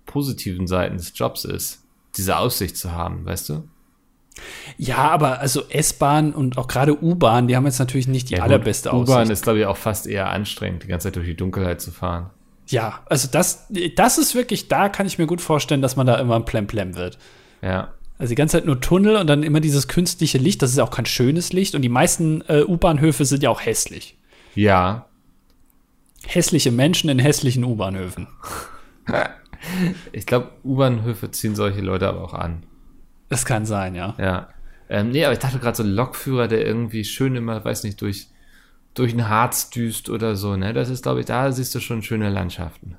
positiven 0.06 0.66
Seiten 0.66 0.96
des 0.96 1.12
Jobs 1.14 1.44
ist, 1.44 1.81
diese 2.16 2.36
Aussicht 2.36 2.76
zu 2.76 2.92
haben, 2.92 3.24
weißt 3.24 3.48
du? 3.50 3.68
Ja, 4.78 4.96
aber 5.10 5.40
also 5.40 5.62
S-Bahn 5.68 6.32
und 6.32 6.58
auch 6.58 6.66
gerade 6.66 7.02
U-Bahn, 7.02 7.48
die 7.48 7.56
haben 7.56 7.66
jetzt 7.66 7.78
natürlich 7.78 8.08
nicht 8.08 8.30
die 8.30 8.34
Ja, 8.34 8.42
allerbeste 8.42 8.90
gut, 8.90 9.02
U-Bahn 9.02 9.22
Aussicht. 9.22 9.32
ist, 9.32 9.42
glaube 9.42 9.60
ich, 9.60 9.66
auch 9.66 9.76
fast 9.76 10.06
eher 10.06 10.30
anstrengend, 10.30 10.82
die 10.82 10.88
ganze 10.88 11.08
Zeit 11.08 11.16
durch 11.16 11.26
die 11.26 11.36
Dunkelheit 11.36 11.80
zu 11.80 11.90
fahren. 11.90 12.30
Ja, 12.68 13.00
also 13.06 13.28
das, 13.30 13.66
das 13.96 14.18
ist 14.18 14.34
wirklich, 14.34 14.68
da 14.68 14.88
kann 14.88 15.06
ich 15.06 15.18
mir 15.18 15.26
gut 15.26 15.40
vorstellen, 15.40 15.82
dass 15.82 15.96
man 15.96 16.06
da 16.06 16.16
immer 16.16 16.36
ein 16.36 16.44
Plemplem 16.44 16.96
wird. 16.96 17.18
Ja. 17.60 17.92
Also 18.18 18.30
die 18.30 18.34
ganze 18.36 18.56
Zeit 18.58 18.66
nur 18.66 18.80
Tunnel 18.80 19.16
und 19.16 19.26
dann 19.26 19.42
immer 19.42 19.60
dieses 19.60 19.88
künstliche 19.88 20.38
Licht. 20.38 20.62
Das 20.62 20.70
ist 20.70 20.78
auch 20.78 20.90
kein 20.90 21.06
schönes 21.06 21.52
Licht. 21.52 21.74
Und 21.74 21.82
die 21.82 21.88
meisten 21.88 22.42
äh, 22.48 22.62
U-Bahnhöfe 22.62 23.24
sind 23.24 23.42
ja 23.42 23.50
auch 23.50 23.60
hässlich. 23.60 24.16
Ja. 24.54 25.06
Hässliche 26.24 26.70
Menschen 26.70 27.10
in 27.10 27.18
hässlichen 27.18 27.64
U-Bahnhöfen. 27.64 28.28
Ich 30.12 30.26
glaube, 30.26 30.50
U-Bahnhöfe 30.64 31.30
ziehen 31.30 31.54
solche 31.54 31.80
Leute 31.80 32.08
aber 32.08 32.22
auch 32.22 32.34
an. 32.34 32.64
Das 33.28 33.44
kann 33.44 33.64
sein, 33.64 33.94
ja. 33.94 34.14
Ja. 34.18 34.48
Ähm, 34.88 35.10
nee, 35.10 35.24
aber 35.24 35.32
ich 35.32 35.38
dachte 35.38 35.58
gerade 35.58 35.76
so 35.76 35.82
Lokführer, 35.82 36.48
der 36.48 36.66
irgendwie 36.66 37.04
schön 37.04 37.34
immer, 37.34 37.64
weiß 37.64 37.84
nicht, 37.84 38.00
durch, 38.02 38.28
durch 38.94 39.14
ein 39.14 39.28
Harz 39.28 39.70
düst 39.70 40.10
oder 40.10 40.36
so, 40.36 40.56
ne? 40.56 40.74
Das 40.74 40.90
ist, 40.90 41.02
glaube 41.02 41.20
ich, 41.20 41.26
da 41.26 41.50
siehst 41.50 41.74
du 41.74 41.80
schon 41.80 42.02
schöne 42.02 42.28
Landschaften. 42.28 42.98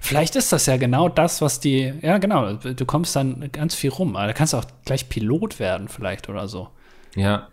Vielleicht 0.00 0.34
ist 0.36 0.52
das 0.52 0.66
ja 0.66 0.76
genau 0.76 1.08
das, 1.08 1.40
was 1.40 1.60
die. 1.60 1.92
Ja, 2.02 2.18
genau. 2.18 2.54
Du 2.54 2.84
kommst 2.86 3.14
dann 3.14 3.50
ganz 3.52 3.74
viel 3.74 3.90
rum. 3.90 4.16
Aber 4.16 4.26
da 4.26 4.32
kannst 4.32 4.52
du 4.52 4.56
auch 4.56 4.64
gleich 4.84 5.08
Pilot 5.08 5.60
werden, 5.60 5.88
vielleicht 5.88 6.28
oder 6.28 6.48
so. 6.48 6.70
Ja. 7.14 7.48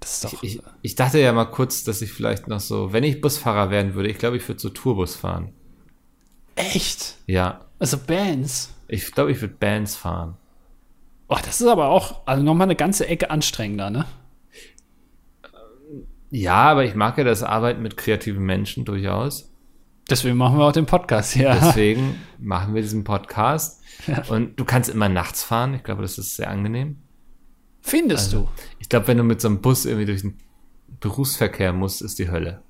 Das 0.00 0.14
ist 0.14 0.24
doch. 0.24 0.42
Ich, 0.42 0.60
ich 0.82 0.94
dachte 0.94 1.18
ja 1.18 1.32
mal 1.32 1.46
kurz, 1.46 1.84
dass 1.84 2.02
ich 2.02 2.12
vielleicht 2.12 2.48
noch 2.48 2.60
so, 2.60 2.92
wenn 2.92 3.04
ich 3.04 3.20
Busfahrer 3.20 3.70
werden 3.70 3.94
würde, 3.94 4.10
ich 4.10 4.18
glaube, 4.18 4.36
ich 4.36 4.46
würde 4.46 4.60
so 4.60 4.68
Tourbus 4.68 5.14
fahren. 5.14 5.52
Echt? 6.56 7.16
Ja. 7.26 7.60
Also 7.78 7.98
Bands. 7.98 8.74
Ich 8.88 9.12
glaube, 9.12 9.32
ich 9.32 9.40
würde 9.40 9.54
Bands 9.54 9.96
fahren. 9.96 10.36
Oh, 11.28 11.36
das 11.44 11.60
ist 11.60 11.66
aber 11.66 11.88
auch 11.88 12.26
also 12.26 12.42
nochmal 12.42 12.66
eine 12.66 12.76
ganze 12.76 13.06
Ecke 13.08 13.30
anstrengender, 13.30 13.90
ne? 13.90 14.06
Ja, 16.30 16.64
aber 16.64 16.84
ich 16.84 16.94
mag 16.94 17.18
ja 17.18 17.24
das 17.24 17.42
Arbeiten 17.42 17.82
mit 17.82 17.96
kreativen 17.96 18.44
Menschen 18.44 18.84
durchaus. 18.84 19.52
Deswegen 20.08 20.36
machen 20.36 20.58
wir 20.58 20.64
auch 20.64 20.72
den 20.72 20.86
Podcast 20.86 21.32
hier. 21.32 21.56
Deswegen 21.60 22.16
machen 22.38 22.74
wir 22.74 22.82
diesen 22.82 23.04
Podcast. 23.04 23.82
Und 24.28 24.58
du 24.58 24.64
kannst 24.64 24.88
immer 24.88 25.08
nachts 25.08 25.42
fahren. 25.42 25.74
Ich 25.74 25.82
glaube, 25.82 26.02
das 26.02 26.18
ist 26.18 26.36
sehr 26.36 26.50
angenehm. 26.50 26.98
Findest 27.80 28.34
Also, 28.34 28.48
ich 28.78 28.88
glaube, 28.88 29.08
wenn 29.08 29.18
du 29.18 29.24
mit 29.24 29.40
so 29.40 29.48
einem 29.48 29.60
Bus 29.60 29.84
irgendwie 29.84 30.06
durch 30.06 30.22
den 30.22 30.38
Berufsverkehr 31.00 31.72
musst, 31.72 32.02
ist 32.02 32.18
die 32.18 32.30
Hölle. 32.30 32.62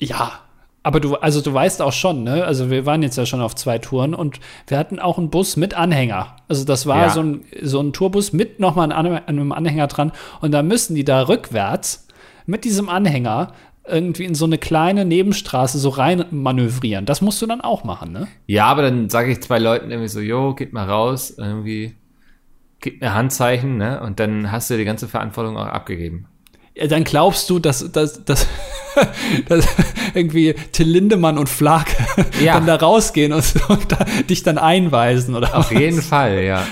du? 0.00 0.06
Ja. 0.06 0.47
Aber 0.88 1.00
du, 1.00 1.16
also 1.16 1.42
du 1.42 1.52
weißt 1.52 1.82
auch 1.82 1.92
schon, 1.92 2.24
ne? 2.24 2.46
Also 2.46 2.70
wir 2.70 2.86
waren 2.86 3.02
jetzt 3.02 3.18
ja 3.18 3.26
schon 3.26 3.42
auf 3.42 3.54
zwei 3.54 3.76
Touren 3.76 4.14
und 4.14 4.40
wir 4.68 4.78
hatten 4.78 4.98
auch 4.98 5.18
einen 5.18 5.28
Bus 5.28 5.58
mit 5.58 5.74
Anhänger. 5.74 6.36
Also 6.48 6.64
das 6.64 6.86
war 6.86 6.96
Ja. 6.96 7.10
so, 7.10 7.20
ein, 7.20 7.44
so 7.60 7.78
ein 7.80 7.92
Tourbus 7.92 8.32
mit 8.32 8.58
nochmal 8.58 8.90
einem 8.90 9.52
Anhänger 9.52 9.86
dran. 9.86 10.12
Und 10.40 10.52
da 10.52 10.62
müssen 10.62 10.94
die 10.94 11.04
da 11.04 11.28
rückwärts 11.28 12.08
mit 12.46 12.64
diesem 12.64 12.88
Anhänger 12.88 13.52
irgendwie 13.86 14.24
in 14.24 14.34
so 14.34 14.46
eine 14.46 14.56
kleine 14.56 15.04
Nebenstraße 15.04 15.78
so 15.78 15.90
rein 15.90 16.24
manövrieren. 16.30 17.04
Das 17.04 17.20
musst 17.20 17.42
du 17.42 17.46
dann 17.46 17.60
auch 17.60 17.84
machen, 17.84 18.10
ne? 18.12 18.26
Ja, 18.46 18.64
aber 18.64 18.80
dann 18.80 19.10
sage 19.10 19.30
ich 19.30 19.42
zwei 19.42 19.58
Leuten 19.58 19.90
irgendwie 19.90 20.08
so, 20.08 20.20
jo, 20.20 20.54
geht 20.54 20.72
mal 20.72 20.88
raus, 20.88 21.34
irgendwie, 21.36 21.96
gib 22.80 23.02
mir 23.02 23.12
Handzeichen, 23.12 23.76
ne? 23.76 24.00
Und 24.00 24.20
dann 24.20 24.50
hast 24.50 24.70
du 24.70 24.78
die 24.78 24.86
ganze 24.86 25.06
Verantwortung 25.06 25.58
auch 25.58 25.66
abgegeben. 25.66 26.28
Ja, 26.78 26.86
dann 26.86 27.04
glaubst 27.04 27.50
du, 27.50 27.58
dass, 27.58 27.90
dass, 27.90 28.24
dass, 28.24 28.46
dass 29.48 29.66
irgendwie 30.14 30.54
Till 30.72 30.88
Lindemann 30.88 31.38
und 31.38 31.48
Flake 31.48 31.92
Ja. 32.42 32.54
dann 32.54 32.66
da 32.66 32.76
rausgehen 32.76 33.32
und, 33.32 33.44
und 33.68 33.90
da, 33.92 34.04
dich 34.28 34.42
dann 34.42 34.58
einweisen, 34.58 35.34
oder? 35.34 35.56
Auf 35.56 35.72
jeden 35.72 36.02
Fall, 36.02 36.42
ja. 36.42 36.64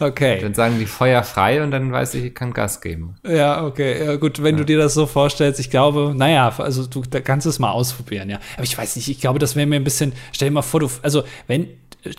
Okay. 0.00 0.40
Dann 0.40 0.54
sagen 0.54 0.78
die 0.78 0.86
Feuer 0.86 1.22
frei 1.22 1.62
und 1.62 1.70
dann 1.70 1.90
weiß 1.90 2.14
ich, 2.14 2.24
ich 2.24 2.34
kann 2.34 2.52
Gas 2.52 2.80
geben. 2.80 3.16
Ja, 3.26 3.64
okay. 3.64 4.04
Ja, 4.04 4.16
gut, 4.16 4.42
wenn 4.42 4.56
du 4.56 4.64
dir 4.64 4.78
das 4.78 4.94
so 4.94 5.06
vorstellst, 5.06 5.58
ich 5.60 5.70
glaube, 5.70 6.14
naja, 6.16 6.52
also 6.58 6.86
du 6.86 7.02
da 7.08 7.20
kannst 7.20 7.46
es 7.46 7.58
mal 7.58 7.70
ausprobieren, 7.70 8.28
ja. 8.30 8.38
Aber 8.54 8.64
ich 8.64 8.76
weiß 8.76 8.96
nicht, 8.96 9.08
ich 9.08 9.20
glaube, 9.20 9.38
das 9.38 9.56
wäre 9.56 9.66
mir 9.66 9.76
ein 9.76 9.84
bisschen, 9.84 10.12
stell 10.32 10.48
dir 10.48 10.54
mal 10.54 10.62
vor, 10.62 10.80
du, 10.80 10.90
also 11.02 11.22
wenn, 11.46 11.68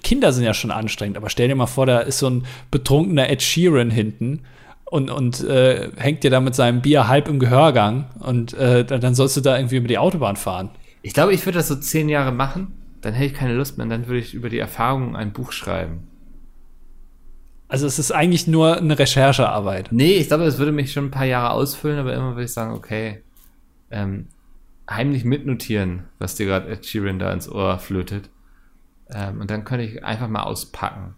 Kinder 0.04 0.34
sind 0.34 0.44
ja 0.44 0.54
schon 0.54 0.72
anstrengend, 0.72 1.18
aber 1.18 1.30
stell 1.30 1.48
dir 1.48 1.56
mal 1.56 1.68
vor, 1.68 1.86
da 1.86 2.00
ist 2.00 2.20
so 2.20 2.30
ein 2.30 2.46
betrunkener 2.72 3.30
Ed 3.30 3.42
Sheeran 3.42 3.92
hinten 3.92 4.42
und, 4.90 5.12
und 5.12 5.44
äh, 5.44 5.92
hängt 5.98 6.24
dir 6.24 6.32
da 6.32 6.40
mit 6.40 6.56
seinem 6.56 6.82
Bier 6.82 7.08
halb 7.08 7.28
im 7.28 7.40
Gehörgang 7.40 8.10
und 8.20 8.54
äh, 8.54 8.84
dann 8.84 9.02
dann 9.02 9.14
sollst 9.14 9.38
du 9.38 9.42
da 9.42 9.56
irgendwie 9.58 9.78
über 9.78 9.88
die 9.88 10.00
Autobahn 10.00 10.36
fahren. 10.36 10.72
Ich 11.02 11.14
glaube, 11.14 11.34
ich 11.34 11.46
würde 11.46 11.60
das 11.60 11.68
so 11.68 11.76
zehn 11.76 12.10
Jahre 12.10 12.32
machen, 12.32 12.74
dann 13.02 13.14
hätte 13.14 13.28
ich 13.28 13.34
keine 13.34 13.54
Lust 13.54 13.78
mehr 13.78 13.84
und 13.84 13.92
dann 13.92 14.08
würde 14.08 14.20
ich 14.20 14.34
über 14.34 14.50
die 14.50 14.58
Erfahrungen 14.58 15.16
ein 15.16 15.32
Buch 15.32 15.52
schreiben. 15.52 16.08
Also 17.68 17.86
es 17.86 18.00
ist 18.00 18.12
eigentlich 18.12 18.48
nur 18.48 18.78
eine 18.78 18.98
Recherchearbeit. 18.98 19.92
Nee, 19.92 20.14
ich 20.14 20.28
glaube, 20.28 20.44
das 20.44 20.58
würde 20.58 20.72
mich 20.72 20.92
schon 20.92 21.06
ein 21.06 21.12
paar 21.12 21.26
Jahre 21.26 21.52
ausfüllen, 21.52 22.00
aber 22.00 22.16
immer 22.16 22.32
würde 22.32 22.46
ich 22.46 22.54
sagen, 22.54 22.74
okay, 22.74 23.22
ähm, 23.92 24.26
heimlich 24.90 25.24
mitnotieren, 25.24 26.06
was 26.18 26.34
dir 26.34 26.48
gerade 26.48 26.68
Ed 26.68 26.84
Sheeran 26.84 27.20
da 27.20 27.32
ins 27.32 27.48
Ohr 27.48 27.78
flötet. 27.78 28.32
Ähm, 29.12 29.40
und 29.40 29.52
dann 29.52 29.66
könnte 29.66 29.86
ich 29.86 30.04
einfach 30.04 30.28
mal 30.28 30.44
auspacken. 30.44 31.14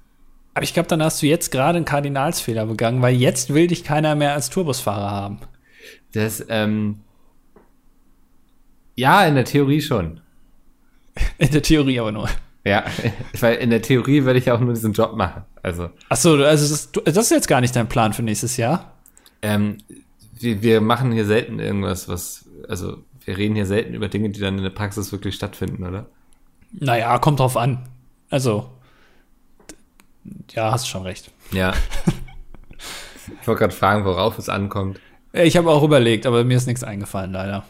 Aber 0.53 0.63
ich 0.63 0.73
glaube, 0.73 0.89
dann 0.89 1.01
hast 1.01 1.21
du 1.21 1.27
jetzt 1.27 1.51
gerade 1.51 1.77
einen 1.77 1.85
Kardinalsfehler 1.85 2.65
begangen, 2.65 3.01
weil 3.01 3.15
jetzt 3.15 3.53
will 3.53 3.67
dich 3.67 3.83
keiner 3.83 4.15
mehr 4.15 4.33
als 4.33 4.49
Tourbusfahrer 4.49 5.09
haben. 5.11 5.39
Das, 6.13 6.45
ähm, 6.49 6.99
ja, 8.95 9.25
in 9.25 9.35
der 9.35 9.45
Theorie 9.45 9.81
schon. 9.81 10.19
In 11.37 11.51
der 11.51 11.61
Theorie 11.61 11.99
aber 11.99 12.11
nur. 12.11 12.29
Ja, 12.63 12.85
weil 13.39 13.55
in 13.55 13.69
der 13.69 13.81
Theorie 13.81 14.23
würde 14.23 14.39
ich 14.39 14.49
auch 14.51 14.59
nur 14.59 14.73
diesen 14.73 14.93
Job 14.93 15.15
machen. 15.15 15.43
Also, 15.63 15.89
Ach 16.09 16.15
so, 16.15 16.35
also 16.35 16.69
das, 16.69 16.91
das 17.05 17.25
ist 17.25 17.31
jetzt 17.31 17.47
gar 17.47 17.59
nicht 17.59 17.75
dein 17.75 17.89
Plan 17.89 18.13
für 18.13 18.23
nächstes 18.23 18.55
Jahr. 18.57 18.93
ähm, 19.41 19.77
wir, 20.39 20.61
wir 20.61 20.79
machen 20.81 21.11
hier 21.11 21.25
selten 21.25 21.59
irgendwas, 21.59 22.07
was, 22.07 22.45
also, 22.69 22.97
wir 23.25 23.37
reden 23.37 23.55
hier 23.55 23.65
selten 23.65 23.93
über 23.93 24.07
Dinge, 24.09 24.29
die 24.29 24.39
dann 24.39 24.57
in 24.57 24.63
der 24.63 24.69
Praxis 24.71 25.11
wirklich 25.11 25.35
stattfinden, 25.35 25.85
oder? 25.85 26.05
Naja, 26.71 27.17
kommt 27.19 27.39
drauf 27.39 27.57
an. 27.57 27.87
Also, 28.29 28.69
ja, 30.51 30.71
hast 30.71 30.87
schon 30.87 31.03
recht. 31.03 31.31
Ja. 31.51 31.73
ich 33.41 33.47
wollte 33.47 33.59
gerade 33.59 33.73
fragen, 33.75 34.05
worauf 34.05 34.37
es 34.37 34.49
ankommt. 34.49 34.99
Ich 35.33 35.55
habe 35.55 35.69
auch 35.69 35.83
überlegt, 35.83 36.25
aber 36.25 36.43
mir 36.43 36.57
ist 36.57 36.67
nichts 36.67 36.83
eingefallen, 36.83 37.31
leider. 37.31 37.63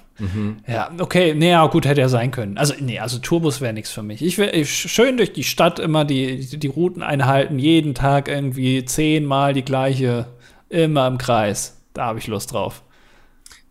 Ja, 0.68 0.92
okay, 1.00 1.34
nee, 1.34 1.50
ja, 1.50 1.66
gut, 1.66 1.86
hätte 1.88 2.02
ja 2.02 2.08
sein 2.10 2.30
können. 2.30 2.58
Also, 2.60 2.76
nee, 2.80 3.00
also 3.00 3.18
Tourbus 3.18 3.60
wäre 3.60 3.74
nichts 3.74 3.90
für 3.90 4.04
mich. 4.04 4.22
Ich 4.22 4.38
will 4.38 4.66
schön 4.66 5.18
durch 5.18 5.34
die 5.34 5.44
Stadt 5.44 5.80
immer 5.80 6.06
die, 6.06 6.46
die, 6.46 6.60
die 6.60 6.68
Routen 6.68 7.02
einhalten, 7.02 7.58
jeden 7.58 7.96
Tag 7.96 8.28
irgendwie 8.28 8.86
zehnmal 8.86 9.54
die 9.56 9.66
gleiche, 9.66 10.28
immer 10.70 11.08
im 11.08 11.18
Kreis. 11.18 11.82
Da 11.94 12.06
habe 12.06 12.20
ich 12.20 12.28
Lust 12.28 12.54
drauf. 12.54 12.84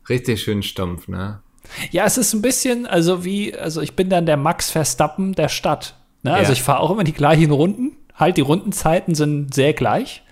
Richtig 0.08 0.42
schön 0.42 0.64
stumpf, 0.64 1.06
ne? 1.06 1.40
Ja, 1.92 2.04
es 2.04 2.18
ist 2.18 2.32
ein 2.34 2.42
bisschen, 2.42 2.84
also 2.86 3.24
wie, 3.24 3.54
also 3.56 3.80
ich 3.80 3.94
bin 3.94 4.10
dann 4.10 4.26
der 4.26 4.36
Max 4.36 4.70
Verstappen 4.72 5.34
der 5.34 5.48
Stadt. 5.48 5.94
Ne? 6.24 6.32
Also 6.34 6.46
Ja. 6.50 6.52
ich 6.54 6.62
fahre 6.64 6.80
auch 6.80 6.90
immer 6.90 7.04
die 7.04 7.12
gleichen 7.12 7.52
Runden. 7.52 7.89
Halt, 8.20 8.36
die 8.36 8.42
Rundenzeiten 8.42 9.14
sind 9.14 9.54
sehr 9.54 9.72
gleich. 9.72 10.22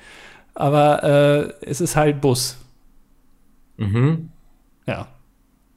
Aber 0.54 1.02
äh, 1.02 1.54
es 1.64 1.80
ist 1.80 1.96
halt 1.96 2.20
Bus. 2.20 2.58
Mhm. 3.76 4.30
Ja. 4.86 5.08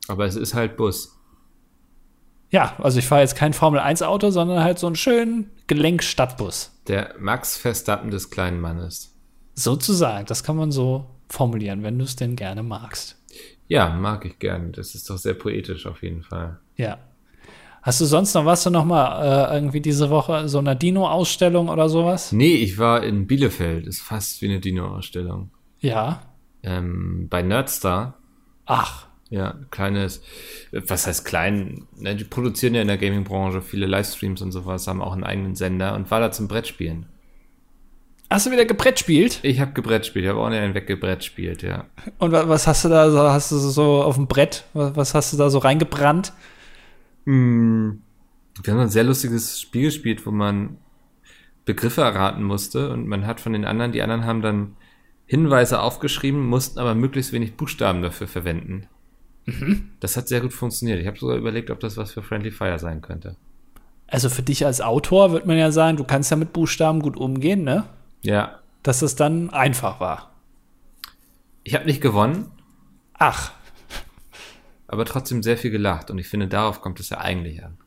Aber 0.07 0.25
es 0.25 0.35
ist 0.35 0.53
halt 0.53 0.75
Bus. 0.77 1.17
Ja, 2.49 2.75
also 2.79 2.99
ich 2.99 3.07
fahre 3.07 3.21
jetzt 3.21 3.35
kein 3.35 3.53
Formel-1-Auto, 3.53 4.29
sondern 4.29 4.63
halt 4.63 4.77
so 4.77 4.87
einen 4.87 4.97
schönen 4.97 5.51
Gelenkstadtbus. 5.67 6.71
Der 6.87 7.15
Max 7.17 7.55
Verstappen 7.55 8.11
des 8.11 8.29
kleinen 8.29 8.59
Mannes. 8.59 9.15
Sozusagen, 9.53 10.25
das 10.25 10.43
kann 10.43 10.57
man 10.57 10.71
so 10.71 11.05
formulieren, 11.29 11.83
wenn 11.83 11.97
du 11.97 12.03
es 12.03 12.17
denn 12.17 12.35
gerne 12.35 12.61
magst. 12.61 13.17
Ja, 13.67 13.89
mag 13.89 14.25
ich 14.25 14.37
gern. 14.37 14.73
Das 14.73 14.95
ist 14.95 15.09
doch 15.09 15.17
sehr 15.17 15.33
poetisch 15.33 15.85
auf 15.85 16.03
jeden 16.03 16.23
Fall. 16.23 16.59
Ja. 16.75 16.97
Hast 17.81 17.99
du 17.99 18.05
sonst 18.05 18.33
noch, 18.35 18.45
warst 18.45 18.65
du 18.65 18.69
noch 18.69 18.85
mal 18.85 19.49
äh, 19.51 19.55
irgendwie 19.55 19.81
diese 19.81 20.09
Woche 20.11 20.47
so 20.47 20.59
einer 20.59 20.75
Dino-Ausstellung 20.75 21.67
oder 21.69 21.89
sowas? 21.89 22.31
Nee, 22.31 22.53
ich 22.55 22.77
war 22.77 23.03
in 23.03 23.25
Bielefeld. 23.25 23.87
Ist 23.87 24.01
fast 24.01 24.41
wie 24.41 24.49
eine 24.49 24.59
Dino-Ausstellung. 24.59 25.49
Ja. 25.79 26.21
Ähm, 26.63 27.27
bei 27.29 27.41
Nerdstar. 27.41 28.13
Ach, 28.67 29.07
Ja, 29.31 29.55
kleines, 29.71 30.21
was 30.71 31.07
heißt 31.07 31.25
klein? 31.25 31.87
Ne, 31.97 32.15
die 32.15 32.23
produzieren 32.23 32.75
ja 32.75 32.81
in 32.83 32.87
der 32.87 32.97
Gaming-Branche 32.99 33.61
viele 33.63 33.87
Livestreams 33.87 34.41
und 34.43 34.51
sowas, 34.51 34.85
haben 34.87 35.01
auch 35.01 35.13
einen 35.13 35.23
eigenen 35.23 35.55
Sender 35.55 35.95
und 35.95 36.11
war 36.11 36.19
da 36.19 36.31
zum 36.31 36.47
Brettspielen. 36.47 37.07
hast 38.29 38.45
du 38.45 38.51
wieder 38.51 38.65
gebrettspielt? 38.65 39.39
Ich 39.41 39.59
habe 39.59 39.71
gebrettspielt, 39.71 40.25
ich 40.25 40.29
habe 40.29 40.39
auch 40.39 40.45
einen 40.45 40.73
weggebrettspielt, 40.75 41.63
ja. 41.63 41.85
Und 42.19 42.31
wa- 42.31 42.47
was 42.47 42.67
hast 42.67 42.85
du 42.85 42.89
da 42.89 43.09
so, 43.09 43.19
hast 43.19 43.51
du 43.51 43.57
so 43.57 44.03
auf 44.03 44.15
dem 44.15 44.27
Brett, 44.27 44.65
wa- 44.73 44.91
was 44.95 45.15
hast 45.15 45.33
du 45.33 45.37
da 45.37 45.49
so 45.49 45.57
reingebrannt? 45.59 46.31
Mm, 47.25 47.91
Wir 48.63 48.73
haben 48.73 48.79
ein 48.81 48.89
sehr 48.89 49.03
lustiges 49.03 49.59
Spiel 49.61 49.83
gespielt, 49.83 50.25
wo 50.25 50.31
man 50.31 50.77
Begriffe 51.65 52.01
erraten 52.01 52.43
musste 52.43 52.91
und 52.91 53.07
man 53.07 53.25
hat 53.27 53.39
von 53.39 53.53
den 53.53 53.65
anderen, 53.65 53.91
die 53.91 54.01
anderen 54.01 54.25
haben 54.25 54.41
dann 54.41 54.75
Hinweise 55.25 55.79
aufgeschrieben, 55.81 56.45
mussten 56.47 56.79
aber 56.79 56.95
möglichst 56.95 57.31
wenig 57.31 57.55
Buchstaben 57.55 58.01
dafür 58.01 58.27
verwenden. 58.27 58.87
Das 59.99 60.17
hat 60.17 60.27
sehr 60.27 60.41
gut 60.41 60.53
funktioniert. 60.53 60.99
Ich 60.99 61.07
habe 61.07 61.17
sogar 61.17 61.37
überlegt, 61.37 61.69
ob 61.71 61.79
das 61.79 61.97
was 61.97 62.11
für 62.11 62.21
Friendly 62.21 62.51
Fire 62.51 62.77
sein 62.79 63.01
könnte. 63.01 63.35
Also 64.07 64.29
für 64.29 64.41
dich 64.43 64.65
als 64.65 64.81
Autor 64.81 65.31
wird 65.31 65.45
man 65.45 65.57
ja 65.57 65.71
sagen, 65.71 65.97
du 65.97 66.03
kannst 66.03 66.31
ja 66.31 66.37
mit 66.37 66.51
Buchstaben 66.53 66.99
gut 67.01 67.15
umgehen, 67.15 67.63
ne? 67.63 67.85
Ja, 68.23 68.59
Dass 68.83 69.01
es 69.01 69.15
dann 69.15 69.49
einfach 69.51 69.99
war. 69.99 70.31
ich 71.63 71.75
habe 71.75 71.85
nicht 71.85 72.01
gewonnen, 72.01 72.51
Ach, 73.13 73.51
aber 74.91 75.05
trotzdem 75.05 75.41
sehr 75.43 75.57
viel 75.57 75.71
gelacht 75.71 76.11
und 76.11 76.17
ich 76.19 76.27
finde, 76.27 76.47
darauf 76.47 76.81
kommt 76.81 76.99
es 76.99 77.09
ja 77.09 77.19
eigentlich 77.19 77.63
an. 77.63 77.77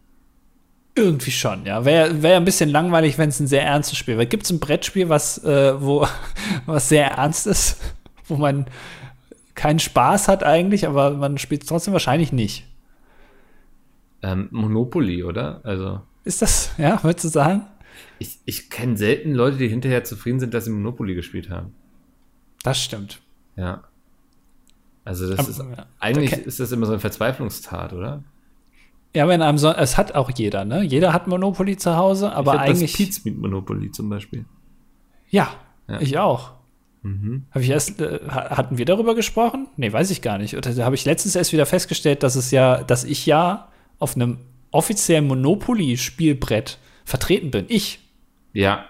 irgendwie 0.94 1.30
schon, 1.30 1.66
ja. 1.66 1.84
Wäre 1.84 2.22
wär 2.22 2.36
ein 2.36 2.44
bisschen 2.44 2.70
langweilig, 2.70 3.18
wenn 3.18 3.28
es 3.28 3.40
ein 3.40 3.46
sehr 3.46 3.64
ernstes 3.64 3.98
Spiel 3.98 4.16
wäre. 4.16 4.26
Gibt 4.26 4.44
es 4.44 4.50
ein 4.50 4.61
Brettspiel, 4.61 5.09
was, 5.09 5.42
äh, 5.44 5.80
wo, 5.80 6.07
was 6.66 6.88
sehr 6.88 7.07
ernst 7.12 7.46
ist, 7.46 7.80
wo 8.26 8.36
man 8.36 8.66
keinen 9.55 9.78
Spaß 9.78 10.28
hat 10.28 10.42
eigentlich, 10.42 10.86
aber 10.86 11.11
man 11.11 11.38
spielt 11.38 11.62
es 11.62 11.68
trotzdem 11.68 11.92
wahrscheinlich 11.92 12.32
nicht. 12.32 12.66
Ähm, 14.22 14.48
Monopoly, 14.50 15.22
oder? 15.22 15.61
Also, 15.64 16.00
Ist 16.24 16.42
das, 16.42 16.72
ja, 16.78 17.02
würdest 17.05 17.24
du 17.24 17.28
sagen? 17.28 17.66
ich, 18.18 18.38
ich 18.44 18.70
kenne 18.70 18.96
selten 18.96 19.32
Leute, 19.32 19.57
die 19.59 19.68
hinterher 19.68 20.05
zufrieden 20.05 20.40
sind, 20.40 20.55
dass 20.55 20.64
sie 20.64 20.70
Monopoly 20.70 21.14
gespielt 21.14 21.50
haben. 21.50 21.74
Das 22.62 22.82
stimmt. 22.82 23.20
Ja. 23.57 23.84
Also 25.05 25.28
das 25.28 25.38
Aber, 25.38 25.48
ist 25.50 25.59
ja. 25.59 25.86
eigentlich 26.00 26.30
Da 26.30 26.36
ist 26.38 26.61
das 26.61 26.72
immer 26.72 26.86
so 26.86 26.92
eine 26.92 27.00
Verzweiflungstat, 27.00 27.92
oder? 27.92 28.22
Ja, 29.14 29.28
wenn 29.28 29.42
einem 29.42 29.59
so, 29.59 29.70
es 29.70 29.96
hat 29.96 30.14
auch 30.14 30.30
jeder, 30.34 30.64
ne? 30.64 30.82
Jeder 30.82 31.12
hat 31.12 31.26
Monopoly 31.28 31.76
zu 31.76 31.96
Hause, 31.96 32.32
aber 32.32 32.55
ich 32.55 32.59
hab 32.61 32.66
eigentlich. 32.68 32.90
das 32.92 32.98
Pete's 32.98 33.24
Meat 33.24 33.36
Monopoly 33.38 33.90
zum 33.92 34.09
Beispiel. 34.09 34.44
Ja, 35.30 35.50
Ja. 35.88 36.00
ich 36.00 36.18
auch. 36.18 36.52
Mhm. 37.02 37.44
Habe 37.50 37.62
ich 37.62 37.70
erst, 37.70 38.00
äh, 38.00 38.20
ha- 38.28 38.57
hatten 38.57 38.78
wir 38.78 38.86
darüber 38.86 39.14
gesprochen? 39.14 39.68
Nee, 39.76 39.92
weiß 39.92 40.11
ich 40.11 40.22
gar 40.22 40.38
nicht. 40.38 40.57
Oder 40.57 40.72
da 40.74 40.84
habe 40.84 40.94
ich 40.94 41.05
letztens 41.05 41.36
erst 41.36 41.52
wieder 41.52 41.66
festgestellt, 41.66 42.22
dass 42.22 42.34
es 42.34 42.50
ja, 42.50 42.82
dass 42.82 43.05
ich 43.05 43.26
ja 43.26 43.68
auf 43.98 44.16
einem 44.16 44.38
offiziellen 44.70 45.26
Monopoly-Spielbrett 45.26 46.78
vertreten 47.05 47.50
bin. 47.50 47.66
Ich. 47.68 48.00
Ja, 48.52 48.86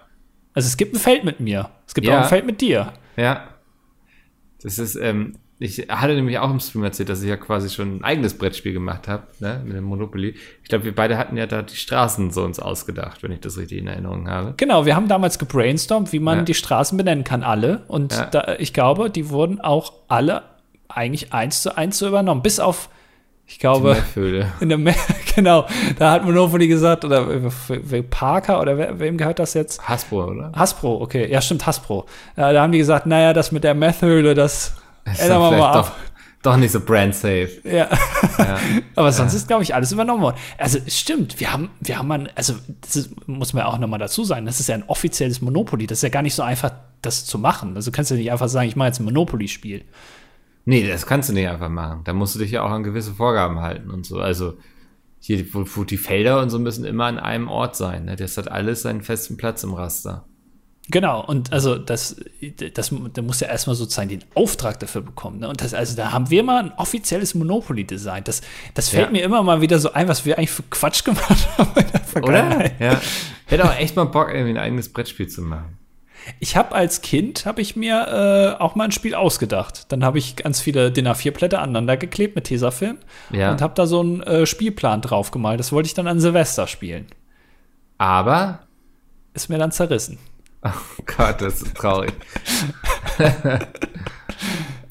Also 0.54 0.68
es 0.68 0.76
gibt 0.76 0.94
ein 0.94 0.98
Feld 1.00 1.24
mit 1.24 1.40
mir. 1.40 1.70
Es 1.86 1.94
gibt 1.94 2.06
Ja. 2.06 2.18
auch 2.18 2.22
ein 2.22 2.28
Feld 2.28 2.46
mit 2.46 2.60
dir. 2.60 2.92
ja. 3.16 3.48
Das 4.62 4.78
ist, 4.78 4.94
ähm, 4.96 5.34
ich 5.58 5.86
hatte 5.88 6.14
nämlich 6.14 6.38
auch 6.38 6.50
im 6.50 6.58
Stream 6.60 6.82
erzählt, 6.84 7.08
dass 7.08 7.22
ich 7.22 7.28
ja 7.28 7.36
quasi 7.36 7.70
schon 7.70 7.98
ein 7.98 8.04
eigenes 8.04 8.36
Brettspiel 8.36 8.72
gemacht 8.72 9.06
habe, 9.08 9.22
ne, 9.38 9.62
mit 9.64 9.76
dem 9.76 9.84
Monopoly. 9.84 10.34
Ich 10.62 10.68
glaube, 10.68 10.84
wir 10.84 10.94
beide 10.94 11.16
hatten 11.16 11.36
ja 11.36 11.46
da 11.46 11.62
die 11.62 11.76
Straßen 11.76 12.30
so 12.32 12.42
uns 12.42 12.58
ausgedacht, 12.58 13.22
wenn 13.22 13.30
ich 13.32 13.40
das 13.40 13.56
richtig 13.56 13.78
in 13.78 13.86
Erinnerung 13.86 14.28
habe. 14.28 14.54
Genau, 14.56 14.84
wir 14.84 14.96
haben 14.96 15.06
damals 15.08 15.38
gebrainstormt, 15.38 16.12
wie 16.12 16.18
man 16.18 16.38
Ja. 16.38 16.44
die 16.44 16.54
Straßen 16.54 16.98
benennen 16.98 17.22
kann, 17.24 17.42
alle. 17.44 17.82
Und 17.88 18.12
Ja. 18.12 18.26
da, 18.26 18.56
ich 18.58 18.72
glaube, 18.72 19.10
die 19.10 19.30
wurden 19.30 19.60
auch 19.60 19.92
alle 20.08 20.42
eigentlich 20.88 21.32
eins 21.32 21.62
zu 21.62 21.76
eins 21.76 21.98
so 21.98 22.08
übernommen. 22.08 22.42
Bis 22.42 22.58
auf, 22.60 22.88
ich 23.46 23.58
glaube, 23.60 23.96
in 24.60 24.68
der 24.68 24.78
Me 24.78 24.94
genau, 25.36 25.66
da 25.98 26.12
hat 26.12 26.24
Monopoly 26.24 26.66
gesagt, 26.68 27.04
oder 27.04 27.28
äh, 27.30 28.02
Parker, 28.02 28.60
oder 28.60 28.76
wer, 28.76 28.98
wem 28.98 29.16
gehört 29.18 29.38
das 29.38 29.54
jetzt? 29.54 29.88
Hasbro, 29.88 30.24
oder? 30.26 30.52
Hasbro, 30.54 31.00
okay, 31.00 31.30
ja, 31.30 31.40
stimmt, 31.40 31.64
Hasbro. 31.66 32.06
Ja, 32.36 32.52
da 32.52 32.62
haben 32.62 32.72
die 32.72 32.78
gesagt, 32.78 33.06
naja, 33.06 33.32
das 33.32 33.52
mit 33.52 33.62
der 33.64 33.74
Methhöhle, 33.74 34.34
das 34.34 34.76
Ist 35.04 35.20
ändern 35.20 35.40
wir 35.40 35.50
mal 35.50 35.50
vielleicht 35.50 35.74
ab. 35.74 35.96
doch, 36.42 36.50
doch 36.52 36.56
nicht 36.56 36.72
so 36.72 36.80
brand 36.80 37.14
safe. 37.14 37.50
Ja. 37.64 37.88
Ja. 38.38 38.58
Aber 38.96 39.12
sonst 39.12 39.34
ist, 39.34 39.46
glaube 39.46 39.62
ich, 39.62 39.74
alles 39.74 39.92
übernommen 39.92 40.22
worden. 40.22 40.36
Also 40.58 40.78
es 40.84 40.98
stimmt, 40.98 41.40
wir 41.40 41.52
haben, 41.52 41.70
wir 41.80 41.98
haben 41.98 42.12
ein, 42.12 42.28
also 42.34 42.54
das 42.80 42.96
ist, 42.96 43.28
muss 43.28 43.52
man 43.52 43.64
ja 43.64 43.68
auch 43.68 43.78
nochmal 43.78 43.98
dazu 43.98 44.24
sagen, 44.24 44.46
das 44.46 44.60
ist 44.60 44.68
ja 44.68 44.74
ein 44.74 44.84
offizielles 44.84 45.40
Monopoly. 45.40 45.86
Das 45.86 45.98
ist 45.98 46.02
ja 46.02 46.08
gar 46.10 46.22
nicht 46.22 46.34
so 46.34 46.42
einfach, 46.42 46.72
das 47.02 47.24
zu 47.24 47.38
machen. 47.38 47.76
Also 47.76 47.90
du 47.90 47.96
kannst 47.96 48.10
ja 48.10 48.16
nicht 48.16 48.30
einfach 48.30 48.48
sagen, 48.48 48.68
ich 48.68 48.76
mache 48.76 48.88
jetzt 48.88 49.00
ein 49.00 49.04
Monopoly-Spiel. 49.04 49.84
Nee, 50.66 50.86
das 50.86 51.06
kannst 51.06 51.28
du 51.28 51.32
nicht 51.34 51.48
einfach 51.48 51.68
machen. 51.68 52.02
Da 52.04 52.12
musst 52.12 52.34
du 52.34 52.38
dich 52.38 52.50
ja 52.50 52.62
auch 52.62 52.70
an 52.70 52.82
gewisse 52.82 53.14
Vorgaben 53.14 53.60
halten 53.60 53.90
und 53.90 54.06
so. 54.06 54.18
Also 54.18 54.54
hier, 55.18 55.46
wo, 55.54 55.64
wo 55.66 55.84
die 55.84 55.96
Felder 55.96 56.40
und 56.40 56.50
so 56.50 56.58
müssen 56.58 56.84
immer 56.84 57.04
an 57.04 57.18
einem 57.18 57.48
Ort 57.48 57.76
sein. 57.76 58.06
Ne? 58.06 58.16
Das 58.16 58.36
hat 58.36 58.50
alles 58.50 58.82
seinen 58.82 59.02
festen 59.02 59.36
Platz 59.36 59.62
im 59.64 59.72
Raster. 59.74 60.26
Genau, 60.90 61.24
und 61.24 61.50
also 61.50 61.76
das, 61.78 62.16
das, 62.74 62.92
da 63.14 63.22
muss 63.22 63.40
ja 63.40 63.48
erstmal 63.48 63.74
sozusagen 63.74 64.10
den 64.10 64.22
Auftrag 64.34 64.78
dafür 64.80 65.00
bekommen. 65.00 65.38
Ne? 65.38 65.48
Und 65.48 65.62
das, 65.62 65.72
also 65.72 65.96
da 65.96 66.12
haben 66.12 66.28
wir 66.28 66.42
mal 66.42 66.62
ein 66.64 66.72
offizielles 66.76 67.34
Monopoly-Design. 67.34 68.24
Das, 68.24 68.42
das 68.74 68.90
fällt 68.90 69.06
Ja. 69.06 69.10
mir 69.12 69.22
immer 69.22 69.42
mal 69.42 69.62
wieder 69.62 69.78
so 69.78 69.92
ein, 69.94 70.08
was 70.08 70.26
wir 70.26 70.36
eigentlich 70.36 70.50
für 70.50 70.62
Quatsch 70.64 71.02
gemacht 71.04 71.48
haben 71.58 71.70
in 71.76 71.86
der 71.86 71.94
Oder? 71.94 72.04
Vergangenheit. 72.04 72.74
Ja. 72.80 73.00
Hätte 73.46 73.64
auch 73.64 73.74
echt 73.78 73.96
mal 73.96 74.04
Bock, 74.04 74.28
irgendwie 74.28 74.50
ein 74.50 74.58
eigenes 74.58 74.92
Brettspiel 74.92 75.26
zu 75.26 75.40
machen. 75.40 75.78
Ich 76.38 76.54
habe 76.56 76.74
als 76.74 77.00
Kind, 77.02 77.44
habe 77.46 77.60
ich 77.62 77.76
mir 77.76 78.56
äh, 78.58 78.62
auch 78.62 78.74
mal 78.74 78.84
ein 78.84 78.92
Spiel 78.92 79.14
ausgedacht. 79.14 79.90
Dann 79.92 80.04
habe 80.04 80.18
ich 80.18 80.36
ganz 80.36 80.60
viele 80.60 80.90
DIN 80.90 81.06
A4-Blätter 81.08 81.60
aneinander 81.62 81.96
geklebt 81.96 82.34
mit 82.36 82.44
Tesafilm 82.44 82.98
Ja. 83.30 83.50
und 83.52 83.62
habe 83.62 83.74
da 83.74 83.86
so 83.86 84.00
einen 84.00 84.22
äh, 84.22 84.44
Spielplan 84.46 85.00
drauf 85.00 85.30
gemalt. 85.30 85.60
Das 85.60 85.72
wollte 85.72 85.86
ich 85.86 85.94
dann 85.94 86.06
an 86.06 86.20
Silvester 86.20 86.66
spielen. 86.66 87.06
Aber, 87.98 88.60
Ist 89.34 89.48
mir 89.48 89.58
dann 89.58 89.72
zerrissen. 89.72 90.18
Oh 90.64 91.02
Gott, 91.16 91.40
das 91.40 91.62
ist 91.62 91.74
traurig. 91.74 92.12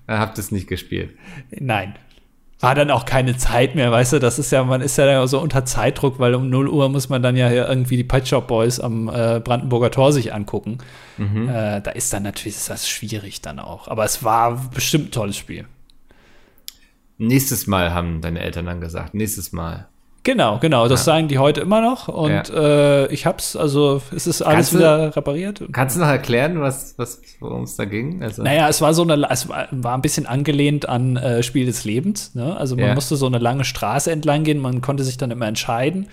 Ihr 0.07 0.19
habt 0.19 0.37
es 0.37 0.51
nicht 0.51 0.67
gespielt. 0.67 1.17
Nein. 1.51 1.95
War 2.59 2.75
dann 2.75 2.91
auch 2.91 3.03
keine 3.03 3.35
Zeit 3.35 3.75
mehr, 3.75 3.91
weißt 3.91 4.13
du, 4.13 4.19
das 4.19 4.39
ist 4.39 4.51
ja, 4.53 4.63
man 4.63 4.79
ist 4.79 4.97
ja 4.97 5.05
dann 5.05 5.27
so 5.27 5.41
unter 5.41 5.65
Zeitdruck, 5.65 6.17
weil 6.19 6.33
um 6.33 6.49
0 6.49 6.69
Uhr 6.69 6.87
muss 6.87 7.09
man 7.09 7.21
dann 7.21 7.35
ja 7.35 7.49
hier 7.49 7.67
irgendwie 7.67 7.97
die 7.97 8.05
Pet 8.05 8.25
Shop 8.25 8.47
Boys 8.47 8.79
am 8.79 9.09
äh, 9.09 9.41
Brandenburger 9.43 9.91
Tor 9.91 10.13
sich 10.13 10.33
angucken. 10.33 10.77
Äh, 11.49 11.81
da 11.81 11.91
ist 11.91 12.13
dann 12.13 12.23
natürlich 12.23 12.55
ist 12.55 12.69
das 12.69 12.87
schwierig 12.87 13.41
dann 13.41 13.59
auch. 13.59 13.89
Aber 13.89 14.05
es 14.05 14.23
war 14.23 14.69
bestimmt 14.73 15.09
ein 15.09 15.11
tolles 15.11 15.35
Spiel. 15.35 15.65
Nächstes 17.17 17.67
Mal 17.67 17.93
haben 17.93 18.21
deine 18.21 18.39
Eltern 18.39 18.65
dann 18.65 18.79
gesagt. 18.79 19.13
Nächstes 19.13 19.51
Mal. 19.51 19.87
Genau, 20.25 20.57
genau. 20.59 20.87
Das 20.87 21.03
sagen 21.03 21.27
die 21.27 21.37
heute 21.37 21.59
immer 21.61 21.81
noch. 21.81 22.07
Und 22.07 22.49
äh, 22.49 23.07
ich 23.07 23.25
hab's, 23.25 23.55
also 23.57 24.01
es 24.15 24.25
ist 24.25 24.41
alles 24.41 24.55
Kannst 24.55 24.73
du- 24.73 24.77
wieder 24.77 25.15
repariert. 25.15 25.61
Kannst 25.73 25.97
du 25.97 25.99
noch 25.99 26.07
erklären, 26.07 26.61
was, 26.61 26.97
was, 26.97 27.21
worum 27.41 27.63
es 27.63 27.75
da 27.75 27.83
ging? 27.85 28.23
Also, 28.23 28.41
Naja, 28.41 28.69
es 28.69 28.81
war 28.81 28.93
so 28.93 29.01
eine, 29.03 29.27
es 29.29 29.49
war, 29.49 29.67
war 29.71 29.95
ein 29.95 30.01
bisschen 30.01 30.25
angelehnt 30.25 30.87
an 30.87 31.17
äh, 31.17 31.43
Spiel 31.43 31.65
des 31.65 31.83
Lebens. 31.83 32.35
Ne? 32.35 32.55
Also 32.55 32.75
man 32.77 32.85
Ja. 32.87 32.93
musste 32.93 33.17
so 33.17 33.25
eine 33.25 33.37
lange 33.39 33.65
Straße 33.65 34.11
entlang 34.11 34.43
gehen, 34.45 34.59
man 34.59 34.79
konnte 34.81 35.03
sich 35.03 35.17
dann 35.17 35.29
immer 35.31 35.47
entscheiden. 35.47 36.07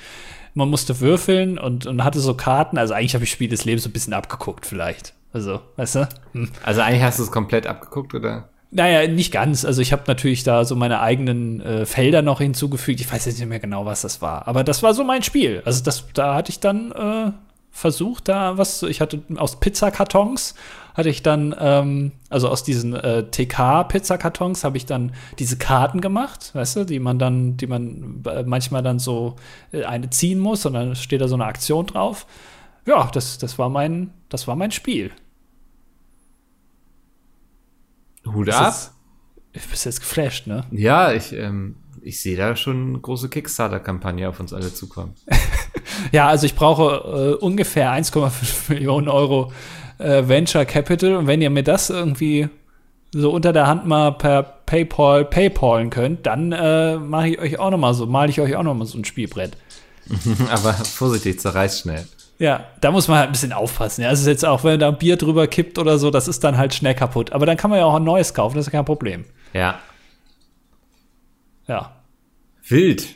Man 0.54 0.68
musste 0.68 0.98
würfeln 0.98 1.58
und, 1.58 1.86
und 1.86 2.02
hatte 2.02 2.18
so 2.18 2.34
Karten. 2.34 2.78
Also 2.78 2.94
eigentlich 2.94 3.14
habe 3.14 3.22
ich 3.22 3.30
Spiel 3.30 3.48
des 3.48 3.64
Lebens 3.64 3.84
so 3.84 3.88
ein 3.88 3.92
bisschen 3.92 4.12
abgeguckt, 4.12 4.66
vielleicht. 4.66 5.14
Also, 5.32 5.60
weißt 5.76 5.94
du? 5.94 6.08
Hm. 6.32 6.50
also 6.64 6.80
eigentlich 6.80 7.04
hast 7.04 7.20
du 7.20 7.22
es 7.22 7.30
komplett 7.30 7.68
abgeguckt, 7.68 8.12
oder? 8.14 8.48
Naja, 8.72 9.08
nicht 9.08 9.32
ganz. 9.32 9.64
Also 9.64 9.82
ich 9.82 9.92
habe 9.92 10.04
natürlich 10.06 10.44
da 10.44 10.64
so 10.64 10.76
meine 10.76 11.00
eigenen 11.00 11.60
äh, 11.60 11.86
Felder 11.86 12.22
noch 12.22 12.40
hinzugefügt. 12.40 13.00
Ich 13.00 13.12
weiß 13.12 13.24
jetzt 13.24 13.38
nicht 13.38 13.48
mehr 13.48 13.58
genau, 13.58 13.84
was 13.84 14.02
das 14.02 14.22
war. 14.22 14.46
Aber 14.46 14.62
das 14.62 14.82
war 14.82 14.94
so 14.94 15.02
mein 15.02 15.22
Spiel. 15.22 15.62
Also 15.64 15.82
das, 15.82 16.04
da 16.14 16.36
hatte 16.36 16.50
ich 16.50 16.60
dann 16.60 16.92
äh, 16.92 17.32
versucht, 17.72 18.28
da 18.28 18.58
was. 18.58 18.82
Ich 18.84 19.00
hatte 19.00 19.22
aus 19.36 19.58
Pizzakartons 19.58 20.54
hatte 20.94 21.08
ich 21.08 21.22
dann, 21.22 21.54
ähm, 21.58 22.12
also 22.28 22.48
aus 22.48 22.62
diesen 22.62 22.94
äh, 22.94 23.24
TK-Pizzakartons 23.30 24.64
habe 24.64 24.76
ich 24.76 24.86
dann 24.86 25.12
diese 25.38 25.56
Karten 25.56 26.00
gemacht, 26.00 26.50
weißt 26.54 26.76
du, 26.76 26.84
die 26.84 26.98
man 26.98 27.18
dann, 27.18 27.56
die 27.56 27.66
man 27.66 28.22
äh, 28.26 28.42
manchmal 28.42 28.82
dann 28.82 28.98
so 28.98 29.36
äh, 29.72 29.84
eine 29.84 30.10
ziehen 30.10 30.38
muss 30.38 30.66
und 30.66 30.74
dann 30.74 30.96
steht 30.96 31.20
da 31.20 31.28
so 31.28 31.36
eine 31.36 31.46
Aktion 31.46 31.86
drauf. 31.86 32.26
Ja, 32.86 33.08
das, 33.12 33.38
das 33.38 33.58
war 33.58 33.68
mein, 33.68 34.10
das 34.28 34.48
war 34.48 34.56
mein 34.56 34.70
Spiel. 34.70 35.10
Hut 38.32 38.50
ab. 38.50 38.70
ist- 38.70 38.92
Ich 39.52 39.62
bin 39.62 39.78
jetzt 39.84 40.00
geflasht, 40.00 40.46
ne? 40.46 40.64
Ja, 40.70 41.12
ich, 41.12 41.32
ähm, 41.32 41.76
ich 42.02 42.20
sehe 42.20 42.36
da 42.36 42.54
schon 42.56 42.88
eine 42.90 42.98
große 42.98 43.28
Kickstarter-Kampagne 43.28 44.28
auf 44.28 44.40
uns 44.40 44.52
alle 44.52 44.72
zukommen. 44.72 45.14
Ja, 46.12 46.28
also 46.28 46.46
ich 46.46 46.54
brauche 46.54 47.36
äh, 47.40 47.44
ungefähr 47.44 47.90
1,5 47.92 48.68
Millionen 48.72 49.08
Euro 49.08 49.52
äh, 49.98 50.26
Venture 50.26 50.64
Capital 50.64 51.14
und 51.16 51.26
wenn 51.26 51.42
ihr 51.42 51.50
mir 51.50 51.62
das 51.62 51.90
irgendwie 51.90 52.48
so 53.12 53.30
unter 53.32 53.52
der 53.52 53.66
Hand 53.66 53.86
mal 53.86 54.12
per 54.12 54.42
PayPal 54.42 55.26
PayPalen 55.26 55.90
könnt, 55.90 56.24
dann 56.26 56.52
äh, 56.52 56.96
mache 56.96 57.28
ich 57.28 57.38
euch 57.38 57.58
auch 57.58 57.70
noch 57.70 57.76
mal 57.78 57.92
so, 57.92 58.06
male 58.06 58.30
ich 58.30 58.40
euch 58.40 58.56
auch 58.56 58.62
noch 58.62 58.74
mal 58.74 58.86
so 58.86 58.96
ein 58.96 59.04
Spielbrett. 59.04 59.58
Aber 60.50 60.72
vorsichtig, 60.72 61.38
zerreißt 61.38 61.80
schnell. 61.82 62.06
Ja, 62.40 62.64
da 62.80 62.90
muss 62.90 63.06
man 63.06 63.18
halt 63.18 63.28
ein 63.28 63.32
bisschen 63.32 63.52
aufpassen. 63.52 64.00
Ja, 64.02 64.10
es 64.10 64.20
ist 64.20 64.26
jetzt 64.26 64.46
auch, 64.46 64.64
wenn 64.64 64.80
da 64.80 64.90
Bier 64.90 65.18
drüber 65.18 65.46
kippt 65.46 65.78
oder 65.78 65.98
so, 65.98 66.10
das 66.10 66.26
ist 66.26 66.42
dann 66.42 66.56
halt 66.56 66.72
schnell 66.72 66.94
kaputt. 66.94 67.32
Aber 67.32 67.44
dann 67.44 67.58
kann 67.58 67.68
man 67.70 67.78
ja 67.78 67.84
auch 67.84 67.94
ein 67.96 68.02
neues 68.04 68.32
kaufen, 68.32 68.56
das 68.56 68.66
ist 68.66 68.72
kein 68.72 68.84
Problem. 68.86 69.26
Ja. 69.52 69.78
Ja, 71.68 71.92
Wild. 72.66 73.06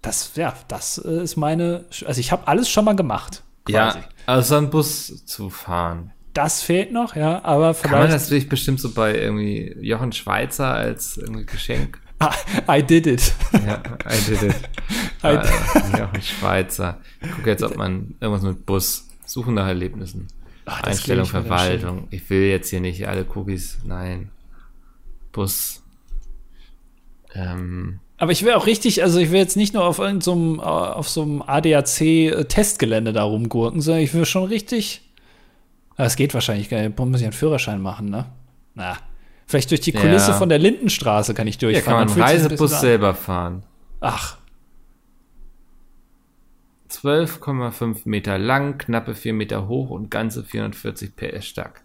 das, 0.00 0.30
ja, 0.36 0.54
das 0.68 0.98
äh, 1.04 1.22
ist 1.24 1.36
meine, 1.36 1.84
also 2.06 2.20
ich 2.20 2.30
habe 2.32 2.46
alles 2.46 2.70
schon 2.70 2.84
mal 2.84 2.94
gemacht. 2.96 3.42
Quasi. 3.64 3.98
Ja, 3.98 4.04
also 4.26 4.54
einen 4.56 4.70
Bus 4.70 5.24
zu 5.26 5.50
fahren. 5.50 6.12
Das 6.32 6.62
fehlt 6.62 6.92
noch, 6.92 7.16
ja, 7.16 7.44
aber 7.44 7.74
Kann 7.74 7.90
man 7.90 8.00
vielleicht. 8.02 8.14
das 8.14 8.30
wirklich 8.30 8.48
bestimmt 8.48 8.80
so 8.80 8.92
bei 8.92 9.18
irgendwie 9.18 9.76
Jochen 9.80 10.12
Schweizer 10.12 10.72
als 10.72 11.16
irgendwie 11.16 11.46
Geschenk? 11.46 12.00
Ah, 12.18 12.34
I 12.78 12.82
did 12.82 13.06
it. 13.06 13.34
Ja, 13.52 13.82
I 14.10 14.24
did 14.28 14.42
it. 14.42 14.54
I 15.22 15.28
Äh, 15.28 15.98
Jochen 15.98 16.22
Schweizer. 16.22 17.00
Ich 17.20 17.30
gucke 17.32 17.50
jetzt, 17.50 17.62
ob 17.62 17.76
man 17.76 18.14
irgendwas 18.20 18.42
mit 18.42 18.64
Bus. 18.66 19.08
Suchen 19.26 19.54
nach 19.54 19.66
Erlebnissen. 19.66 20.28
Ach, 20.66 20.80
das 20.82 20.98
Einstellung, 20.98 21.26
Verwaltung. 21.26 22.06
Ich 22.10 22.28
will 22.30 22.42
jetzt 22.48 22.70
hier 22.70 22.80
nicht 22.80 23.06
alle 23.08 23.24
Cookies. 23.34 23.78
Nein. 23.84 24.30
Bus. 25.32 25.82
Ähm, 27.34 27.98
Aber 28.18 28.32
ich 28.32 28.44
will 28.44 28.52
auch 28.52 28.66
richtig, 28.66 29.02
also 29.02 29.18
ich 29.18 29.30
will 29.30 29.38
jetzt 29.38 29.56
nicht 29.56 29.74
nur 29.74 29.84
auf 29.84 29.98
irgendeinem, 29.98 30.58
äh, 30.58 30.62
auf 30.62 31.08
so 31.08 31.22
einem 31.22 31.42
ADAC-Testgelände 31.42 33.12
da 33.12 33.24
rumgurken, 33.24 33.80
sondern 33.80 34.02
ich 34.02 34.14
will 34.14 34.24
schon 34.24 34.44
richtig. 34.44 35.02
Aber 35.96 36.06
es 36.06 36.16
geht 36.16 36.34
wahrscheinlich 36.34 36.68
gar 36.68 36.80
nicht. 36.80 36.98
Muss 36.98 37.20
ich 37.20 37.26
einen 37.26 37.32
Führerschein 37.32 37.80
machen, 37.80 38.08
ne? 38.10 38.26
Na. 38.74 38.96
Vielleicht 39.46 39.70
durch 39.70 39.80
die 39.80 39.92
Kulisse 39.92 40.32
Ja. 40.32 40.36
von 40.36 40.48
der 40.48 40.58
Lindenstraße 40.58 41.32
kann 41.34 41.46
ich 41.46 41.58
durchfahren. 41.58 41.84
kann 41.84 41.94
man 41.94 42.08
einen 42.08 42.22
ein 42.22 42.46
Reisebus 42.46 42.80
selber 42.80 43.14
fahren. 43.14 43.62
Ach, 44.00 44.36
12,5 46.88 48.02
Meter 48.04 48.38
lang, 48.38 48.78
knappe 48.78 49.14
4 49.14 49.32
Meter 49.32 49.68
hoch 49.68 49.90
und 49.90 50.10
ganze 50.10 50.44
440 50.44 51.16
PS 51.16 51.46
stark. 51.46 51.82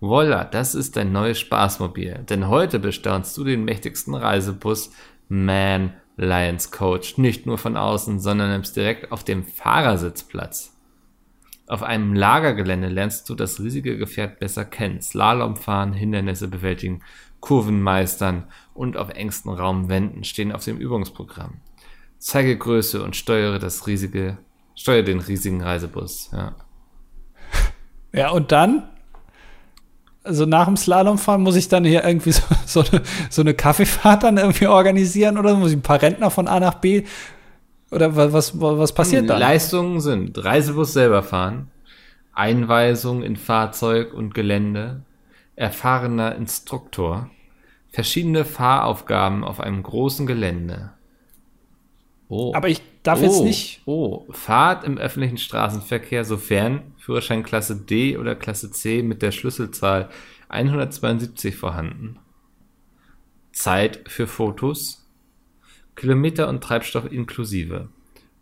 Voila, 0.00 0.44
das 0.44 0.74
ist 0.74 0.96
dein 0.96 1.12
neues 1.12 1.40
Spaßmobil. 1.40 2.24
Denn 2.28 2.48
heute 2.48 2.78
bestaunst 2.78 3.36
du 3.36 3.44
den 3.44 3.64
mächtigsten 3.64 4.14
Reisebus 4.14 4.92
Man 5.28 5.94
Lions 6.16 6.70
Coach. 6.70 7.18
Nicht 7.18 7.46
nur 7.46 7.58
von 7.58 7.76
außen, 7.76 8.20
sondern 8.20 8.50
nimmst 8.50 8.76
direkt 8.76 9.10
auf 9.10 9.24
dem 9.24 9.44
Fahrersitz 9.44 10.22
Platz. 10.22 10.75
Auf 11.68 11.82
einem 11.82 12.14
Lagergelände 12.14 12.88
lernst 12.88 13.28
du 13.28 13.34
das 13.34 13.60
riesige 13.60 13.98
Gefährt 13.98 14.38
besser 14.38 14.64
kennen. 14.64 15.02
Slalom 15.02 15.56
fahren, 15.56 15.92
Hindernisse 15.92 16.46
bewältigen, 16.46 17.02
Kurven 17.40 17.82
meistern 17.82 18.44
und 18.72 18.96
auf 18.96 19.10
engstem 19.10 19.52
Raum 19.52 19.88
wenden 19.88 20.24
stehen 20.24 20.52
auf 20.52 20.64
dem 20.64 20.78
Übungsprogramm. 20.78 21.54
Zeige 22.18 22.56
Größe 22.56 23.02
und 23.02 23.16
steuere 23.16 23.58
das 23.58 23.86
riesige, 23.86 24.38
steuere 24.74 25.02
den 25.02 25.20
riesigen 25.20 25.62
Reisebus. 25.62 26.30
Ja. 26.32 26.54
ja, 28.12 28.30
und 28.30 28.52
dann? 28.52 28.88
Also 30.22 30.44
nach 30.44 30.66
dem 30.66 30.76
Slalomfahren 30.76 31.42
muss 31.42 31.54
ich 31.54 31.68
dann 31.68 31.84
hier 31.84 32.04
irgendwie 32.04 32.32
so, 32.32 32.42
so, 32.66 32.80
eine, 32.80 33.02
so 33.28 33.42
eine 33.42 33.54
Kaffeefahrt 33.54 34.22
dann 34.22 34.38
irgendwie 34.38 34.66
organisieren 34.66 35.36
oder 35.36 35.54
muss 35.54 35.70
ich 35.70 35.76
ein 35.76 35.82
paar 35.82 36.02
Rentner 36.02 36.30
von 36.30 36.48
A 36.48 36.58
nach 36.60 36.74
B? 36.74 37.04
Oder 37.90 38.16
wa- 38.16 38.32
was, 38.32 38.60
was, 38.60 38.94
passiert 38.94 39.30
dann? 39.30 39.40
Leistungen 39.40 40.00
sind 40.00 40.42
Reisebus 40.42 40.92
selber 40.92 41.22
fahren, 41.22 41.70
Einweisung 42.32 43.22
in 43.22 43.36
Fahrzeug 43.36 44.12
und 44.12 44.34
Gelände, 44.34 45.02
erfahrener 45.54 46.34
Instruktor, 46.34 47.30
Verschiedene 47.96 48.44
Fahraufgaben 48.44 49.42
auf 49.42 49.58
einem 49.58 49.82
großen 49.82 50.26
Gelände. 50.26 50.92
Oh. 52.28 52.52
Aber 52.54 52.68
ich 52.68 52.82
darf 53.02 53.20
oh. 53.20 53.22
jetzt 53.22 53.42
nicht. 53.42 53.80
Oh, 53.86 54.26
Fahrt 54.32 54.84
im 54.84 54.98
öffentlichen 54.98 55.38
Straßenverkehr, 55.38 56.26
sofern 56.26 56.92
Führerschein 56.98 57.42
Klasse 57.42 57.74
D 57.74 58.18
oder 58.18 58.34
Klasse 58.34 58.70
C 58.70 59.02
mit 59.02 59.22
der 59.22 59.32
Schlüsselzahl 59.32 60.10
172 60.50 61.56
vorhanden. 61.56 62.18
Zeit 63.52 64.00
für 64.08 64.26
Fotos. 64.26 65.05
Kilometer 65.96 66.48
und 66.48 66.62
Treibstoff 66.62 67.10
inklusive. 67.10 67.88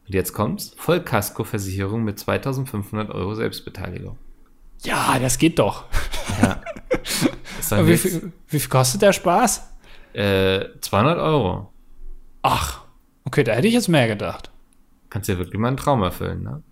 Und 0.06 0.14
jetzt 0.14 0.32
kommt's. 0.32 0.74
Vollkaskoversicherung 0.76 2.04
mit 2.04 2.18
2500 2.18 3.10
Euro 3.10 3.34
Selbstbeteiligung. 3.34 4.18
Ja, 4.82 5.18
das 5.18 5.38
geht 5.38 5.58
doch. 5.58 5.84
Ja. 6.42 6.60
wie, 7.86 7.96
viel, 7.96 8.32
wie, 8.48 8.60
viel, 8.60 8.68
kostet 8.68 9.00
der 9.02 9.12
Spaß? 9.12 9.70
Äh, 10.12 10.66
200 10.80 11.18
Euro. 11.18 11.72
Ach, 12.42 12.82
okay, 13.24 13.44
da 13.44 13.52
hätte 13.52 13.68
ich 13.68 13.74
jetzt 13.74 13.88
mehr 13.88 14.06
gedacht. 14.06 14.50
Kannst 15.08 15.28
dir 15.28 15.38
wirklich 15.38 15.58
mal 15.58 15.68
einen 15.68 15.76
Traum 15.78 16.02
erfüllen, 16.02 16.42
ne? 16.42 16.62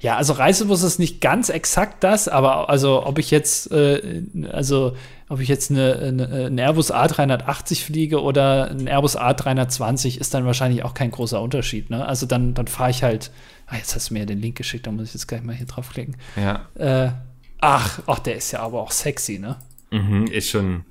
Ja, 0.00 0.16
also 0.16 0.34
Reisebus 0.34 0.82
ist 0.82 0.98
nicht 0.98 1.20
ganz 1.20 1.48
exakt 1.48 2.04
das, 2.04 2.28
aber 2.28 2.68
also 2.68 3.06
ob 3.06 3.18
ich 3.18 3.30
jetzt, 3.30 3.70
äh, 3.72 4.22
also 4.50 4.96
ob 5.28 5.40
ich 5.40 5.48
jetzt 5.48 5.70
eine, 5.70 5.96
eine, 5.96 6.28
einen 6.28 6.58
Airbus 6.58 6.92
A380 6.92 7.84
fliege 7.84 8.22
oder 8.22 8.70
ein 8.70 8.86
Airbus 8.86 9.18
A320, 9.18 10.18
ist 10.18 10.34
dann 10.34 10.44
wahrscheinlich 10.44 10.84
auch 10.84 10.94
kein 10.94 11.10
großer 11.10 11.40
Unterschied. 11.40 11.90
Ne? 11.90 12.06
Also 12.06 12.26
dann, 12.26 12.54
dann 12.54 12.66
fahre 12.66 12.90
ich 12.90 13.02
halt. 13.02 13.30
Ah, 13.66 13.76
jetzt 13.76 13.94
hast 13.94 14.10
du 14.10 14.14
mir 14.14 14.20
ja 14.20 14.26
den 14.26 14.40
Link 14.40 14.56
geschickt, 14.56 14.86
da 14.86 14.90
muss 14.90 15.08
ich 15.08 15.14
jetzt 15.14 15.26
gleich 15.26 15.42
mal 15.42 15.54
hier 15.54 15.66
draufklicken. 15.66 16.16
Ja. 16.36 16.68
Äh, 16.74 17.12
ach, 17.60 18.00
ach, 18.06 18.18
der 18.18 18.36
ist 18.36 18.52
ja 18.52 18.60
aber 18.60 18.82
auch 18.82 18.90
sexy, 18.90 19.38
ne? 19.38 19.56
Mhm, 19.90 20.26
ist 20.26 20.50
schon, 20.50 20.84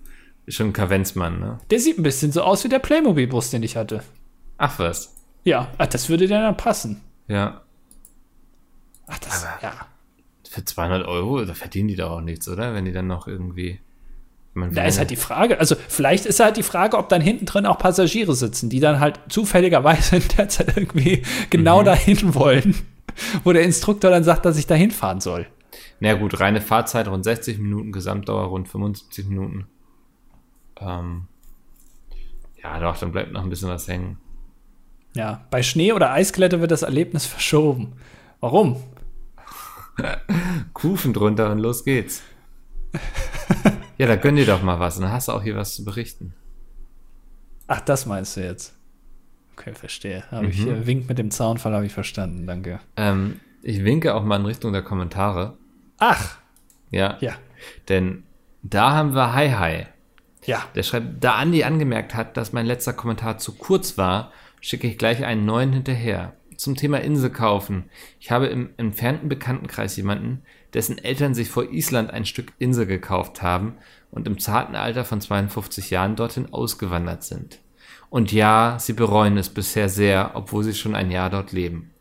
ist 0.48 0.56
schon 0.56 0.70
ein 0.70 0.74
Kavenzmann, 0.74 1.40
ne? 1.40 1.60
Der 1.70 1.80
sieht 1.80 2.00
ein 2.00 2.04
bisschen 2.04 2.32
so 2.32 2.42
aus 2.42 2.64
wie 2.64 2.70
der 2.70 2.80
Playmobil-Bus, 2.80 3.52
den 3.52 3.62
ich 3.62 3.78
hatte. 3.78 4.02
Ach 4.58 4.80
was. 4.80 5.14
Ja, 5.44 5.68
ach, 5.78 5.88
das 5.88 6.10
würde 6.10 6.28
dir 6.28 6.40
dann 6.40 6.58
passen. 6.58 7.02
Ja. 7.28 7.62
Ach, 9.08 9.20
das, 9.20 9.46
Aber 9.46 9.62
ja. 9.62 9.74
Für 10.50 10.64
200 10.64 11.08
Euro, 11.08 11.44
da 11.46 11.54
verdienen 11.54 11.88
die 11.88 11.96
doch 11.96 12.12
auch 12.12 12.22
nichts, 12.22 12.48
oder? 12.48 12.74
Wenn 12.74 12.86
die 12.86 12.92
dann 12.92 13.08
noch 13.08 13.28
irgendwie. 13.28 13.80
Da 14.56 14.84
ist 14.86 15.00
halt 15.00 15.10
die 15.10 15.16
Frage, 15.16 15.60
also 15.60 15.76
vielleicht 15.76 16.28
ist 16.28 16.40
halt 16.40 16.58
die 16.58 16.64
Frage, 16.64 17.00
ob 17.00 17.10
dann 17.10 17.22
hinten 17.22 17.48
drin 17.48 17.66
auch 17.66 17.80
Passagiere 17.80 18.36
sitzen, 18.36 18.70
die 18.70 18.80
dann 18.80 19.00
halt 19.00 19.20
zufälligerweise 19.30 20.16
in 20.18 20.24
der 20.38 20.48
Zeit 20.48 20.78
irgendwie 20.78 21.24
genau 21.50 21.82
mhm. 21.82 21.86
dahin 21.86 22.36
wollen, 22.36 22.76
wo 23.44 23.52
der 23.52 23.64
Instruktor 23.64 24.12
dann 24.12 24.24
sagt, 24.24 24.46
dass 24.46 24.58
ich 24.58 24.68
dahin 24.68 24.92
fahren 24.92 25.22
soll. 25.22 25.48
Na 26.00 26.14
gut, 26.14 26.40
reine 26.40 26.62
Fahrzeit 26.62 27.08
rund 27.08 27.24
60 27.24 27.58
Minuten, 27.58 27.92
Gesamtdauer 27.92 28.44
rund 28.44 28.68
75 28.68 29.26
Minuten. 29.26 29.66
Ähm, 30.80 31.28
ja, 32.62 32.80
doch, 32.80 32.98
dann 32.98 33.12
bleibt 33.12 33.32
noch 33.32 33.44
ein 33.44 33.50
bisschen 33.50 33.70
was 33.70 33.88
hängen. 33.88 34.18
Ja, 35.16 35.46
bei 35.52 35.64
Schnee 35.64 35.94
oder 35.94 36.12
Eisglätte 36.12 36.62
wird 36.62 36.72
das 36.72 36.82
Erlebnis 36.82 37.26
verschoben. 37.26 37.94
Warum? 38.40 38.78
Kufen 40.74 41.14
drunter 41.14 41.52
und 41.52 41.60
los 41.60 41.84
geht's. 41.84 42.24
ja, 43.98 44.08
da 44.08 44.16
gönn 44.16 44.36
dir 44.36 44.46
doch 44.46 44.62
mal 44.62 44.80
was. 44.80 45.00
Dann 45.00 45.12
hast 45.12 45.28
du 45.28 45.34
auch 45.34 45.44
hier 45.44 45.56
was 45.56 45.76
zu 45.76 45.84
berichten. 45.84 46.34
Ach, 47.68 47.82
das 47.82 48.06
meinst 48.06 48.38
du 48.38 48.42
jetzt? 48.42 48.76
Okay, 49.56 49.74
verstehe. 49.74 50.24
Habe 50.32 50.46
mhm. 50.46 50.50
ich 50.50 50.58
hier 50.58 50.88
Wink 50.88 51.08
mit 51.08 51.18
dem 51.18 51.32
Zaunfall 51.32 51.74
habe 51.74 51.86
ich 51.86 51.94
verstanden. 51.94 52.48
Danke. 52.48 52.80
Ähm, 52.98 53.40
ich 53.62 53.84
winke 53.84 54.16
auch 54.16 54.24
mal 54.24 54.40
in 54.40 54.46
Richtung 54.46 54.74
der 54.74 54.82
Kommentare. 54.82 55.58
Ach. 56.00 56.38
Ja. 56.92 57.18
Ja. 57.22 57.34
Denn 57.88 58.24
da 58.62 58.92
haben 58.92 59.16
wir 59.16 59.34
Hi 59.34 59.50
Hi. 59.52 59.86
Ja. 60.46 60.64
Der 60.76 60.84
schreibt, 60.84 61.24
da 61.24 61.36
Andi 61.36 61.64
angemerkt 61.64 62.16
hat, 62.16 62.36
dass 62.36 62.52
mein 62.52 62.66
letzter 62.66 62.94
Kommentar 62.94 63.38
zu 63.38 63.54
kurz 63.54 63.98
war, 63.98 64.32
schicke 64.60 64.88
ich 64.88 64.98
gleich 64.98 65.24
einen 65.24 65.46
neuen 65.46 65.72
hinterher 65.72 66.34
zum 66.58 66.76
Thema 66.76 67.02
Insel 67.02 67.30
kaufen. 67.30 67.86
Ich 68.20 68.32
habe 68.32 68.48
im 68.48 68.70
entfernten 68.78 69.30
Bekanntenkreis 69.30 69.96
jemanden, 69.98 70.44
dessen 70.74 70.98
Eltern 70.98 71.34
sich 71.34 71.50
vor 71.50 71.72
Island 71.72 72.12
ein 72.12 72.26
Stück 72.26 72.54
Insel 72.60 72.86
gekauft 72.86 73.42
haben 73.42 73.78
und 74.12 74.28
im 74.28 74.40
zarten 74.40 74.76
Alter 74.76 75.06
von 75.06 75.22
52 75.22 75.90
Jahren 75.90 76.16
dorthin 76.16 76.54
ausgewandert 76.54 77.24
sind. 77.24 77.60
Und 78.10 78.32
ja, 78.32 78.78
sie 78.80 78.94
bereuen 78.94 79.38
es 79.38 79.50
bisher 79.50 79.90
sehr, 79.90 80.32
obwohl 80.36 80.64
sie 80.64 80.76
schon 80.76 80.96
ein 80.96 81.10
Jahr 81.10 81.30
dort 81.30 81.52
leben. 81.52 81.92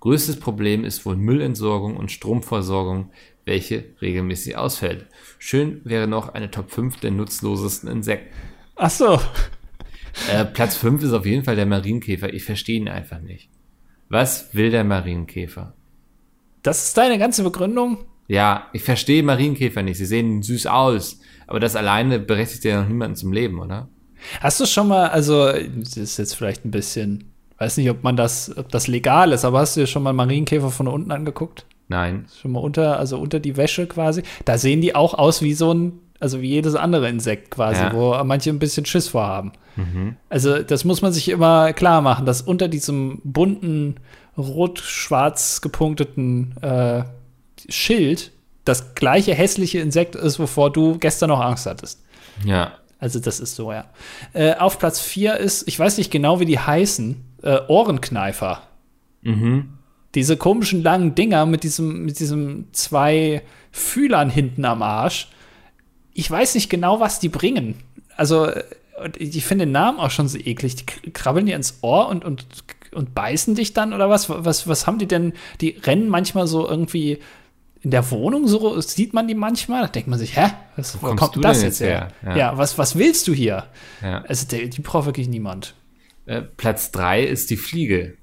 Größtes 0.00 0.38
Problem 0.38 0.84
ist 0.84 1.04
wohl 1.04 1.16
Müllentsorgung 1.16 1.96
und 1.96 2.12
Stromversorgung, 2.12 3.10
welche 3.44 3.84
regelmäßig 4.00 4.56
ausfällt. 4.56 5.06
Schön 5.38 5.80
wäre 5.84 6.06
noch 6.06 6.28
eine 6.30 6.50
Top 6.50 6.70
5 6.70 7.00
der 7.00 7.10
nutzlosesten 7.10 7.90
Insekten. 7.90 8.34
Ach 8.76 8.90
so. 8.90 9.20
Äh, 10.30 10.44
Platz 10.44 10.76
5 10.76 11.02
ist 11.02 11.12
auf 11.12 11.26
jeden 11.26 11.44
Fall 11.44 11.56
der 11.56 11.66
Marienkäfer. 11.66 12.32
Ich 12.32 12.44
verstehe 12.44 12.76
ihn 12.76 12.88
einfach 12.88 13.20
nicht. 13.20 13.50
Was 14.08 14.54
will 14.54 14.70
der 14.70 14.84
Marienkäfer? 14.84 15.74
Das 16.62 16.84
ist 16.84 16.96
deine 16.96 17.18
ganze 17.18 17.42
Begründung? 17.42 17.98
Ja, 18.26 18.66
ich 18.72 18.82
verstehe 18.82 19.22
Marienkäfer 19.22 19.82
nicht. 19.82 19.98
Sie 19.98 20.06
sehen 20.06 20.42
süß 20.42 20.66
aus. 20.66 21.20
Aber 21.46 21.60
das 21.60 21.76
alleine 21.76 22.18
berechtigt 22.18 22.64
ja 22.64 22.80
noch 22.80 22.88
niemanden 22.88 23.16
zum 23.16 23.32
Leben, 23.32 23.58
oder? 23.58 23.88
Hast 24.40 24.60
du 24.60 24.66
schon 24.66 24.88
mal, 24.88 25.08
also, 25.08 25.50
das 25.52 25.96
ist 25.96 26.18
jetzt 26.18 26.34
vielleicht 26.34 26.64
ein 26.64 26.70
bisschen, 26.70 27.24
weiß 27.58 27.76
nicht, 27.78 27.88
ob 27.90 28.02
man 28.02 28.16
das, 28.16 28.54
ob 28.56 28.70
das 28.70 28.86
legal 28.86 29.32
ist, 29.32 29.44
aber 29.44 29.60
hast 29.60 29.76
du 29.76 29.80
dir 29.80 29.86
schon 29.86 30.02
mal 30.02 30.12
Marienkäfer 30.12 30.70
von 30.70 30.88
unten 30.88 31.10
angeguckt? 31.10 31.64
Nein. 31.88 32.26
Schon 32.40 32.52
mal 32.52 32.60
unter, 32.60 32.98
also 32.98 33.18
unter 33.18 33.40
die 33.40 33.56
Wäsche 33.56 33.86
quasi. 33.86 34.22
Da 34.44 34.58
sehen 34.58 34.82
die 34.82 34.94
auch 34.94 35.14
aus 35.14 35.40
wie 35.40 35.54
so 35.54 35.72
ein, 35.72 36.00
also 36.20 36.40
wie 36.40 36.48
jedes 36.48 36.74
andere 36.74 37.08
Insekt 37.08 37.50
quasi, 37.50 37.80
ja. 37.80 37.92
wo 37.92 38.14
manche 38.24 38.50
ein 38.50 38.58
bisschen 38.58 38.84
Schiss 38.84 39.08
vorhaben. 39.08 39.52
Mhm. 39.76 40.16
Also 40.28 40.62
das 40.62 40.84
muss 40.84 41.02
man 41.02 41.12
sich 41.12 41.28
immer 41.28 41.72
klar 41.72 42.00
machen, 42.00 42.26
dass 42.26 42.42
unter 42.42 42.68
diesem 42.68 43.20
bunten, 43.24 43.96
rot-schwarz 44.36 45.60
gepunkteten 45.60 46.56
äh, 46.62 47.04
Schild 47.68 48.32
das 48.64 48.94
gleiche 48.94 49.34
hässliche 49.34 49.78
Insekt 49.78 50.14
ist, 50.14 50.38
wovor 50.38 50.72
du 50.72 50.98
gestern 50.98 51.30
noch 51.30 51.40
Angst 51.40 51.66
hattest. 51.66 52.04
Ja. 52.44 52.72
Also 52.98 53.20
das 53.20 53.40
ist 53.40 53.54
so, 53.54 53.72
ja. 53.72 53.86
Äh, 54.32 54.54
auf 54.56 54.78
Platz 54.78 55.00
4 55.00 55.36
ist, 55.36 55.66
ich 55.68 55.78
weiß 55.78 55.98
nicht 55.98 56.10
genau, 56.10 56.40
wie 56.40 56.44
die 56.44 56.58
heißen, 56.58 57.16
äh, 57.42 57.60
Ohrenkneifer. 57.68 58.62
Mhm. 59.22 59.70
Diese 60.14 60.36
komischen 60.36 60.82
langen 60.82 61.14
Dinger 61.14 61.46
mit 61.46 61.62
diesem, 61.62 62.04
mit 62.04 62.18
diesem 62.18 62.66
zwei 62.72 63.42
Fühlern 63.70 64.30
hinten 64.30 64.64
am 64.64 64.82
Arsch. 64.82 65.28
Ich 66.18 66.28
weiß 66.28 66.56
nicht 66.56 66.68
genau, 66.68 66.98
was 66.98 67.20
die 67.20 67.28
bringen. 67.28 67.76
Also 68.16 68.50
ich 69.16 69.44
finde 69.44 69.66
den 69.66 69.72
Namen 69.72 70.00
auch 70.00 70.10
schon 70.10 70.26
so 70.26 70.36
eklig. 70.36 70.74
Die 70.74 71.12
krabbeln 71.12 71.46
dir 71.46 71.54
ins 71.54 71.78
Ohr 71.80 72.08
und, 72.08 72.24
und, 72.24 72.44
und 72.92 73.14
beißen 73.14 73.54
dich 73.54 73.72
dann 73.72 73.92
oder 73.92 74.10
was? 74.10 74.28
was? 74.28 74.66
Was 74.66 74.88
haben 74.88 74.98
die 74.98 75.06
denn? 75.06 75.34
Die 75.60 75.76
rennen 75.80 76.08
manchmal 76.08 76.48
so 76.48 76.68
irgendwie 76.68 77.20
in 77.82 77.92
der 77.92 78.10
Wohnung, 78.10 78.48
so 78.48 78.80
sieht 78.80 79.14
man 79.14 79.28
die 79.28 79.36
manchmal. 79.36 79.82
Da 79.82 79.86
denkt 79.86 80.08
man 80.08 80.18
sich, 80.18 80.36
hä? 80.36 80.50
Was, 80.74 81.00
wo, 81.00 81.06
wo 81.06 81.14
kommt 81.14 81.44
das 81.44 81.62
jetzt 81.62 81.78
her? 81.78 82.08
her? 82.20 82.30
Ja. 82.30 82.36
ja, 82.36 82.58
was, 82.58 82.76
was 82.78 82.98
willst 82.98 83.28
du 83.28 83.32
hier? 83.32 83.66
Ja. 84.02 84.22
Also, 84.22 84.48
die, 84.48 84.68
die 84.68 84.80
braucht 84.80 85.06
wirklich 85.06 85.28
niemand. 85.28 85.74
Äh, 86.26 86.42
Platz 86.42 86.90
drei 86.90 87.22
ist 87.22 87.50
die 87.50 87.56
Fliege. 87.56 88.16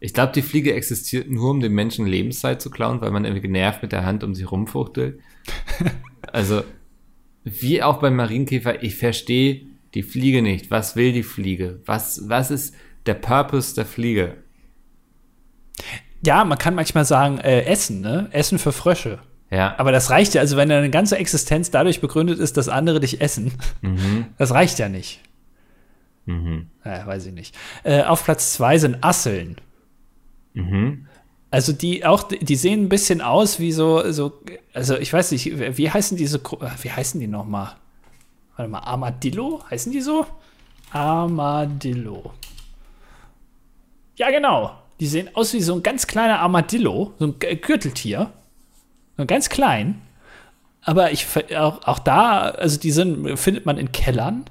Ich 0.00 0.14
glaube, 0.14 0.32
die 0.32 0.40
Fliege 0.40 0.72
existiert 0.72 1.28
nur, 1.30 1.50
um 1.50 1.60
den 1.60 1.72
Menschen 1.72 2.06
Lebenszeit 2.06 2.62
zu 2.62 2.70
klauen, 2.70 3.02
weil 3.02 3.10
man 3.10 3.26
irgendwie 3.26 3.42
genervt 3.42 3.82
mit 3.82 3.92
der 3.92 4.06
Hand 4.06 4.24
um 4.24 4.34
sie 4.34 4.44
rumfuchtelt. 4.44 5.20
also, 6.32 6.62
wie 7.46 7.80
auch 7.80 7.98
beim 8.00 8.16
Marienkäfer, 8.16 8.82
ich 8.82 8.96
verstehe 8.96 9.62
die 9.94 10.02
Fliege 10.02 10.42
nicht. 10.42 10.70
Was 10.72 10.96
will 10.96 11.12
die 11.12 11.22
Fliege? 11.22 11.80
Was, 11.86 12.28
was 12.28 12.50
ist 12.50 12.74
der 13.06 13.14
Purpose 13.14 13.74
der 13.74 13.86
Fliege? 13.86 14.34
Ja, 16.24 16.44
man 16.44 16.58
kann 16.58 16.74
manchmal 16.74 17.04
sagen, 17.04 17.38
äh, 17.38 17.62
Essen, 17.62 18.00
ne? 18.00 18.28
Essen 18.32 18.58
für 18.58 18.72
Frösche. 18.72 19.20
Ja. 19.48 19.78
Aber 19.78 19.92
das 19.92 20.10
reicht 20.10 20.34
ja, 20.34 20.40
also 20.40 20.56
wenn 20.56 20.68
deine 20.68 20.90
ganze 20.90 21.18
Existenz 21.18 21.70
dadurch 21.70 22.00
begründet 22.00 22.40
ist, 22.40 22.56
dass 22.56 22.68
andere 22.68 22.98
dich 22.98 23.20
essen, 23.20 23.52
mhm. 23.80 24.26
das 24.38 24.50
reicht 24.50 24.80
ja 24.80 24.88
nicht. 24.88 25.20
Mhm. 26.24 26.66
Ja, 26.84 27.06
weiß 27.06 27.26
ich 27.26 27.32
nicht. 27.32 27.56
Äh, 27.84 28.02
auf 28.02 28.24
Platz 28.24 28.54
zwei 28.54 28.78
sind 28.78 29.04
Asseln. 29.04 29.56
Mhm. 30.54 31.06
Also 31.50 31.72
die 31.72 32.04
auch, 32.04 32.24
die 32.24 32.56
sehen 32.56 32.84
ein 32.84 32.88
bisschen 32.88 33.20
aus 33.20 33.60
wie 33.60 33.72
so, 33.72 34.10
so, 34.10 34.32
also 34.74 34.96
ich 34.96 35.12
weiß 35.12 35.30
nicht, 35.32 35.76
wie 35.78 35.90
heißen 35.90 36.16
diese, 36.16 36.40
wie 36.82 36.90
heißen 36.90 37.20
die 37.20 37.28
nochmal? 37.28 37.76
Warte 38.56 38.70
mal, 38.70 38.80
Armadillo? 38.80 39.62
Heißen 39.70 39.92
die 39.92 40.00
so? 40.00 40.26
Armadillo. 40.90 42.32
Ja, 44.16 44.30
genau. 44.30 44.72
Die 44.98 45.06
sehen 45.06 45.28
aus 45.34 45.52
wie 45.52 45.60
so 45.60 45.74
ein 45.74 45.82
ganz 45.82 46.06
kleiner 46.06 46.40
Armadillo, 46.40 47.12
so 47.18 47.26
ein 47.26 47.38
Gürteltier. 47.38 48.32
So 49.16 49.26
ganz 49.26 49.48
klein. 49.48 50.00
Aber 50.82 51.12
ich 51.12 51.26
auch, 51.56 51.86
auch 51.86 51.98
da, 51.98 52.42
also 52.42 52.78
die 52.78 52.92
sind, 52.92 53.36
findet 53.38 53.66
man 53.66 53.76
in 53.76 53.92
Kellern 53.92 54.44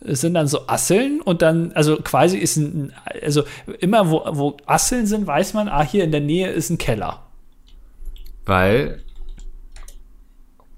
es 0.00 0.20
sind 0.20 0.34
dann 0.34 0.46
so 0.46 0.68
Asseln 0.68 1.20
und 1.20 1.42
dann, 1.42 1.72
also 1.72 1.96
quasi 1.96 2.38
ist 2.38 2.56
ein, 2.56 2.92
also 3.22 3.42
immer 3.80 4.10
wo, 4.10 4.22
wo 4.30 4.56
Asseln 4.66 5.06
sind, 5.06 5.26
weiß 5.26 5.54
man, 5.54 5.68
ah, 5.68 5.82
hier 5.82 6.04
in 6.04 6.12
der 6.12 6.20
Nähe 6.20 6.48
ist 6.50 6.70
ein 6.70 6.78
Keller. 6.78 7.22
Weil? 8.46 9.02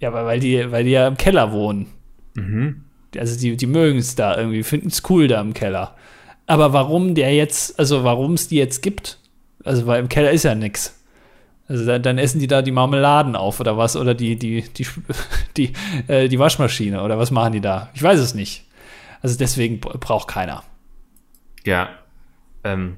Ja, 0.00 0.12
weil, 0.12 0.24
weil, 0.24 0.40
die, 0.40 0.70
weil 0.72 0.84
die 0.84 0.90
ja 0.90 1.06
im 1.06 1.16
Keller 1.16 1.52
wohnen. 1.52 1.86
Mhm. 2.34 2.84
Also 3.16 3.38
die, 3.38 3.56
die 3.56 3.66
mögen 3.66 3.98
es 3.98 4.14
da 4.14 4.36
irgendwie, 4.36 4.62
finden 4.62 4.88
es 4.88 5.02
cool 5.10 5.28
da 5.28 5.40
im 5.40 5.52
Keller. 5.52 5.94
Aber 6.46 6.72
warum 6.72 7.14
der 7.14 7.34
jetzt, 7.34 7.78
also 7.78 8.02
warum 8.04 8.34
es 8.34 8.48
die 8.48 8.56
jetzt 8.56 8.82
gibt, 8.82 9.18
also 9.64 9.86
weil 9.86 10.00
im 10.00 10.08
Keller 10.08 10.30
ist 10.30 10.44
ja 10.44 10.54
nix. 10.54 10.96
Also 11.68 11.86
dann, 11.86 12.02
dann, 12.02 12.18
essen 12.18 12.40
die 12.40 12.48
da 12.48 12.62
die 12.62 12.72
Marmeladen 12.72 13.36
auf 13.36 13.60
oder 13.60 13.76
was 13.76 13.94
oder 13.94 14.14
die 14.14 14.36
die 14.36 14.64
die 14.76 14.86
die, 15.56 15.72
äh, 16.08 16.28
die 16.28 16.38
Waschmaschine 16.38 17.02
oder 17.02 17.18
was 17.18 17.30
machen 17.30 17.52
die 17.52 17.60
da? 17.60 17.90
Ich 17.94 18.02
weiß 18.02 18.18
es 18.18 18.34
nicht. 18.34 18.64
Also 19.22 19.36
deswegen 19.36 19.80
braucht 19.80 20.28
keiner. 20.28 20.64
Ja, 21.64 21.90
ähm, 22.64 22.96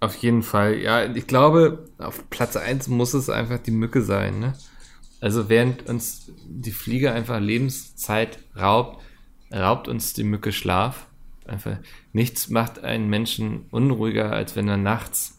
auf 0.00 0.14
jeden 0.16 0.42
Fall. 0.42 0.78
Ja, 0.78 1.04
ich 1.04 1.26
glaube, 1.26 1.88
auf 1.98 2.28
Platz 2.30 2.56
1 2.56 2.88
muss 2.88 3.14
es 3.14 3.28
einfach 3.28 3.58
die 3.58 3.72
Mücke 3.72 4.02
sein. 4.02 4.38
Ne? 4.38 4.54
Also 5.20 5.48
während 5.48 5.88
uns 5.88 6.30
die 6.46 6.70
Fliege 6.70 7.12
einfach 7.12 7.40
Lebenszeit 7.40 8.38
raubt, 8.56 9.02
raubt 9.52 9.88
uns 9.88 10.12
die 10.12 10.24
Mücke 10.24 10.52
Schlaf. 10.52 11.06
Einfach 11.46 11.78
nichts 12.12 12.48
macht 12.48 12.84
einen 12.84 13.08
Menschen 13.08 13.66
unruhiger, 13.70 14.32
als 14.32 14.54
wenn 14.54 14.68
er 14.68 14.76
nachts 14.76 15.38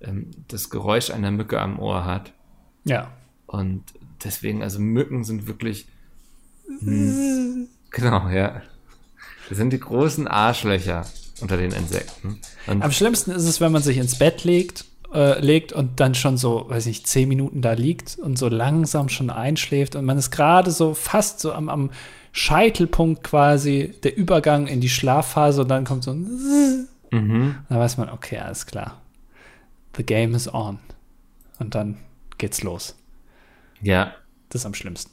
ähm, 0.00 0.30
das 0.48 0.68
Geräusch 0.68 1.10
einer 1.10 1.30
Mücke 1.30 1.60
am 1.60 1.78
Ohr 1.78 2.04
hat. 2.04 2.32
Ja. 2.84 3.12
Und 3.46 3.84
deswegen, 4.22 4.62
also 4.62 4.80
Mücken 4.80 5.24
sind 5.24 5.46
wirklich. 5.46 5.86
Mh, 6.80 7.66
genau, 7.90 8.28
ja. 8.28 8.62
Das 9.48 9.58
sind 9.58 9.72
die 9.72 9.80
großen 9.80 10.26
Arschlöcher 10.28 11.06
unter 11.40 11.56
den 11.56 11.72
Insekten. 11.72 12.40
Und 12.66 12.82
Am 12.82 12.92
schlimmsten 12.92 13.30
ist 13.30 13.44
es, 13.44 13.60
wenn 13.60 13.72
man 13.72 13.82
sich 13.82 13.98
ins 13.98 14.18
Bett 14.18 14.44
legt, 14.44 14.84
äh, 15.12 15.40
legt 15.40 15.72
und 15.72 16.00
dann 16.00 16.14
schon 16.14 16.36
so, 16.36 16.66
weiß 16.68 16.86
ich, 16.86 17.04
zehn 17.06 17.28
Minuten 17.28 17.62
da 17.62 17.72
liegt 17.72 18.18
und 18.18 18.38
so 18.38 18.48
langsam 18.48 19.08
schon 19.08 19.30
einschläft 19.30 19.96
und 19.96 20.04
man 20.04 20.18
ist 20.18 20.30
gerade 20.30 20.70
so 20.70 20.94
fast 20.94 21.40
so 21.40 21.52
am, 21.52 21.68
am 21.68 21.90
Scheitelpunkt 22.32 23.22
quasi 23.22 23.94
der 24.02 24.16
Übergang 24.16 24.66
in 24.66 24.80
die 24.80 24.88
Schlafphase 24.88 25.62
und 25.62 25.68
dann 25.68 25.84
kommt 25.84 26.04
so 26.04 26.12
ein 26.12 26.88
mhm. 27.10 27.56
dann 27.68 27.78
weiß 27.78 27.96
man, 27.96 28.08
okay, 28.08 28.38
alles 28.38 28.66
klar 28.66 29.00
the 29.96 30.04
game 30.04 30.34
is 30.34 30.52
on. 30.52 30.78
Und 31.58 31.74
dann 31.74 31.98
geht's 32.38 32.62
los. 32.62 32.96
Ja. 33.80 34.14
Das 34.48 34.62
ist 34.62 34.66
am 34.66 34.74
schlimmsten. 34.74 35.10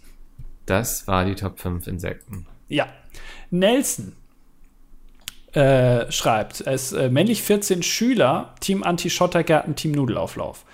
Das 0.65 1.07
war 1.07 1.25
die 1.25 1.36
Top 1.36 1.59
5 1.59 1.88
Insekten. 1.88 2.45
Ja. 2.67 2.88
Nelson 3.49 4.13
äh, 5.53 6.11
schreibt, 6.11 6.61
es 6.61 6.93
äh, 6.93 7.09
männlich 7.09 7.41
14 7.41 7.83
Schüler, 7.83 8.55
Team 8.59 8.83
Anti-Schottergärten, 8.83 9.75
Team 9.75 9.91
Nudelauflauf. 9.91 10.65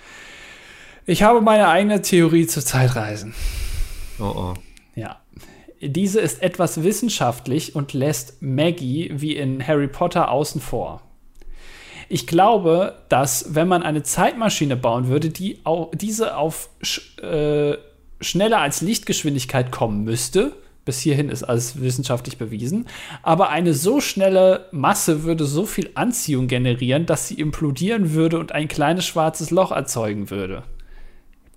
Ich 1.06 1.22
habe 1.22 1.40
meine 1.40 1.68
eigene 1.68 2.02
Theorie 2.02 2.46
zu 2.46 2.62
Zeitreisen. 2.62 3.34
Oh 4.20 4.24
oh. 4.24 4.54
Ja. 4.94 5.16
Diese 5.80 6.20
ist 6.20 6.42
etwas 6.42 6.82
wissenschaftlich 6.82 7.74
und 7.74 7.92
lässt 7.92 8.42
Maggie 8.42 9.10
wie 9.14 9.36
in 9.36 9.64
Harry 9.66 9.88
Potter 9.88 10.30
außen 10.30 10.60
vor. 10.60 11.02
Ich 12.08 12.26
glaube, 12.26 12.96
dass 13.08 13.54
wenn 13.54 13.68
man 13.68 13.82
eine 13.82 14.02
Zeitmaschine 14.02 14.76
bauen 14.76 15.08
würde, 15.08 15.30
die 15.30 15.60
auch, 15.64 15.90
diese 15.94 16.36
auf 16.36 16.68
sch, 16.82 17.18
äh, 17.18 17.76
schneller 18.20 18.58
als 18.60 18.80
Lichtgeschwindigkeit 18.80 19.70
kommen 19.70 20.04
müsste, 20.04 20.56
bis 20.88 21.00
hierhin 21.00 21.28
ist 21.28 21.42
alles 21.42 21.82
wissenschaftlich 21.82 22.38
bewiesen, 22.38 22.86
aber 23.22 23.50
eine 23.50 23.74
so 23.74 24.00
schnelle 24.00 24.68
Masse 24.72 25.22
würde 25.22 25.44
so 25.44 25.66
viel 25.66 25.90
Anziehung 25.96 26.46
generieren, 26.46 27.04
dass 27.04 27.28
sie 27.28 27.34
implodieren 27.34 28.14
würde 28.14 28.38
und 28.38 28.52
ein 28.52 28.68
kleines 28.68 29.04
schwarzes 29.04 29.50
Loch 29.50 29.70
erzeugen 29.70 30.30
würde. 30.30 30.62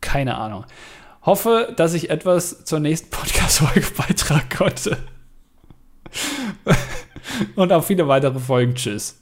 Keine 0.01 0.35
Ahnung. 0.35 0.65
Hoffe, 1.21 1.73
dass 1.77 1.93
ich 1.93 2.09
etwas 2.09 2.65
zur 2.65 2.81
nächsten 2.81 3.09
Podcast-Folge 3.09 3.87
beitragen 3.97 4.49
konnte. 4.49 4.97
und 7.55 7.71
auf 7.71 7.87
viele 7.87 8.09
weitere 8.09 8.37
Folgen. 8.37 8.75
Tschüss. 8.75 9.17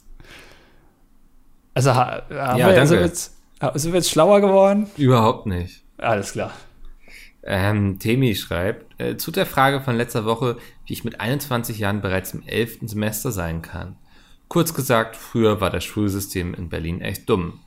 Also, 1.75 1.93
ha, 1.93 2.23
ja, 2.31 2.57
wir, 2.57 2.87
sind, 2.87 2.97
wir 2.97 3.05
jetzt, 3.05 3.35
sind 3.75 3.93
wir 3.93 3.99
jetzt 3.99 4.09
schlauer 4.09 4.41
geworden? 4.41 4.89
Überhaupt 4.97 5.45
nicht. 5.45 5.83
Alles 5.99 6.31
klar. 6.31 6.51
Ähm, 7.43 7.99
Temi 7.99 8.35
schreibt, 8.35 8.99
äh, 8.99 9.17
zu 9.17 9.31
der 9.31 9.45
Frage 9.45 9.81
von 9.81 9.95
letzter 9.95 10.25
Woche, 10.25 10.57
wie 10.85 10.93
ich 10.93 11.03
mit 11.03 11.21
21 11.21 11.79
Jahren 11.79 12.01
bereits 12.01 12.33
im 12.33 12.43
11. 12.45 12.79
Semester 12.81 13.31
sein 13.31 13.61
kann. 13.61 13.95
Kurz 14.49 14.73
gesagt, 14.73 15.15
früher 15.15 15.61
war 15.61 15.69
das 15.69 15.83
Schulsystem 15.83 16.53
in 16.53 16.69
Berlin 16.69 17.01
echt 17.01 17.29
dumm. 17.29 17.59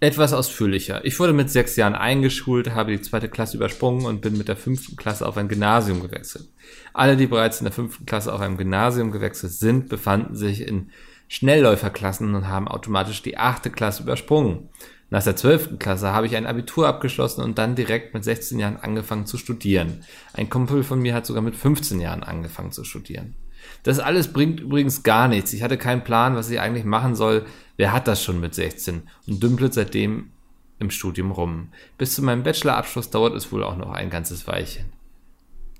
Etwas 0.00 0.32
ausführlicher. 0.32 1.04
Ich 1.04 1.20
wurde 1.20 1.34
mit 1.34 1.50
sechs 1.50 1.76
Jahren 1.76 1.94
eingeschult, 1.94 2.70
habe 2.70 2.90
die 2.90 3.02
zweite 3.02 3.28
Klasse 3.28 3.58
übersprungen 3.58 4.06
und 4.06 4.22
bin 4.22 4.36
mit 4.36 4.48
der 4.48 4.56
fünften 4.56 4.96
Klasse 4.96 5.26
auf 5.26 5.36
ein 5.36 5.48
Gymnasium 5.48 6.00
gewechselt. 6.00 6.48
Alle, 6.94 7.16
die 7.16 7.26
bereits 7.26 7.60
in 7.60 7.66
der 7.66 7.72
fünften 7.72 8.06
Klasse 8.06 8.32
auf 8.32 8.40
einem 8.40 8.56
Gymnasium 8.56 9.12
gewechselt 9.12 9.52
sind, 9.52 9.88
befanden 9.88 10.34
sich 10.36 10.66
in 10.66 10.90
Schnellläuferklassen 11.28 12.34
und 12.34 12.48
haben 12.48 12.66
automatisch 12.66 13.22
die 13.22 13.36
achte 13.36 13.70
Klasse 13.70 14.02
übersprungen. 14.02 14.70
Nach 15.10 15.22
der 15.22 15.34
zwölften 15.34 15.78
Klasse 15.78 16.12
habe 16.12 16.26
ich 16.26 16.36
ein 16.36 16.46
Abitur 16.46 16.86
abgeschlossen 16.86 17.42
und 17.42 17.58
dann 17.58 17.74
direkt 17.74 18.14
mit 18.14 18.22
16 18.22 18.60
Jahren 18.60 18.76
angefangen 18.76 19.26
zu 19.26 19.36
studieren. 19.38 20.04
Ein 20.32 20.48
Kumpel 20.48 20.84
von 20.84 21.00
mir 21.00 21.14
hat 21.14 21.26
sogar 21.26 21.42
mit 21.42 21.56
15 21.56 22.00
Jahren 22.00 22.22
angefangen 22.22 22.70
zu 22.70 22.84
studieren. 22.84 23.34
Das 23.82 23.98
alles 23.98 24.32
bringt 24.32 24.60
übrigens 24.60 25.02
gar 25.02 25.26
nichts. 25.26 25.52
Ich 25.52 25.62
hatte 25.62 25.76
keinen 25.76 26.04
Plan, 26.04 26.36
was 26.36 26.48
ich 26.48 26.60
eigentlich 26.60 26.84
machen 26.84 27.16
soll. 27.16 27.44
Wer 27.76 27.92
hat 27.92 28.06
das 28.06 28.22
schon 28.22 28.40
mit 28.40 28.54
16 28.54 29.02
und 29.26 29.42
dümpelt 29.42 29.74
seitdem 29.74 30.30
im 30.78 30.90
Studium 30.90 31.32
rum. 31.32 31.68
Bis 31.98 32.14
zu 32.14 32.22
meinem 32.22 32.42
Bachelorabschluss 32.42 33.10
dauert 33.10 33.34
es 33.34 33.52
wohl 33.52 33.64
auch 33.64 33.76
noch 33.76 33.90
ein 33.90 34.10
ganzes 34.10 34.46
Weilchen. 34.46 34.86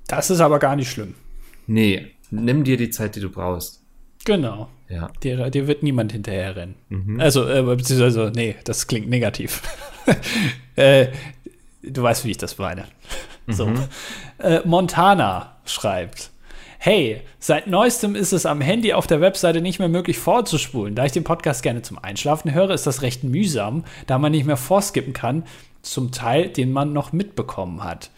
Das 0.09 0.29
ist 0.31 0.41
aber 0.41 0.59
gar 0.59 0.77
nicht 0.77 0.91
schlimm. 0.91 1.15
Nee, 1.67 2.11
nimm 2.31 2.65
dir 2.65 2.77
die 2.77 2.91
Zeit, 2.91 3.17
die 3.17 3.21
du 3.21 3.31
brauchst. 3.31 3.80
Genau. 4.25 4.69
Ja. 4.89 5.11
Dir, 5.23 5.51
dir 5.51 5.67
wird 5.67 5.83
niemand 5.83 6.13
hinterherrennen. 6.13 6.75
Mhm. 6.89 7.21
Also, 7.21 7.49
äh, 7.49 7.63
beziehungsweise, 7.63 8.33
nee, 8.35 8.57
das 8.65 8.87
klingt 8.87 9.09
negativ. 9.09 9.63
äh, 10.77 11.09
du 11.83 12.03
weißt, 12.03 12.25
wie 12.25 12.33
ich 12.33 12.39
das 12.39 12.59
meine. 12.59 12.85
Mhm. 13.47 13.53
So. 13.55 13.73
Äh, 14.39 14.61
Montana 14.65 15.57
schreibt. 15.65 16.31
Hey, 16.79 17.23
seit 17.41 17.67
neuestem 17.67 18.15
ist 18.15 18.33
es 18.33 18.47
am 18.47 18.61
Handy 18.61 18.93
auf 18.93 19.07
der 19.07 19.21
Webseite 19.21 19.61
nicht 19.61 19.79
mehr 19.79 19.89
möglich 19.89 20.19
vorzuspulen. 20.19 20.95
Da 20.95 21.05
ich 21.05 21.13
den 21.13 21.25
Podcast 21.25 21.63
gerne 21.63 21.83
zum 21.83 21.99
Einschlafen 21.99 22.55
höre, 22.55 22.71
ist 22.71 22.87
das 22.87 23.03
recht 23.03 23.25
mühsam, 23.25 23.85
da 24.07 24.19
man 24.19 24.33
nicht 24.33 24.47
mehr 24.47 24.59
vorskippen 24.59 25.15
kann, 25.15 25.45
zum 25.83 26.13
Teil, 26.13 26.49
den 26.49 26.71
man 26.71 26.93
noch 26.93 27.13
mitbekommen 27.13 27.83
hat. 27.83 28.11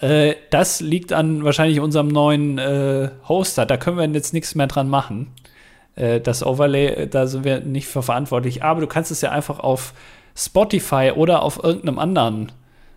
Äh, 0.00 0.34
das 0.50 0.80
liegt 0.80 1.12
an 1.12 1.44
wahrscheinlich 1.44 1.80
unserem 1.80 2.08
neuen 2.08 2.58
äh, 2.58 3.10
Hoster. 3.28 3.66
Da 3.66 3.76
können 3.76 3.96
wir 3.96 4.06
jetzt 4.08 4.32
nichts 4.32 4.54
mehr 4.54 4.66
dran 4.66 4.88
machen. 4.88 5.32
Äh, 5.96 6.20
das 6.20 6.44
Overlay, 6.44 6.86
äh, 6.86 7.06
da 7.06 7.26
sind 7.26 7.44
wir 7.44 7.60
nicht 7.60 7.86
für 7.86 8.02
verantwortlich. 8.02 8.62
Aber 8.62 8.80
du 8.80 8.86
kannst 8.86 9.10
es 9.10 9.20
ja 9.20 9.30
einfach 9.30 9.60
auf 9.60 9.94
Spotify 10.36 11.12
oder 11.14 11.42
auf 11.42 11.62
irgendeinem 11.62 11.98
anderen. 11.98 12.52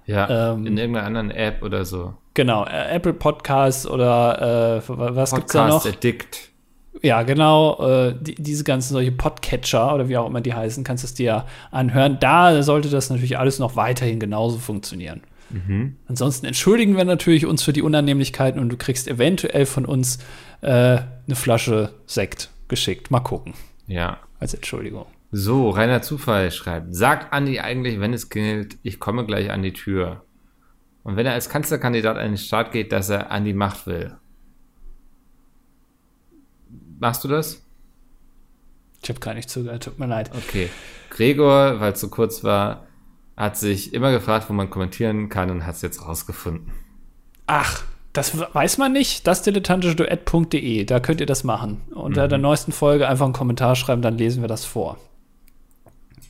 Ja, 0.05 0.53
ähm, 0.53 0.65
in 0.65 0.77
irgendeiner 0.77 1.05
anderen 1.05 1.31
App 1.31 1.63
oder 1.63 1.85
so. 1.85 2.13
Genau, 2.33 2.65
äh, 2.65 2.95
Apple 2.95 3.13
Podcasts 3.13 3.85
oder 3.85 4.77
äh, 4.77 4.81
was 4.87 5.33
gibt 5.33 5.47
es 5.47 5.53
da 5.53 5.67
noch? 5.67 5.85
Addict. 5.85 6.49
Ja, 7.03 7.21
genau, 7.21 8.11
die, 8.19 8.33
diese 8.33 8.63
ganzen 8.63 8.93
solche 8.93 9.11
Podcatcher 9.11 9.93
oder 9.93 10.09
wie 10.09 10.17
auch 10.17 10.25
immer 10.25 10.41
die 10.41 10.55
heißen, 10.55 10.83
kannst 10.83 11.03
du 11.03 11.05
es 11.05 11.13
dir 11.13 11.45
anhören. 11.69 12.17
Da 12.19 12.63
sollte 12.63 12.89
das 12.89 13.11
natürlich 13.11 13.37
alles 13.37 13.59
noch 13.59 13.75
weiterhin 13.75 14.19
genauso 14.19 14.57
funktionieren. 14.57 15.21
Mhm. 15.49 15.97
Ansonsten 16.07 16.45
entschuldigen 16.45 16.97
wir 16.97 17.05
natürlich 17.05 17.45
uns 17.45 17.63
für 17.63 17.73
die 17.73 17.81
Unannehmlichkeiten 17.81 18.59
und 18.59 18.69
du 18.69 18.77
kriegst 18.77 19.07
eventuell 19.07 19.65
von 19.65 19.85
uns 19.85 20.19
äh, 20.61 20.67
eine 20.99 21.35
Flasche 21.35 21.93
Sekt 22.05 22.49
geschickt. 22.67 23.11
Mal 23.11 23.21
gucken. 23.21 23.53
Ja. 23.87 24.19
Als 24.39 24.53
Entschuldigung. 24.53 25.05
So, 25.31 25.69
reiner 25.69 26.01
Zufall 26.01 26.51
schreibt. 26.51 26.95
Sagt 26.95 27.33
Andi 27.33 27.59
eigentlich, 27.59 27.99
wenn 27.99 28.13
es 28.13 28.29
gilt, 28.29 28.77
ich 28.83 28.99
komme 28.99 29.25
gleich 29.25 29.51
an 29.51 29.61
die 29.61 29.73
Tür. 29.73 30.23
Und 31.03 31.15
wenn 31.15 31.25
er 31.25 31.33
als 31.33 31.49
Kanzlerkandidat 31.49 32.17
an 32.17 32.27
den 32.27 32.37
Start 32.37 32.71
geht, 32.71 32.91
dass 32.91 33.09
er 33.09 33.31
an 33.31 33.45
die 33.45 33.53
Macht 33.53 33.87
will. 33.87 34.15
Machst 36.99 37.23
du 37.23 37.27
das? 37.27 37.65
Ich 39.03 39.09
habe 39.09 39.19
gar 39.19 39.33
nicht 39.33 39.49
zugehört, 39.49 39.83
tut 39.83 39.99
mir 39.99 40.07
leid. 40.07 40.31
Okay. 40.35 40.69
Gregor, 41.09 41.79
weil 41.79 41.93
es 41.93 41.99
so 41.99 42.09
kurz 42.09 42.43
war, 42.43 42.86
hat 43.37 43.55
sich 43.55 43.93
immer 43.93 44.11
gefragt, 44.11 44.49
wo 44.49 44.53
man 44.53 44.69
kommentieren 44.69 45.29
kann 45.29 45.51
und 45.51 45.65
hat 45.65 45.75
es 45.75 45.83
jetzt 45.83 46.05
rausgefunden. 46.05 46.71
Ach, 47.45 47.83
das 48.11 48.37
weiß 48.37 48.79
man 48.79 48.91
nicht. 48.91 49.27
Das 49.27 49.43
dilettantische 49.43 49.95
Duett.de, 49.95 50.85
da 50.85 50.99
könnt 50.99 51.21
ihr 51.21 51.27
das 51.27 51.43
machen. 51.43 51.81
Unter 51.91 52.25
mhm. 52.25 52.29
der 52.29 52.37
neuesten 52.39 52.71
Folge 52.71 53.07
einfach 53.07 53.25
einen 53.25 53.33
Kommentar 53.33 53.75
schreiben, 53.75 54.01
dann 54.01 54.17
lesen 54.17 54.41
wir 54.41 54.47
das 54.47 54.65
vor. 54.65 54.97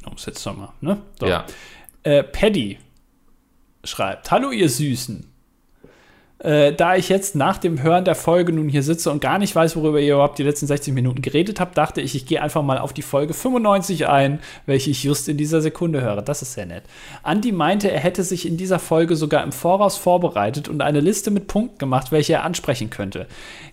Um 0.05 0.13
es 0.13 0.25
jetzt 0.25 0.45
nochmal, 0.45 0.69
ne? 0.81 1.01
So. 1.19 1.27
Ja. 1.27 1.45
Äh, 2.03 2.23
Paddy 2.23 2.77
schreibt: 3.83 4.29
Hallo, 4.31 4.51
ihr 4.51 4.69
Süßen. 4.69 5.31
Äh, 6.39 6.73
da 6.73 6.95
ich 6.95 7.09
jetzt 7.09 7.35
nach 7.35 7.57
dem 7.57 7.81
Hören 7.81 8.05
der 8.05 8.13
Folge 8.13 8.53
nun 8.53 8.69
hier 8.69 8.83
sitze 8.83 9.09
und 9.09 9.21
gar 9.21 9.39
nicht 9.39 9.55
weiß, 9.55 9.75
worüber 9.75 9.99
ihr 9.99 10.13
überhaupt 10.13 10.37
die 10.37 10.43
letzten 10.43 10.67
60 10.67 10.93
Minuten 10.93 11.23
geredet 11.23 11.59
habt, 11.59 11.77
dachte 11.77 11.99
ich, 11.99 12.13
ich 12.13 12.27
gehe 12.27 12.41
einfach 12.41 12.61
mal 12.61 12.77
auf 12.77 12.93
die 12.93 13.01
Folge 13.01 13.33
95 13.33 14.07
ein, 14.07 14.39
welche 14.67 14.91
ich 14.91 15.03
just 15.03 15.27
in 15.29 15.37
dieser 15.37 15.61
Sekunde 15.61 16.01
höre. 16.01 16.21
Das 16.21 16.43
ist 16.43 16.53
sehr 16.53 16.67
nett. 16.67 16.83
Andy 17.25 17.51
meinte, 17.51 17.89
er 17.89 17.99
hätte 17.99 18.23
sich 18.23 18.47
in 18.47 18.55
dieser 18.55 18.77
Folge 18.77 19.15
sogar 19.15 19.43
im 19.43 19.51
Voraus 19.51 19.97
vorbereitet 19.97 20.69
und 20.69 20.81
eine 20.81 20.99
Liste 20.99 21.31
mit 21.31 21.47
Punkten 21.47 21.79
gemacht, 21.79 22.11
welche 22.11 22.33
er 22.33 22.43
ansprechen 22.43 22.91
könnte. 22.91 23.25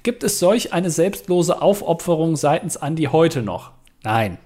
Gibt 0.02 0.24
es 0.24 0.38
solch 0.38 0.72
eine 0.72 0.90
selbstlose 0.90 1.60
Aufopferung 1.60 2.36
seitens 2.36 2.76
Andy 2.76 3.04
heute 3.04 3.42
noch? 3.42 3.72
Nein. 4.02 4.38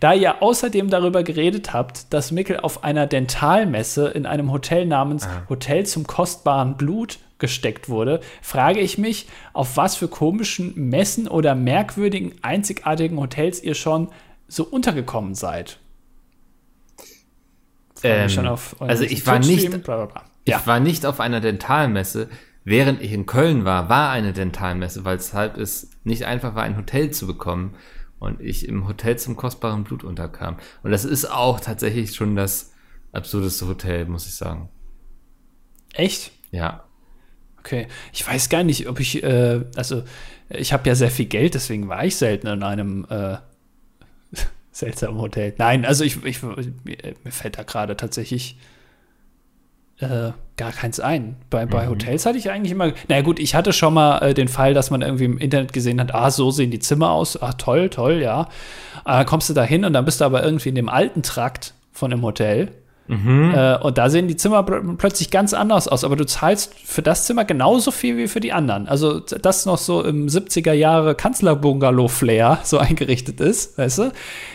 Da 0.00 0.12
ihr 0.12 0.42
außerdem 0.42 0.90
darüber 0.90 1.22
geredet 1.22 1.72
habt, 1.72 2.12
dass 2.12 2.30
Mickel 2.30 2.60
auf 2.60 2.84
einer 2.84 3.06
Dentalmesse 3.06 4.08
in 4.08 4.26
einem 4.26 4.52
Hotel 4.52 4.86
namens 4.86 5.24
ah. 5.24 5.42
Hotel 5.48 5.86
zum 5.86 6.06
kostbaren 6.06 6.76
Blut 6.76 7.18
gesteckt 7.38 7.88
wurde, 7.88 8.20
frage 8.42 8.80
ich 8.80 8.98
mich, 8.98 9.28
auf 9.52 9.76
was 9.76 9.96
für 9.96 10.08
komischen 10.08 10.74
Messen 10.88 11.28
oder 11.28 11.54
merkwürdigen, 11.54 12.34
einzigartigen 12.42 13.18
Hotels 13.18 13.62
ihr 13.62 13.74
schon 13.74 14.08
so 14.48 14.64
untergekommen 14.64 15.34
seid. 15.34 15.78
Ähm, 18.02 18.30
also 18.78 19.04
ich 19.04 19.26
war 19.26 19.38
nicht, 19.38 19.86
ja. 19.86 20.20
ich 20.44 20.66
war 20.66 20.80
nicht 20.80 21.04
auf 21.04 21.20
einer 21.20 21.40
Dentalmesse. 21.40 22.28
Während 22.64 23.02
ich 23.02 23.12
in 23.12 23.26
Köln 23.26 23.64
war, 23.64 23.88
war 23.88 24.10
eine 24.10 24.32
Dentalmesse, 24.32 25.04
weil 25.04 25.16
es 25.16 25.32
halt 25.32 25.56
es 25.56 25.90
nicht 26.04 26.24
einfach 26.24 26.54
war, 26.54 26.64
ein 26.64 26.76
Hotel 26.76 27.10
zu 27.10 27.26
bekommen 27.26 27.74
und 28.18 28.40
ich 28.40 28.66
im 28.66 28.88
Hotel 28.88 29.18
zum 29.18 29.36
kostbaren 29.36 29.84
Blut 29.84 30.04
unterkam. 30.04 30.56
Und 30.82 30.90
das 30.90 31.04
ist 31.04 31.30
auch 31.30 31.60
tatsächlich 31.60 32.14
schon 32.14 32.36
das 32.36 32.72
absurdeste 33.12 33.66
Hotel, 33.66 34.06
muss 34.06 34.26
ich 34.26 34.34
sagen. 34.34 34.68
Echt? 35.94 36.32
Ja. 36.50 36.84
Okay, 37.58 37.88
ich 38.12 38.26
weiß 38.26 38.48
gar 38.48 38.62
nicht, 38.62 38.88
ob 38.88 39.00
ich, 39.00 39.22
äh, 39.22 39.64
also 39.76 40.04
ich 40.48 40.72
habe 40.72 40.88
ja 40.88 40.94
sehr 40.94 41.10
viel 41.10 41.26
Geld, 41.26 41.54
deswegen 41.54 41.88
war 41.88 42.04
ich 42.04 42.16
selten 42.16 42.46
in 42.46 42.62
einem 42.62 43.06
äh, 43.10 43.36
seltsamen 44.70 45.20
Hotel. 45.20 45.54
Nein, 45.58 45.84
also 45.84 46.04
ich, 46.04 46.24
ich 46.24 46.42
mir 46.42 47.14
fällt 47.30 47.58
da 47.58 47.64
gerade 47.64 47.96
tatsächlich 47.96 48.58
äh, 50.00 50.32
gar 50.56 50.72
keins 50.72 51.00
ein. 51.00 51.36
Bei, 51.50 51.66
mhm. 51.66 51.70
bei 51.70 51.88
Hotels 51.88 52.26
hatte 52.26 52.38
ich 52.38 52.50
eigentlich 52.50 52.72
immer, 52.72 52.92
na 53.08 53.20
gut, 53.22 53.38
ich 53.38 53.54
hatte 53.54 53.72
schon 53.72 53.94
mal 53.94 54.18
äh, 54.18 54.34
den 54.34 54.48
Fall, 54.48 54.74
dass 54.74 54.90
man 54.90 55.02
irgendwie 55.02 55.24
im 55.24 55.38
Internet 55.38 55.72
gesehen 55.72 56.00
hat, 56.00 56.14
ah, 56.14 56.30
so 56.30 56.50
sehen 56.50 56.70
die 56.70 56.78
Zimmer 56.78 57.10
aus, 57.10 57.40
ah, 57.40 57.52
toll, 57.52 57.90
toll, 57.90 58.20
ja. 58.22 58.48
Äh, 59.06 59.24
kommst 59.24 59.48
du 59.50 59.54
da 59.54 59.62
hin 59.64 59.84
und 59.84 59.92
dann 59.92 60.04
bist 60.04 60.20
du 60.20 60.24
aber 60.24 60.42
irgendwie 60.42 60.68
in 60.68 60.74
dem 60.74 60.88
alten 60.88 61.22
Trakt 61.22 61.74
von 61.92 62.10
dem 62.10 62.22
Hotel 62.22 62.70
Mhm. 63.08 63.54
Äh, 63.54 63.78
und 63.78 63.98
da 63.98 64.10
sehen 64.10 64.28
die 64.28 64.36
Zimmer 64.36 64.62
plötzlich 64.62 65.30
ganz 65.30 65.54
anders 65.54 65.88
aus, 65.88 66.04
aber 66.04 66.14
du 66.14 66.26
zahlst 66.26 66.74
für 66.74 67.02
das 67.02 67.24
Zimmer 67.24 67.44
genauso 67.44 67.90
viel 67.90 68.16
wie 68.18 68.28
für 68.28 68.40
die 68.40 68.52
anderen. 68.52 68.86
Also 68.86 69.20
das 69.20 69.66
noch 69.66 69.78
so 69.78 70.04
im 70.04 70.28
70er 70.28 70.72
Jahre 70.72 71.14
Kanzlerbungalow-Flair 71.14 72.60
so 72.64 72.78
eingerichtet 72.78 73.40
ist, 73.40 73.78
weißt 73.78 73.98
du, 73.98 74.12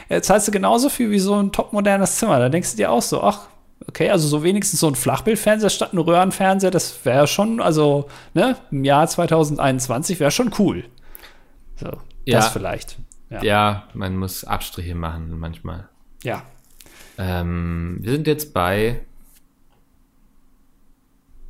äh, 0.10 0.22
zahlst 0.22 0.48
du 0.48 0.52
genauso 0.52 0.90
viel 0.90 1.10
wie 1.10 1.20
so 1.20 1.34
ein 1.34 1.52
topmodernes 1.52 2.18
Zimmer. 2.18 2.40
Da 2.40 2.50
denkst 2.50 2.72
du 2.72 2.78
dir 2.78 2.92
auch 2.92 3.02
so, 3.02 3.22
ach, 3.22 3.48
okay, 3.88 4.10
also 4.10 4.28
so 4.28 4.44
wenigstens 4.44 4.80
so 4.80 4.88
ein 4.88 4.96
Flachbildfernseher 4.96 5.70
statt 5.70 5.94
ein 5.94 5.98
Röhrenfernseher, 5.98 6.72
das 6.72 7.06
wäre 7.06 7.28
schon, 7.28 7.62
also 7.62 8.08
ne, 8.34 8.58
im 8.72 8.84
Jahr 8.84 9.08
2021 9.08 10.20
wäre 10.20 10.32
schon 10.32 10.52
cool. 10.60 10.86
So, 11.76 11.88
ja. 12.26 12.38
das 12.38 12.50
vielleicht. 12.50 12.98
Ja. 13.30 13.44
ja, 13.44 13.88
man 13.94 14.18
muss 14.18 14.44
Abstriche 14.44 14.96
machen 14.96 15.38
manchmal. 15.40 15.90
Ja, 16.24 16.44
ähm, 17.18 17.98
wir 18.02 18.12
sind 18.12 18.28
jetzt 18.28 18.54
bei 18.54 19.02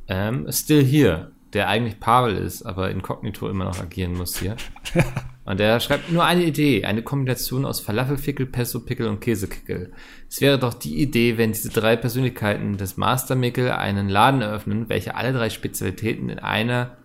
ähm, 0.08 0.46
Still 0.50 0.84
Here, 0.84 1.32
der 1.52 1.68
eigentlich 1.68 2.00
Pavel 2.00 2.36
ist, 2.36 2.62
aber 2.62 2.90
inkognito 2.90 3.48
immer 3.48 3.64
noch 3.64 3.80
agieren 3.80 4.14
muss 4.14 4.38
hier. 4.38 4.56
Und 5.44 5.60
der 5.60 5.78
schreibt 5.80 6.10
nur 6.10 6.24
eine 6.24 6.44
Idee, 6.44 6.84
eine 6.84 7.02
Kombination 7.02 7.66
aus 7.66 7.80
Falafelfickel, 7.80 8.46
Pesto-Pickel 8.46 9.08
und 9.08 9.20
Käsekickel. 9.20 9.92
Es 10.28 10.40
wäre 10.40 10.58
doch 10.58 10.72
die 10.72 11.02
Idee, 11.02 11.36
wenn 11.36 11.52
diese 11.52 11.68
drei 11.68 11.96
Persönlichkeiten 11.96 12.78
des 12.78 12.96
Mastermickel 12.96 13.70
einen 13.70 14.08
Laden 14.08 14.40
eröffnen, 14.40 14.88
welcher 14.88 15.16
alle 15.16 15.34
drei 15.34 15.50
Spezialitäten 15.50 16.30
in 16.30 16.38
einer 16.38 16.96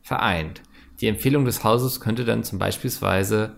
vereint. 0.00 0.62
Die 1.00 1.08
Empfehlung 1.08 1.44
des 1.44 1.62
Hauses 1.62 2.00
könnte 2.00 2.24
dann 2.24 2.42
zum 2.42 2.58
beispielsweise 2.58 3.56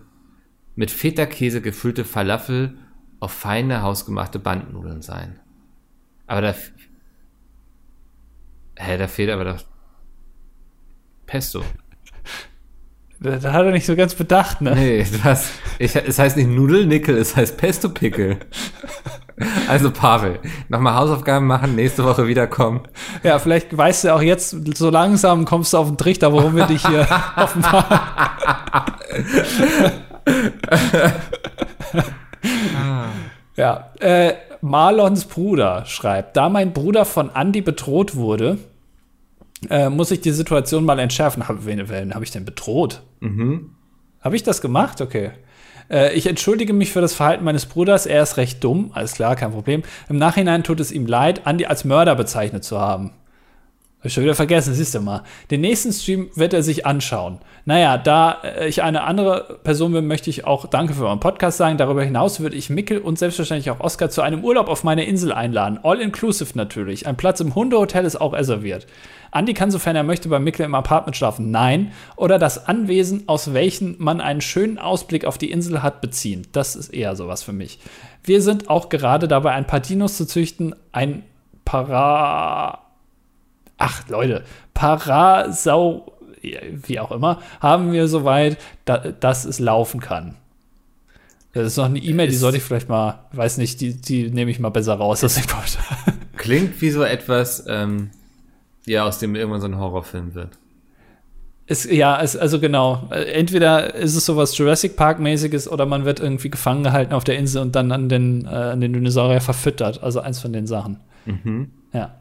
mit 0.75 0.91
Feta-Käse 0.91 1.61
gefüllte 1.61 2.03
Falafel 2.03 2.77
auf 3.19 3.31
feine 3.31 3.81
hausgemachte 3.81 4.39
Bandnudeln 4.39 5.01
sein. 5.01 5.39
Aber 6.27 6.41
da. 6.41 6.55
Hä, 8.75 8.97
da 8.97 9.07
fehlt 9.07 9.29
aber 9.29 9.45
doch. 9.45 9.63
Pesto. 11.25 11.63
Da, 13.19 13.37
da 13.37 13.51
hat 13.51 13.65
er 13.65 13.71
nicht 13.71 13.85
so 13.85 13.95
ganz 13.95 14.13
bedacht, 14.13 14.61
ne? 14.61 14.75
Nee, 14.75 15.05
das, 15.23 15.49
ich, 15.79 15.95
es 15.95 16.19
heißt 16.19 16.37
nicht 16.37 16.49
Nudelnickel, 16.49 17.17
es 17.17 17.35
heißt 17.35 17.57
Pesto-Pickel. 17.57 18.37
Also 19.67 19.91
Pavel, 19.91 20.39
nochmal 20.67 20.95
Hausaufgaben 20.95 21.45
machen, 21.45 21.75
nächste 21.75 22.03
Woche 22.03 22.27
wiederkommen. 22.27 22.81
Ja, 23.21 23.37
vielleicht 23.37 23.75
weißt 23.75 24.05
du 24.05 24.15
auch 24.15 24.21
jetzt, 24.21 24.55
so 24.77 24.89
langsam 24.89 25.45
kommst 25.45 25.73
du 25.73 25.77
auf 25.77 25.87
den 25.87 25.97
Trichter, 25.97 26.33
warum 26.33 26.55
wir 26.55 26.65
dich 26.65 26.85
hier 26.85 27.07
offenbar. 27.35 27.85
Ah. 32.75 33.05
Ja, 33.55 33.91
äh, 33.99 34.33
Marlons 34.61 35.25
Bruder 35.25 35.85
schreibt, 35.85 36.35
da 36.35 36.49
mein 36.49 36.73
Bruder 36.73 37.05
von 37.05 37.29
Andy 37.33 37.61
bedroht 37.61 38.15
wurde, 38.15 38.57
äh, 39.69 39.89
muss 39.89 40.11
ich 40.11 40.21
die 40.21 40.31
Situation 40.31 40.85
mal 40.85 40.99
entschärfen. 40.99 41.47
Hab, 41.47 41.65
wen, 41.65 41.89
wen 41.89 42.13
habe 42.13 42.23
ich 42.23 42.31
denn 42.31 42.45
bedroht? 42.45 43.01
Mhm. 43.19 43.71
Habe 44.21 44.35
ich 44.35 44.43
das 44.43 44.61
gemacht? 44.61 45.01
Okay. 45.01 45.31
Äh, 45.89 46.13
ich 46.13 46.27
entschuldige 46.27 46.73
mich 46.73 46.91
für 46.91 47.01
das 47.01 47.13
Verhalten 47.13 47.43
meines 47.43 47.65
Bruders. 47.65 48.05
Er 48.05 48.23
ist 48.23 48.37
recht 48.37 48.63
dumm. 48.63 48.91
Alles 48.93 49.13
klar, 49.13 49.35
kein 49.35 49.51
Problem. 49.51 49.83
Im 50.09 50.17
Nachhinein 50.17 50.63
tut 50.63 50.79
es 50.79 50.91
ihm 50.91 51.05
leid, 51.05 51.41
Andy 51.45 51.65
als 51.65 51.85
Mörder 51.85 52.15
bezeichnet 52.15 52.63
zu 52.63 52.79
haben. 52.79 53.11
Ich 54.07 54.13
schon 54.13 54.23
wieder 54.23 54.35
vergessen, 54.35 54.73
siehst 54.73 54.95
du 54.95 55.01
mal. 55.01 55.23
Den 55.51 55.61
nächsten 55.61 55.91
Stream 55.91 56.29
wird 56.33 56.53
er 56.53 56.63
sich 56.63 56.85
anschauen. 56.85 57.39
Naja, 57.65 57.97
da 57.97 58.37
äh, 58.41 58.67
ich 58.67 58.81
eine 58.81 59.03
andere 59.03 59.59
Person 59.63 59.91
bin, 59.91 60.07
möchte 60.07 60.29
ich 60.29 60.45
auch 60.45 60.65
Danke 60.67 60.93
für 60.93 61.05
euren 61.05 61.19
Podcast 61.19 61.57
sagen. 61.57 61.77
Darüber 61.77 62.03
hinaus 62.03 62.39
würde 62.39 62.55
ich 62.55 62.69
Mickel 62.69 62.99
und 62.99 63.19
selbstverständlich 63.19 63.69
auch 63.69 63.81
Oscar 63.81 64.09
zu 64.09 64.21
einem 64.21 64.45
Urlaub 64.45 64.69
auf 64.69 64.85
meine 64.85 65.03
Insel 65.03 65.33
einladen. 65.33 65.79
All 65.83 65.99
inclusive 65.99 66.57
natürlich. 66.57 67.05
Ein 67.05 67.17
Platz 67.17 67.41
im 67.41 67.53
Hundehotel 67.53 68.05
ist 68.05 68.19
auch 68.21 68.31
reserviert. 68.31 68.87
Andi 69.31 69.53
kann, 69.53 69.71
sofern 69.71 69.97
er 69.97 70.03
möchte, 70.03 70.29
bei 70.29 70.39
Mickel 70.39 70.65
im 70.65 70.73
Apartment 70.73 71.17
schlafen. 71.17 71.51
Nein. 71.51 71.91
Oder 72.15 72.39
das 72.39 72.65
Anwesen, 72.65 73.23
aus 73.27 73.53
welchem 73.53 73.95
man 73.99 74.21
einen 74.21 74.39
schönen 74.39 74.79
Ausblick 74.79 75.25
auf 75.25 75.37
die 75.37 75.51
Insel 75.51 75.83
hat, 75.83 75.99
beziehen. 75.99 76.47
Das 76.53 76.77
ist 76.77 76.93
eher 76.93 77.17
sowas 77.17 77.43
für 77.43 77.53
mich. 77.53 77.79
Wir 78.23 78.41
sind 78.41 78.69
auch 78.69 78.87
gerade 78.87 79.27
dabei, 79.27 79.51
ein 79.51 79.67
paar 79.67 79.81
Dinos 79.81 80.15
zu 80.15 80.25
züchten. 80.25 80.75
Ein 80.93 81.23
Para 81.65 82.86
ach 83.77 84.07
Leute, 84.09 84.43
Parasau, 84.73 86.13
wie 86.41 86.99
auch 86.99 87.11
immer, 87.11 87.39
haben 87.59 87.91
wir 87.91 88.07
soweit, 88.07 88.57
da, 88.85 88.97
dass 88.97 89.45
es 89.45 89.59
laufen 89.59 89.99
kann. 89.99 90.35
Das 91.53 91.67
ist 91.67 91.77
noch 91.77 91.85
eine 91.85 91.99
E-Mail, 91.99 92.27
die 92.27 92.35
sollte 92.35 92.57
ich 92.57 92.63
vielleicht 92.63 92.89
mal, 92.89 93.25
weiß 93.31 93.57
nicht, 93.57 93.81
die, 93.81 93.99
die 93.99 94.29
nehme 94.29 94.51
ich 94.51 94.59
mal 94.59 94.69
besser 94.69 94.95
raus 94.95 95.23
aus 95.23 95.35
dem 95.35 95.45
Klingt 96.37 96.79
wie 96.81 96.91
so 96.91 97.03
etwas, 97.03 97.65
ähm, 97.67 98.11
ja, 98.85 99.05
aus 99.05 99.19
dem 99.19 99.35
irgendwann 99.35 99.61
so 99.61 99.67
ein 99.67 99.77
Horrorfilm 99.77 100.35
wird. 100.35 100.57
Es, 101.65 101.83
ja, 101.83 102.21
es, 102.21 102.37
also 102.37 102.61
genau. 102.61 103.09
Entweder 103.11 103.93
ist 103.95 104.15
es 104.15 104.25
sowas 104.25 104.57
Jurassic 104.57 104.95
Park-mäßiges 104.95 105.69
oder 105.69 105.85
man 105.85 106.05
wird 106.05 106.21
irgendwie 106.21 106.49
gefangen 106.49 106.83
gehalten 106.83 107.13
auf 107.13 107.25
der 107.25 107.37
Insel 107.37 107.61
und 107.61 107.75
dann 107.75 107.91
an 107.91 108.07
den, 108.07 108.45
äh, 108.45 108.49
an 108.49 108.79
den 108.79 108.93
Dinosaurier 108.93 109.41
verfüttert. 109.41 110.01
Also 110.01 110.21
eins 110.21 110.39
von 110.39 110.53
den 110.53 110.65
Sachen. 110.65 111.01
Mhm. 111.25 111.71
Ja. 111.91 112.15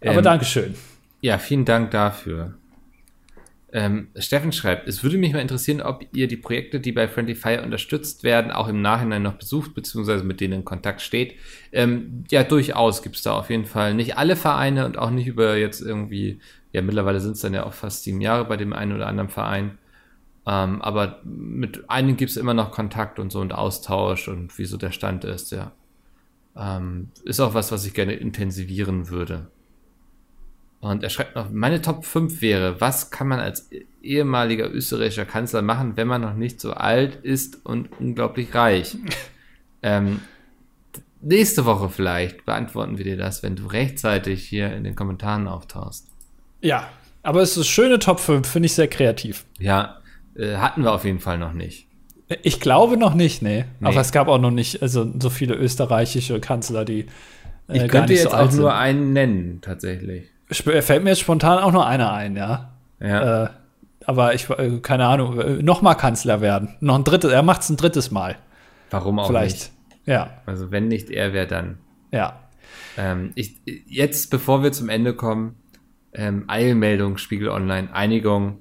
Aber 0.00 0.18
ähm, 0.18 0.22
Dankeschön. 0.22 0.74
Ja, 1.20 1.38
vielen 1.38 1.64
Dank 1.64 1.90
dafür. 1.90 2.54
Ähm, 3.72 4.08
Steffen 4.16 4.50
schreibt, 4.50 4.88
es 4.88 5.04
würde 5.04 5.16
mich 5.16 5.32
mal 5.32 5.38
interessieren, 5.38 5.80
ob 5.80 6.04
ihr 6.12 6.26
die 6.26 6.36
Projekte, 6.36 6.80
die 6.80 6.90
bei 6.90 7.06
Friendly 7.06 7.36
Fire 7.36 7.62
unterstützt 7.62 8.24
werden, 8.24 8.50
auch 8.50 8.66
im 8.66 8.82
Nachhinein 8.82 9.22
noch 9.22 9.34
besucht, 9.34 9.74
beziehungsweise 9.74 10.24
mit 10.24 10.40
denen 10.40 10.54
in 10.54 10.64
Kontakt 10.64 11.02
steht. 11.02 11.36
Ähm, 11.70 12.24
ja, 12.30 12.42
durchaus 12.42 13.02
gibt 13.02 13.16
es 13.16 13.22
da 13.22 13.32
auf 13.32 13.48
jeden 13.48 13.66
Fall 13.66 13.94
nicht 13.94 14.18
alle 14.18 14.34
Vereine 14.34 14.86
und 14.86 14.98
auch 14.98 15.10
nicht 15.10 15.28
über 15.28 15.56
jetzt 15.56 15.82
irgendwie, 15.82 16.40
ja, 16.72 16.82
mittlerweile 16.82 17.20
sind 17.20 17.32
es 17.32 17.40
dann 17.40 17.54
ja 17.54 17.64
auch 17.64 17.72
fast 17.72 18.02
sieben 18.02 18.20
Jahre 18.20 18.44
bei 18.44 18.56
dem 18.56 18.72
einen 18.72 18.92
oder 18.92 19.06
anderen 19.06 19.30
Verein. 19.30 19.78
Ähm, 20.46 20.82
aber 20.82 21.20
mit 21.22 21.88
einigen 21.88 22.16
gibt 22.16 22.32
es 22.32 22.36
immer 22.36 22.54
noch 22.54 22.72
Kontakt 22.72 23.20
und 23.20 23.30
so 23.30 23.40
und 23.40 23.52
Austausch 23.52 24.26
und 24.26 24.58
wie 24.58 24.64
so 24.64 24.78
der 24.78 24.90
Stand 24.90 25.24
ist, 25.24 25.52
ja. 25.52 25.72
Ähm, 26.56 27.10
ist 27.24 27.38
auch 27.38 27.54
was, 27.54 27.70
was 27.70 27.86
ich 27.86 27.94
gerne 27.94 28.14
intensivieren 28.14 29.10
würde. 29.10 29.46
Und 30.80 31.02
er 31.02 31.10
schreibt 31.10 31.36
noch, 31.36 31.50
meine 31.50 31.82
Top 31.82 32.06
5 32.06 32.40
wäre, 32.40 32.80
was 32.80 33.10
kann 33.10 33.28
man 33.28 33.38
als 33.38 33.68
ehemaliger 34.02 34.70
österreichischer 34.70 35.26
Kanzler 35.26 35.60
machen, 35.60 35.96
wenn 35.96 36.08
man 36.08 36.22
noch 36.22 36.34
nicht 36.34 36.60
so 36.60 36.72
alt 36.72 37.16
ist 37.16 37.64
und 37.66 37.88
unglaublich 38.00 38.54
reich? 38.54 38.96
ähm, 39.82 40.20
nächste 41.20 41.66
Woche 41.66 41.90
vielleicht 41.90 42.46
beantworten 42.46 42.96
wir 42.96 43.04
dir 43.04 43.18
das, 43.18 43.42
wenn 43.42 43.56
du 43.56 43.66
rechtzeitig 43.66 44.42
hier 44.46 44.72
in 44.74 44.84
den 44.84 44.94
Kommentaren 44.94 45.48
auftauchst. 45.48 46.06
Ja, 46.62 46.88
aber 47.22 47.42
es 47.42 47.50
ist 47.50 47.56
eine 47.58 47.64
schöne 47.64 47.98
Top 47.98 48.18
5, 48.18 48.48
finde 48.48 48.66
ich 48.66 48.74
sehr 48.74 48.88
kreativ. 48.88 49.44
Ja, 49.58 50.00
äh, 50.34 50.56
hatten 50.56 50.82
wir 50.82 50.92
auf 50.92 51.04
jeden 51.04 51.20
Fall 51.20 51.36
noch 51.36 51.52
nicht. 51.52 51.86
Ich 52.42 52.60
glaube 52.60 52.96
noch 52.96 53.14
nicht, 53.14 53.42
nee. 53.42 53.64
Nee. 53.80 53.86
Aber 53.86 54.00
es 54.00 54.12
gab 54.12 54.28
auch 54.28 54.38
noch 54.38 54.52
nicht 54.52 54.82
also 54.82 55.10
so 55.18 55.30
viele 55.30 55.54
österreichische 55.54 56.40
Kanzler, 56.40 56.84
die 56.84 57.00
äh, 57.00 57.06
Ich 57.72 57.78
gar 57.80 57.88
könnte 57.88 58.14
jetzt 58.14 58.22
so 58.22 58.28
auch 58.30 58.34
alt 58.34 58.52
nur 58.52 58.70
sind. 58.70 58.78
einen 58.78 59.12
nennen, 59.12 59.58
tatsächlich. 59.60 60.30
Sp- 60.50 60.82
Fällt 60.82 61.04
mir 61.04 61.10
jetzt 61.10 61.20
spontan 61.20 61.58
auch 61.58 61.72
nur 61.72 61.86
einer 61.86 62.12
ein, 62.12 62.36
ja. 62.36 62.70
Ja. 63.00 63.44
Äh, 63.44 63.48
aber 64.06 64.34
ich, 64.34 64.48
äh, 64.50 64.78
keine 64.80 65.06
Ahnung, 65.06 65.38
äh, 65.40 65.62
noch 65.62 65.82
mal 65.82 65.94
Kanzler 65.94 66.40
werden. 66.40 66.76
Noch 66.80 66.96
ein 66.96 67.04
drittes, 67.04 67.30
er 67.32 67.42
macht 67.42 67.62
es 67.62 67.70
ein 67.70 67.76
drittes 67.76 68.10
Mal. 68.10 68.36
Warum 68.90 69.18
auch 69.18 69.28
Vielleicht. 69.28 69.56
nicht? 69.56 69.72
Ja, 70.06 70.30
Also 70.46 70.70
wenn 70.70 70.88
nicht 70.88 71.10
er, 71.10 71.32
wer 71.32 71.46
dann? 71.46 71.78
ja. 72.10 72.40
Ähm, 72.96 73.30
ich, 73.36 73.56
jetzt, 73.86 74.30
bevor 74.30 74.62
wir 74.64 74.72
zum 74.72 74.88
Ende 74.88 75.14
kommen, 75.14 75.54
ähm, 76.12 76.44
Eilmeldung 76.48 77.18
Spiegel 77.18 77.48
Online, 77.48 77.92
Einigung 77.94 78.58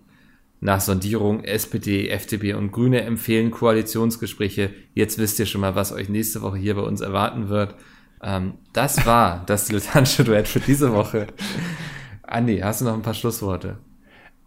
nach 0.62 0.82
Sondierung, 0.82 1.44
SPD, 1.44 2.10
FDP 2.10 2.54
und 2.54 2.72
Grüne 2.72 3.02
empfehlen 3.02 3.50
Koalitionsgespräche. 3.50 4.70
Jetzt 4.94 5.18
wisst 5.18 5.40
ihr 5.40 5.46
schon 5.48 5.62
mal, 5.62 5.74
was 5.76 5.92
euch 5.92 6.10
nächste 6.10 6.42
Woche 6.44 6.58
hier 6.58 6.76
bei 6.76 6.82
uns 6.82 7.02
erwarten 7.02 7.50
wird. 7.50 7.76
Ähm, 8.22 8.55
das 8.74 9.05
war 9.05 9.43
das 9.45 9.65
dilettantische 9.65 10.24
Duett 10.24 10.47
für 10.47 10.59
diese 10.59 10.93
Woche. 10.93 11.28
Andi, 12.24 12.59
hast 12.59 12.82
du 12.82 12.86
noch 12.86 12.93
ein 12.93 13.01
paar 13.01 13.13
Schlussworte? 13.13 13.78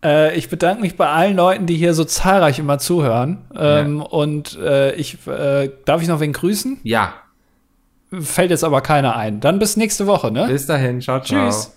Äh, 0.04 0.36
ich 0.36 0.48
bedanke 0.48 0.82
mich 0.82 0.96
bei 0.96 1.08
allen 1.08 1.36
Leuten, 1.36 1.66
die 1.66 1.76
hier 1.76 1.94
so 1.94 2.04
zahlreich 2.04 2.58
immer 2.58 2.78
zuhören. 2.78 3.38
Ähm, 3.56 4.02
Und 4.02 4.58
äh, 4.58 4.94
ich 4.94 5.26
äh, 5.26 5.70
darf 5.84 6.02
ich 6.02 6.08
noch 6.08 6.20
wen 6.20 6.32
grüßen? 6.32 6.80
Ja, 6.82 7.14
Fällt 8.20 8.50
jetzt 8.50 8.62
aber 8.62 8.82
keiner 8.82 9.16
ein. 9.16 9.40
Dann 9.40 9.58
bis 9.58 9.78
nächste 9.78 10.06
Woche, 10.06 10.30
ne? 10.30 10.46
bis 10.46 10.66
dahin. 10.66 11.00
Ciao, 11.00 11.20
ciao. 11.20 11.46
Tschüss. 11.46 11.72